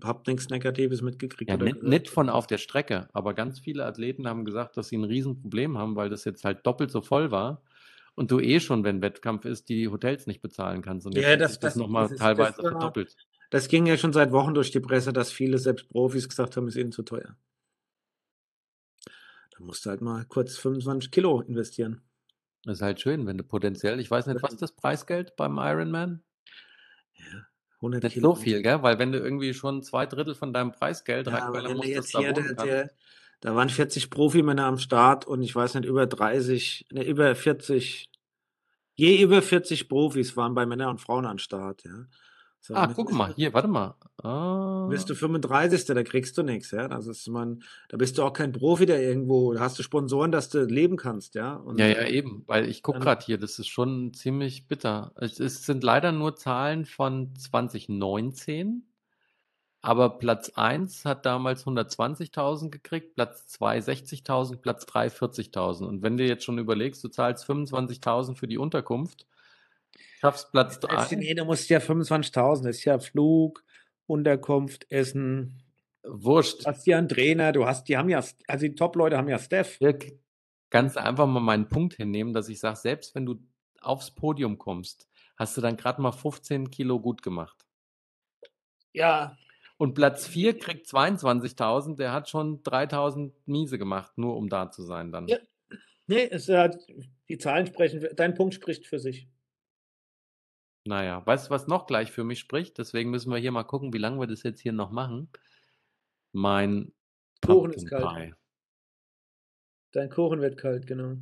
Habe 0.05 0.23
nix 0.31 0.49
Negatives 0.51 1.03
mitgekriegt 1.03 1.51
Ja, 1.51 1.57
nicht 1.57 1.83
nicht 1.83 2.09
von 2.09 2.29
auf 2.29 2.47
der 2.47 2.59
Strecke, 2.59 3.09
aber 3.13 3.35
ganz 3.35 3.59
viele 3.61 3.85
Athleten 3.87 4.29
haben 4.29 4.45
gesagt, 4.45 4.77
dass 4.77 4.89
sie 4.89 4.97
'n 4.97 5.05
Riesenproblem 5.05 5.79
haben, 5.79 5.97
weil 5.97 6.09
das 6.11 6.25
jetzt 6.25 6.45
halt 6.45 6.67
doppelt 6.67 6.91
so 6.91 7.01
voll 7.03 7.31
war 7.31 7.63
und 8.21 8.31
du 8.31 8.41
eh 8.41 8.61
schon, 8.61 8.85
wenn 8.85 9.03
Wettkampf 9.03 9.45
ist, 9.47 9.69
die 9.71 9.89
Hotels 9.89 10.27
nicht 10.29 10.43
bezahlen 10.43 10.83
kannst 10.83 11.07
und 11.07 11.15
Ja, 11.15 11.37
das 11.37 11.59
das 11.59 11.59
das 11.59 11.77
noch 11.77 11.89
mal 11.89 12.09
das 12.09 12.13
ist 12.13 12.31
das 12.37 12.53
teilweise 12.55 12.63
war 12.63 12.69
verdoppelt. 12.69 13.17
das 13.51 13.67
ging 13.69 13.87
ja 13.87 13.97
schon 13.99 14.13
seit 14.13 14.31
Wochen 14.31 14.55
durch 14.55 14.71
die 14.71 14.79
Presse, 14.81 15.13
dass 15.13 15.33
viele, 15.33 15.59
selbst 15.59 15.89
Profis, 15.89 16.29
gesagt 16.29 16.57
haben, 16.57 16.69
ist 16.69 16.77
ihnen 16.77 16.93
zu 16.93 17.03
teuer. 17.03 17.37
Da 19.57 19.65
musst 19.65 19.85
du 19.85 19.91
halt 19.91 20.01
mal 20.01 20.25
kurz 20.27 20.57
25 20.59 21.11
Kilo 21.11 21.41
investieren. 21.41 22.03
Ist 22.67 22.81
halt 22.83 23.01
schön, 23.01 23.27
wenn 23.27 23.37
du 23.37 23.45
potenziell 23.45 24.01
ich 24.01 24.11
weiß 24.11 24.27
nicht, 24.27 24.43
was 24.43 24.53
ist 24.53 24.63
das 24.63 24.75
Preisgeld 24.77 25.37
beim 25.37 25.59
Ironman? 25.59 26.23
Ja, 27.15 27.47
100 27.81 28.05
Nicht 28.05 28.19
so 28.21 28.35
Kilometer. 28.35 28.35
viel, 28.35 28.63
gell? 28.63 28.83
Weil 28.83 28.99
wenn 28.99 29.13
du 29.13 29.19
irgendwie 29.19 29.53
schon 29.55 29.83
2/3 29.83 30.35
von 30.35 30.53
deinem 30.55 30.73
Preisgeld 30.73 31.29
Ja, 31.29 31.33
reinballern 31.33 31.75
musst, 31.75 31.95
jetzt 31.95 32.11
da 32.13 32.23
hier 32.23 32.33
der 32.33 32.55
der 32.55 32.91
da 33.41 33.55
waren 33.57 33.71
40 33.71 34.11
Profimänner 34.11 34.67
am 34.67 34.79
Start 34.79 35.27
und 35.27 35.43
ich 35.43 35.55
weiß 35.55 35.75
nicht, 35.75 35.87
über 35.87 36.07
30 36.07 36.87
ne, 36.93 37.05
über 37.05 37.35
40 37.35 38.10
je 39.01 39.23
über 39.23 39.41
40 39.43 39.89
Profis 39.89 40.37
waren 40.37 40.55
bei 40.55 40.67
Männer 40.67 40.91
und 40.91 41.01
Frauen 41.01 41.25
an 41.27 41.39
Start, 41.39 41.83
ja. 41.85 42.07
So, 42.63 42.75
Ah, 42.75 42.87
bist 42.89 43.11
mal, 43.13 43.33
hier, 43.35 43.55
warte 43.55 43.69
mal. 43.69 43.95
bist 44.91 45.09
du 45.09 45.15
Ah. 45.15 45.17
35. 45.17 45.87
da 45.95 46.03
kriegst 46.03 46.37
du 46.37 46.43
nix, 46.43 46.71
ja. 46.73 46.89
Das 46.89 47.07
ist 47.07 47.27
man 47.29 47.63
da 47.89 47.97
bist 47.97 48.19
du 48.19 48.23
auch 48.23 48.35
kein 48.35 48.53
Profi, 48.53 48.85
der 48.85 49.03
irgendwo 49.03 49.55
da 49.55 49.61
hast 49.61 49.79
du 49.79 49.83
Sponsoren, 49.83 50.31
dass 50.31 50.51
du 50.51 50.65
leben 50.65 50.99
kannst, 50.99 51.35
ja. 51.35 51.55
Ja, 51.55 51.57
Und, 51.57 51.79
ja, 51.79 51.87
äh, 51.87 52.13
eben, 52.13 52.45
weil 52.47 52.69
ich 52.69 52.83
gucke 52.83 52.99
grad 53.01 53.23
hier, 53.23 53.39
das 53.39 53.59
ist 53.59 53.69
schon 53.69 54.13
ziemlich 54.13 54.69
bitter. 54.69 55.13
Es 55.17 55.41
es 55.41 55.65
sind 55.65 55.83
leider 55.83 56.13
nur 56.13 56.37
Zahlen 56.37 56.85
von 56.85 57.35
2019, 57.35 58.85
aber 59.83 60.19
Platz 60.19 60.51
1 60.55 61.05
hat 61.05 61.27
damals 61.27 61.65
120.000 61.67 62.71
gekriegt, 62.71 63.15
Platz 63.15 63.47
2 63.49 63.79
60.000, 63.81 64.57
Platz 64.63 64.87
3 64.87 65.09
40.000. 65.11 65.87
Und 65.87 66.03
wenn 66.03 66.17
du 66.17 66.25
jetzt 66.27 66.45
schon 66.45 66.59
überlegst, 66.59 67.03
du 67.05 67.09
zahlst 67.09 67.45
25.000 67.47 68.37
für 68.37 68.47
die 68.49 68.59
Unterkunft, 68.59 69.27
schaffst 70.21 70.53
Platz 70.53 70.81
Selbst 70.81 71.13
3 71.13 71.17
ne, 71.17 71.35
du 71.35 71.45
musst 71.45 71.71
ja 71.71 71.81
25.000 71.81 72.65
das 72.67 72.77
ist 72.79 72.85
ja 72.85 72.99
Flug, 72.99 73.65
Unterkunft, 74.07 74.91
Essen. 74.91 75.63
Wurscht. 76.05 76.63
Du 76.65 76.67
hast 76.71 76.87
ja 76.87 76.99
'n 76.99 77.09
Trainer, 77.09 77.53
du 77.53 77.67
hast 77.67 77.89
die 77.89 77.97
haben 77.97 78.09
ja 78.09 78.19
also 78.49 78.67
die 78.67 78.75
Top-Leute 78.75 79.19
haben 79.19 79.29
ja 79.29 79.39
kannst 80.71 80.97
du 80.97 81.03
einfach 81.03 81.27
mal 81.27 81.41
meinen 81.41 81.69
Punkt 81.69 81.95
hinnehmen, 81.95 82.33
dass 82.33 82.49
ich 82.49 82.61
sage, 82.61 82.77
selbst 82.77 83.15
wenn 83.15 83.27
du 83.27 83.41
aufs 83.81 84.13
Podium 84.15 84.59
kommst, 84.59 85.09
hast 85.37 85.57
du 85.57 85.61
dann 85.61 85.77
grad 85.77 85.99
mal 85.99 86.13
15 86.13 86.71
Kilo 86.71 87.01
gut 87.01 87.23
gemacht. 87.23 87.65
Ja. 88.95 89.37
Und 89.81 89.95
Platz 89.95 90.27
4 90.27 90.59
kriegt 90.59 90.87
22.000, 90.89 91.99
der 91.99 92.13
hat 92.13 92.29
schon 92.29 92.63
3.000 92.63 93.33
miese 93.47 93.79
gemacht, 93.79 94.13
nur 94.19 94.37
um 94.37 94.51
da 94.51 94.71
zu 94.71 94.83
sein 94.83 95.11
dann. 95.11 95.27
Ja. 95.27 95.39
Ne, 96.07 96.31
es 96.31 96.49
hat 96.49 96.77
die 97.29 97.39
Zahlen 97.39 97.67
sprechen 97.67 98.07
dein 98.17 98.35
Punkt 98.35 98.55
spricht 98.55 98.87
für 98.87 98.99
sich. 98.99 99.29
Na 100.87 101.05
ja, 101.05 101.25
weißt 101.27 101.47
du, 101.47 101.51
was 101.51 101.67
noch 101.67 101.87
gleich 101.87 102.11
für 102.11 102.25
mich 102.25 102.39
spricht? 102.39 102.79
Deswegen 102.79 103.11
müssen 103.11 103.31
wir 103.31 103.39
hier 103.39 103.53
mal 103.53 103.65
gucken, 103.65 103.93
wie 103.93 103.99
lang 103.99 104.19
wir 104.19 104.27
das 104.27 104.43
jetzt 104.43 104.61
hier 104.61 104.73
noch 104.73 104.91
machen. 104.91 105.31
Mein 106.35 106.93
Kuchen 107.43 107.73
ist 107.73 107.87
kalt. 107.87 108.05
Pie. 108.15 108.35
Dein 109.95 110.09
Kuchen 110.09 110.41
wird 110.41 110.57
kalt, 110.57 110.87
genau. 110.87 111.17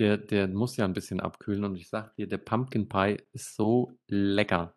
Der 0.00 0.16
der 0.18 0.48
muss 0.48 0.76
ja 0.76 0.84
'n 0.84 0.92
bisschen 0.92 1.20
abkühlen 1.20 1.64
und 1.64 1.76
ich 1.76 1.88
sage 1.88 2.12
dir, 2.16 2.26
der 2.26 2.38
Pumpkin 2.38 2.88
Pie 2.88 3.18
ist 3.32 3.54
so 3.54 3.92
lecker. 4.08 4.74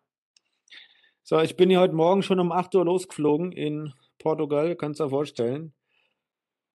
So, 1.30 1.38
ich 1.40 1.56
bin 1.58 1.68
ja 1.70 1.80
heute 1.80 1.92
Morgen 1.94 2.22
schon 2.22 2.40
um 2.40 2.52
8:00 2.52 2.86
losgeflogen 2.86 3.52
in 3.52 3.92
Portugal, 4.18 4.74
kannst 4.76 4.98
dir 4.98 5.10
vorstellen. 5.10 5.72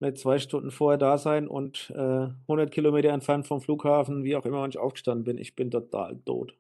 Nicht 0.02 0.18
2 0.18 0.40
Stunden 0.40 0.72
vorher 0.72 0.98
da 0.98 1.18
sein 1.18 1.48
und, 1.48 1.92
äh, 1.96 2.28
100 2.48 2.72
Kilometer 2.72 3.10
entfernt 3.10 3.48
vom 3.48 3.62
Flughafen, 3.62 4.24
wie 4.24 4.36
auch 4.36 4.46
immer, 4.46 4.62
wann 4.62 4.70
ich 4.72 4.78
aufgestanden 4.80 5.24
bin. 5.24 5.38
Ich 5.38 5.56
bin 5.56 5.72
total 5.72 6.18
tot. 6.26 6.56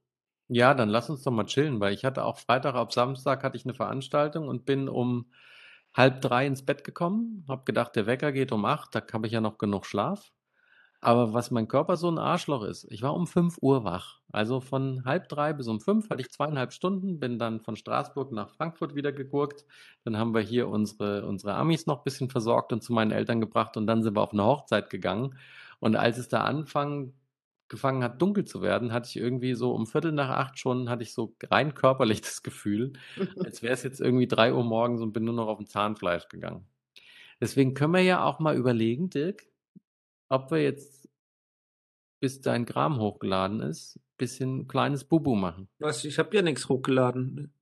Ja, 0.49 0.73
dann 0.73 0.89
lass 0.89 1.09
uns 1.09 1.23
doch 1.23 1.31
mal 1.31 1.45
chillen, 1.45 1.79
weil 1.79 1.93
ich 1.93 2.03
hatte 2.03 2.25
auch 2.25 2.37
Freitag 2.37 2.75
auf 2.75 2.91
Samstag 2.91 3.43
hatte 3.43 3.55
ich 3.55 3.63
'ne 3.65 3.73
Veranstaltung 3.73 4.47
und 4.49 4.65
bin 4.65 4.89
um 4.89 5.31
2:30 5.95 6.47
ins 6.47 6.65
Bett 6.65 6.83
gekommen, 6.83 7.45
habe 7.47 7.63
gedacht, 7.63 7.95
der 7.95 8.05
Wecker 8.07 8.31
geht 8.33 8.51
um 8.51 8.65
8, 8.65 8.93
da 8.93 9.01
habe 9.13 9.27
ich 9.27 9.33
ja 9.33 9.39
noch 9.41 9.57
genug 9.57 9.85
Schlaf. 9.85 10.29
Aber 11.03 11.33
was 11.33 11.51
mein 11.51 11.67
Körper 11.67 11.97
so 11.97 12.07
'n 12.07 12.17
Arschloch 12.17 12.63
ist, 12.63 12.85
ich 12.89 13.01
war 13.01 13.13
um 13.13 13.27
5:00 13.27 13.83
wach. 13.83 14.21
Also, 14.31 14.61
von 14.61 15.03
2:30 15.05 15.53
bis 15.53 15.67
um 15.67 15.81
5 15.81 16.09
hatte 16.09 16.21
ich 16.21 16.31
2,5 16.31 16.71
Stunden, 16.71 17.19
bin 17.19 17.37
dann 17.37 17.59
von 17.59 17.75
Straßburg 17.75 18.31
nach 18.31 18.49
Frankfurt 18.51 18.95
wieder 18.95 19.11
gegurkt. 19.11 19.65
Dann 20.05 20.17
haben 20.17 20.33
wir 20.33 20.39
hier 20.41 20.69
unsere 20.69 21.25
unsere 21.27 21.55
Amis 21.55 21.87
noch 21.87 22.03
bisschen 22.03 22.29
versorgt 22.29 22.71
und 22.71 22.83
zu 22.83 22.93
meinen 22.93 23.11
Eltern 23.11 23.41
gebracht 23.41 23.75
und 23.75 23.85
dann 23.85 24.01
sind 24.01 24.15
wir 24.15 24.21
auf 24.21 24.31
'ne 24.31 24.45
Hochzeit 24.45 24.89
gegangen. 24.89 25.35
Und 25.81 25.97
als 25.97 26.17
es 26.17 26.29
da 26.29 26.43
anfangen 26.45 27.13
gefangen 27.67 28.01
hat, 28.03 28.21
dunkel 28.21 28.45
zu 28.45 28.61
werden, 28.61 28.93
hatte 28.93 29.09
ich 29.09 29.17
irgendwie 29.17 29.55
so 29.55 29.73
um 29.73 29.85
7:45 29.85 30.55
schon 30.57 30.89
hatte 30.89 31.03
ich 31.03 31.13
so 31.13 31.35
rein 31.51 31.73
körperlich 31.75 32.21
das 32.21 32.43
Gefühl, 32.43 32.93
als 33.41 33.61
wäre 33.61 33.73
es 33.73 33.83
jetzt 33.83 33.99
irgendwie 33.99 34.27
3:00 34.27 34.63
morgens 34.63 35.01
und 35.01 35.11
bin 35.11 35.25
nur 35.25 35.33
noch 35.33 35.47
aufm 35.47 35.65
Zahnfleisch 35.67 36.29
gegangen. 36.29 36.65
Deswegen 37.41 37.73
können 37.75 37.93
wir 37.93 38.01
ja 38.03 38.23
auch 38.25 38.39
mal 38.39 38.55
überlegen, 38.57 39.09
Dirk, 39.11 39.43
ob 40.33 40.51
wir 40.51 40.61
jetzt 40.63 41.07
bis 42.19 42.41
dein 42.41 42.65
Kram 42.65 42.99
hochgeladen 42.99 43.61
ist, 43.61 43.99
bisschen 44.17 44.67
kleines 44.67 45.03
Bubu 45.03 45.35
machen. 45.35 45.69
Was? 45.79 46.05
Ich 46.05 46.17
habe 46.19 46.35
ja 46.35 46.41
nix 46.41 46.69
hochgeladen. 46.69 47.53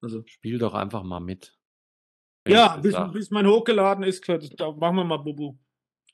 Also 0.00 0.22
Spiel 0.26 0.58
doch 0.58 0.74
einfach 0.74 1.02
mal 1.02 1.20
mit. 1.20 1.58
Ja, 2.46 2.76
bis 2.76 2.94
bis 3.12 3.30
mein 3.30 3.46
hochgeladen 3.46 4.04
ist, 4.04 4.26
da 4.28 4.70
machen 4.72 4.96
wir 4.96 5.04
mal 5.04 5.18
Bubu. 5.18 5.58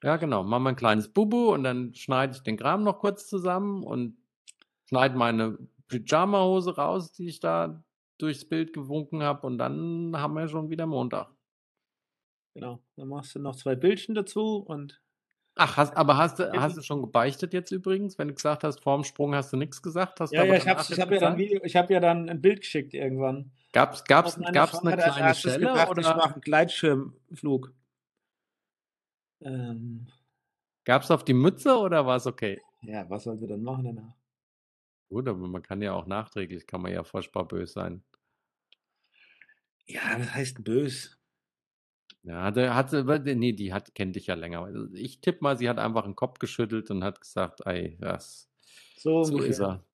Ja, 0.02 0.16
genau. 0.16 0.42
Machen 0.42 0.64
wir 0.64 0.70
'n 0.70 0.76
kleines 0.76 1.12
Bubu 1.12 1.52
und 1.52 1.64
dann 1.64 1.94
schneide 1.94 2.34
ich 2.34 2.42
den 2.42 2.56
Kram 2.56 2.82
noch 2.82 2.98
kurz 2.98 3.28
zusammen 3.28 3.84
und 3.84 4.16
schneide 4.86 5.16
meine 5.16 5.58
Pyjamahose 5.88 6.76
raus, 6.76 7.12
die 7.12 7.28
ich 7.28 7.40
da 7.40 7.84
durchs 8.18 8.48
Bild 8.48 8.72
gewunken 8.72 9.22
habe 9.22 9.46
und 9.46 9.58
dann 9.58 10.16
haben 10.16 10.34
wir 10.34 10.48
schon 10.48 10.70
wieder 10.70 10.86
Montag. 10.86 11.30
Genau. 12.56 12.82
Dann 12.96 13.08
machst 13.08 13.34
du 13.34 13.40
noch 13.40 13.56
2 13.56 13.74
Bildchen 13.76 14.14
dazu 14.14 14.56
und 14.56 15.02
Ach, 15.56 15.76
hast 15.76 15.96
aber 15.96 16.16
hast 16.16 16.40
du 16.40 16.52
hast 16.52 16.76
du 16.76 16.82
schon 16.82 17.00
gebeichtet 17.00 17.52
jetzt 17.52 17.70
übrigens, 17.70 18.18
wenn 18.18 18.26
du 18.28 18.34
gesagt 18.34 18.64
hast, 18.64 18.80
vorm 18.82 19.04
Sprung 19.04 19.34
hast 19.36 19.52
du 19.52 19.56
nix 19.56 19.82
gesagt? 19.82 20.18
Hast 20.20 20.36
Ja, 20.36 20.42
aber 20.42 20.56
ja, 20.56 20.56
ich 20.56 20.66
habe 20.68 20.84
ich 20.88 20.98
habe 21.00 21.14
ja 21.14 21.20
dann? 21.20 21.36
Video 21.36 21.60
ich 21.64 21.76
habe 21.76 21.92
ja 21.92 22.00
dann 22.00 22.28
'n 22.28 22.40
Bild 22.40 22.60
geschickt 22.62 22.94
irgendwann. 22.94 23.52
Gab's 23.74 24.04
gab's 24.04 24.38
gab's 24.52 24.82
'ne 24.84 24.94
als 25.02 25.04
kleine 25.04 25.18
Erstes 25.18 25.34
Schelle 25.34 25.58
gedacht, 25.58 25.98
ich 25.98 26.14
oder 26.14 26.14
mache 26.14 26.36
'n 26.36 26.40
Gleitschirmflug. 26.40 27.74
Ähm. 29.42 30.06
gab's 30.86 31.10
auf 31.10 31.24
die 31.24 31.32
Mütze 31.34 31.78
oder 31.78 32.04
war's 32.06 32.26
okay? 32.26 32.64
Ja, 32.82 33.08
was 33.10 33.24
soll 33.24 33.38
sie 33.38 33.46
denn 33.46 33.62
machen 33.62 33.84
danach? 33.84 34.14
Gut, 35.10 35.28
aber 35.28 35.46
man 35.48 35.62
kann 35.62 35.82
ja 35.82 35.92
auch 35.92 36.06
nachträglich 36.06 36.66
kann 36.66 36.80
man 36.82 36.92
ja 36.92 37.04
furchtbar 37.04 37.46
böse 37.46 37.72
sein. 37.72 38.04
Ja, 39.88 40.18
was 40.18 40.34
heißt 40.34 40.64
böse? 40.64 41.16
Ja, 42.26 42.50
da 42.50 42.74
hat 42.74 42.88
sie 42.88 43.04
ne, 43.04 43.52
die 43.52 43.74
hat 43.74 43.94
kennt 43.94 44.16
dich 44.16 44.28
ja 44.28 44.34
länger. 44.34 44.60
Also, 44.64 44.86
ich 44.94 45.20
tippe 45.20 45.40
mal, 45.42 45.58
sie 45.58 45.68
hat 45.68 45.78
einfach 45.78 46.06
'n 46.06 46.16
Kopf 46.16 46.38
geschüttelt 46.38 46.90
und 46.90 47.04
hat 47.04 47.20
gesagt: 47.20 47.60
„Ey, 47.66 47.98
das 48.00 48.48
So 48.96 49.30
so 49.30 49.42
ist 49.42 49.60
er.“ 49.60 49.84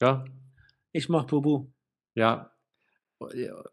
Ja? 0.00 0.24
Ich 0.92 1.08
mache 1.08 1.26
Bubu. 1.28 1.72
Ja. 2.16 2.50
Oh, 3.20 3.30
ja. 3.34 3.66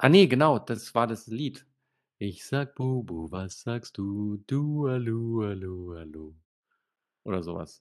Ah, 0.00 0.08
ne, 0.08 0.26
genau, 0.26 0.58
das 0.58 0.92
war 0.94 1.06
das 1.06 1.26
Lied. 1.28 1.66
Ich 2.18 2.44
sage: 2.44 2.72
„Bubu, 2.74 3.30
was 3.30 3.60
sagst 3.60 3.96
du? 3.98 4.38
Du, 4.46 4.86
Alu, 4.88 5.42
Alu, 5.44 5.94
Alu.“ 5.96 6.34
Oder 7.24 7.42
so 7.42 7.54
was. 7.56 7.80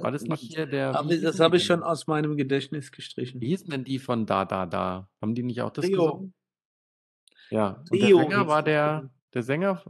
War 0.00 0.10
das 0.10 0.28
nicht 0.28 0.42
hier 0.42 0.66
der 0.66 0.98
wie 1.02 1.08
Aber 1.08 1.16
das 1.16 1.40
habe 1.40 1.56
ich 1.56 1.64
schon 1.64 1.82
aus 1.82 2.06
meinem 2.06 2.36
Gedächtnis 2.36 2.92
Wie 3.40 3.46
gestrichen. 3.46 3.48
hießen 3.48 3.70
denn 3.70 3.84
die 3.84 3.98
von 3.98 4.24
„Da 4.26 4.44
da 4.44 4.66
da“? 4.66 5.10
Haben 5.20 5.34
die 5.34 5.42
nicht 5.42 5.60
auch 5.62 5.70
das 5.70 5.90
Trio. 5.90 5.92
gesungen? 5.92 6.32
Ja. 7.52 7.84
Und 7.90 8.00
der 8.02 8.10
Trio 8.10 8.16
Sänger 8.16 8.46
war 8.48 8.62
der 8.62 9.10
der 9.34 9.42
Sänger 9.42 9.82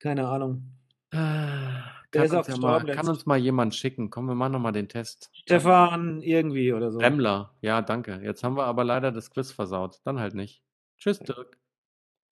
Keine 0.00 0.28
Ahnung. 0.28 0.72
Ah, 1.12 2.02
Der 2.12 2.26
kann 2.26 2.30
uns 2.30 2.48
ja 2.48 2.56
mal 2.58 2.86
kann 2.90 3.08
uns 3.08 3.24
mal 3.24 3.38
jemand 3.38 3.74
schicken. 3.74 4.10
Komm, 4.10 4.26
wir 4.26 4.34
machen 4.34 4.52
noch 4.52 4.58
mal 4.60 4.72
den 4.72 4.88
Test. 4.88 5.32
Stefan 5.32 6.20
irgendwie 6.22 6.72
oder 6.74 6.90
so. 6.92 7.00
Remmler. 7.00 7.54
Ja, 7.60 7.80
danke. 7.82 8.20
Jetzt 8.22 8.42
haben 8.44 8.56
wir 8.56 8.64
aber 8.64 8.84
leider 8.84 9.12
das 9.12 9.30
Quiz 9.30 9.52
versaut. 9.52 10.00
Dann 10.04 10.18
halt 10.20 10.34
nicht. 10.34 10.62
Tschüss, 10.98 11.22
Dirk. 11.24 11.58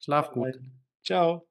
Schlaf 0.00 0.32
gut. 0.32 0.56
rein. 0.56 0.82
Tschau. 1.02 1.45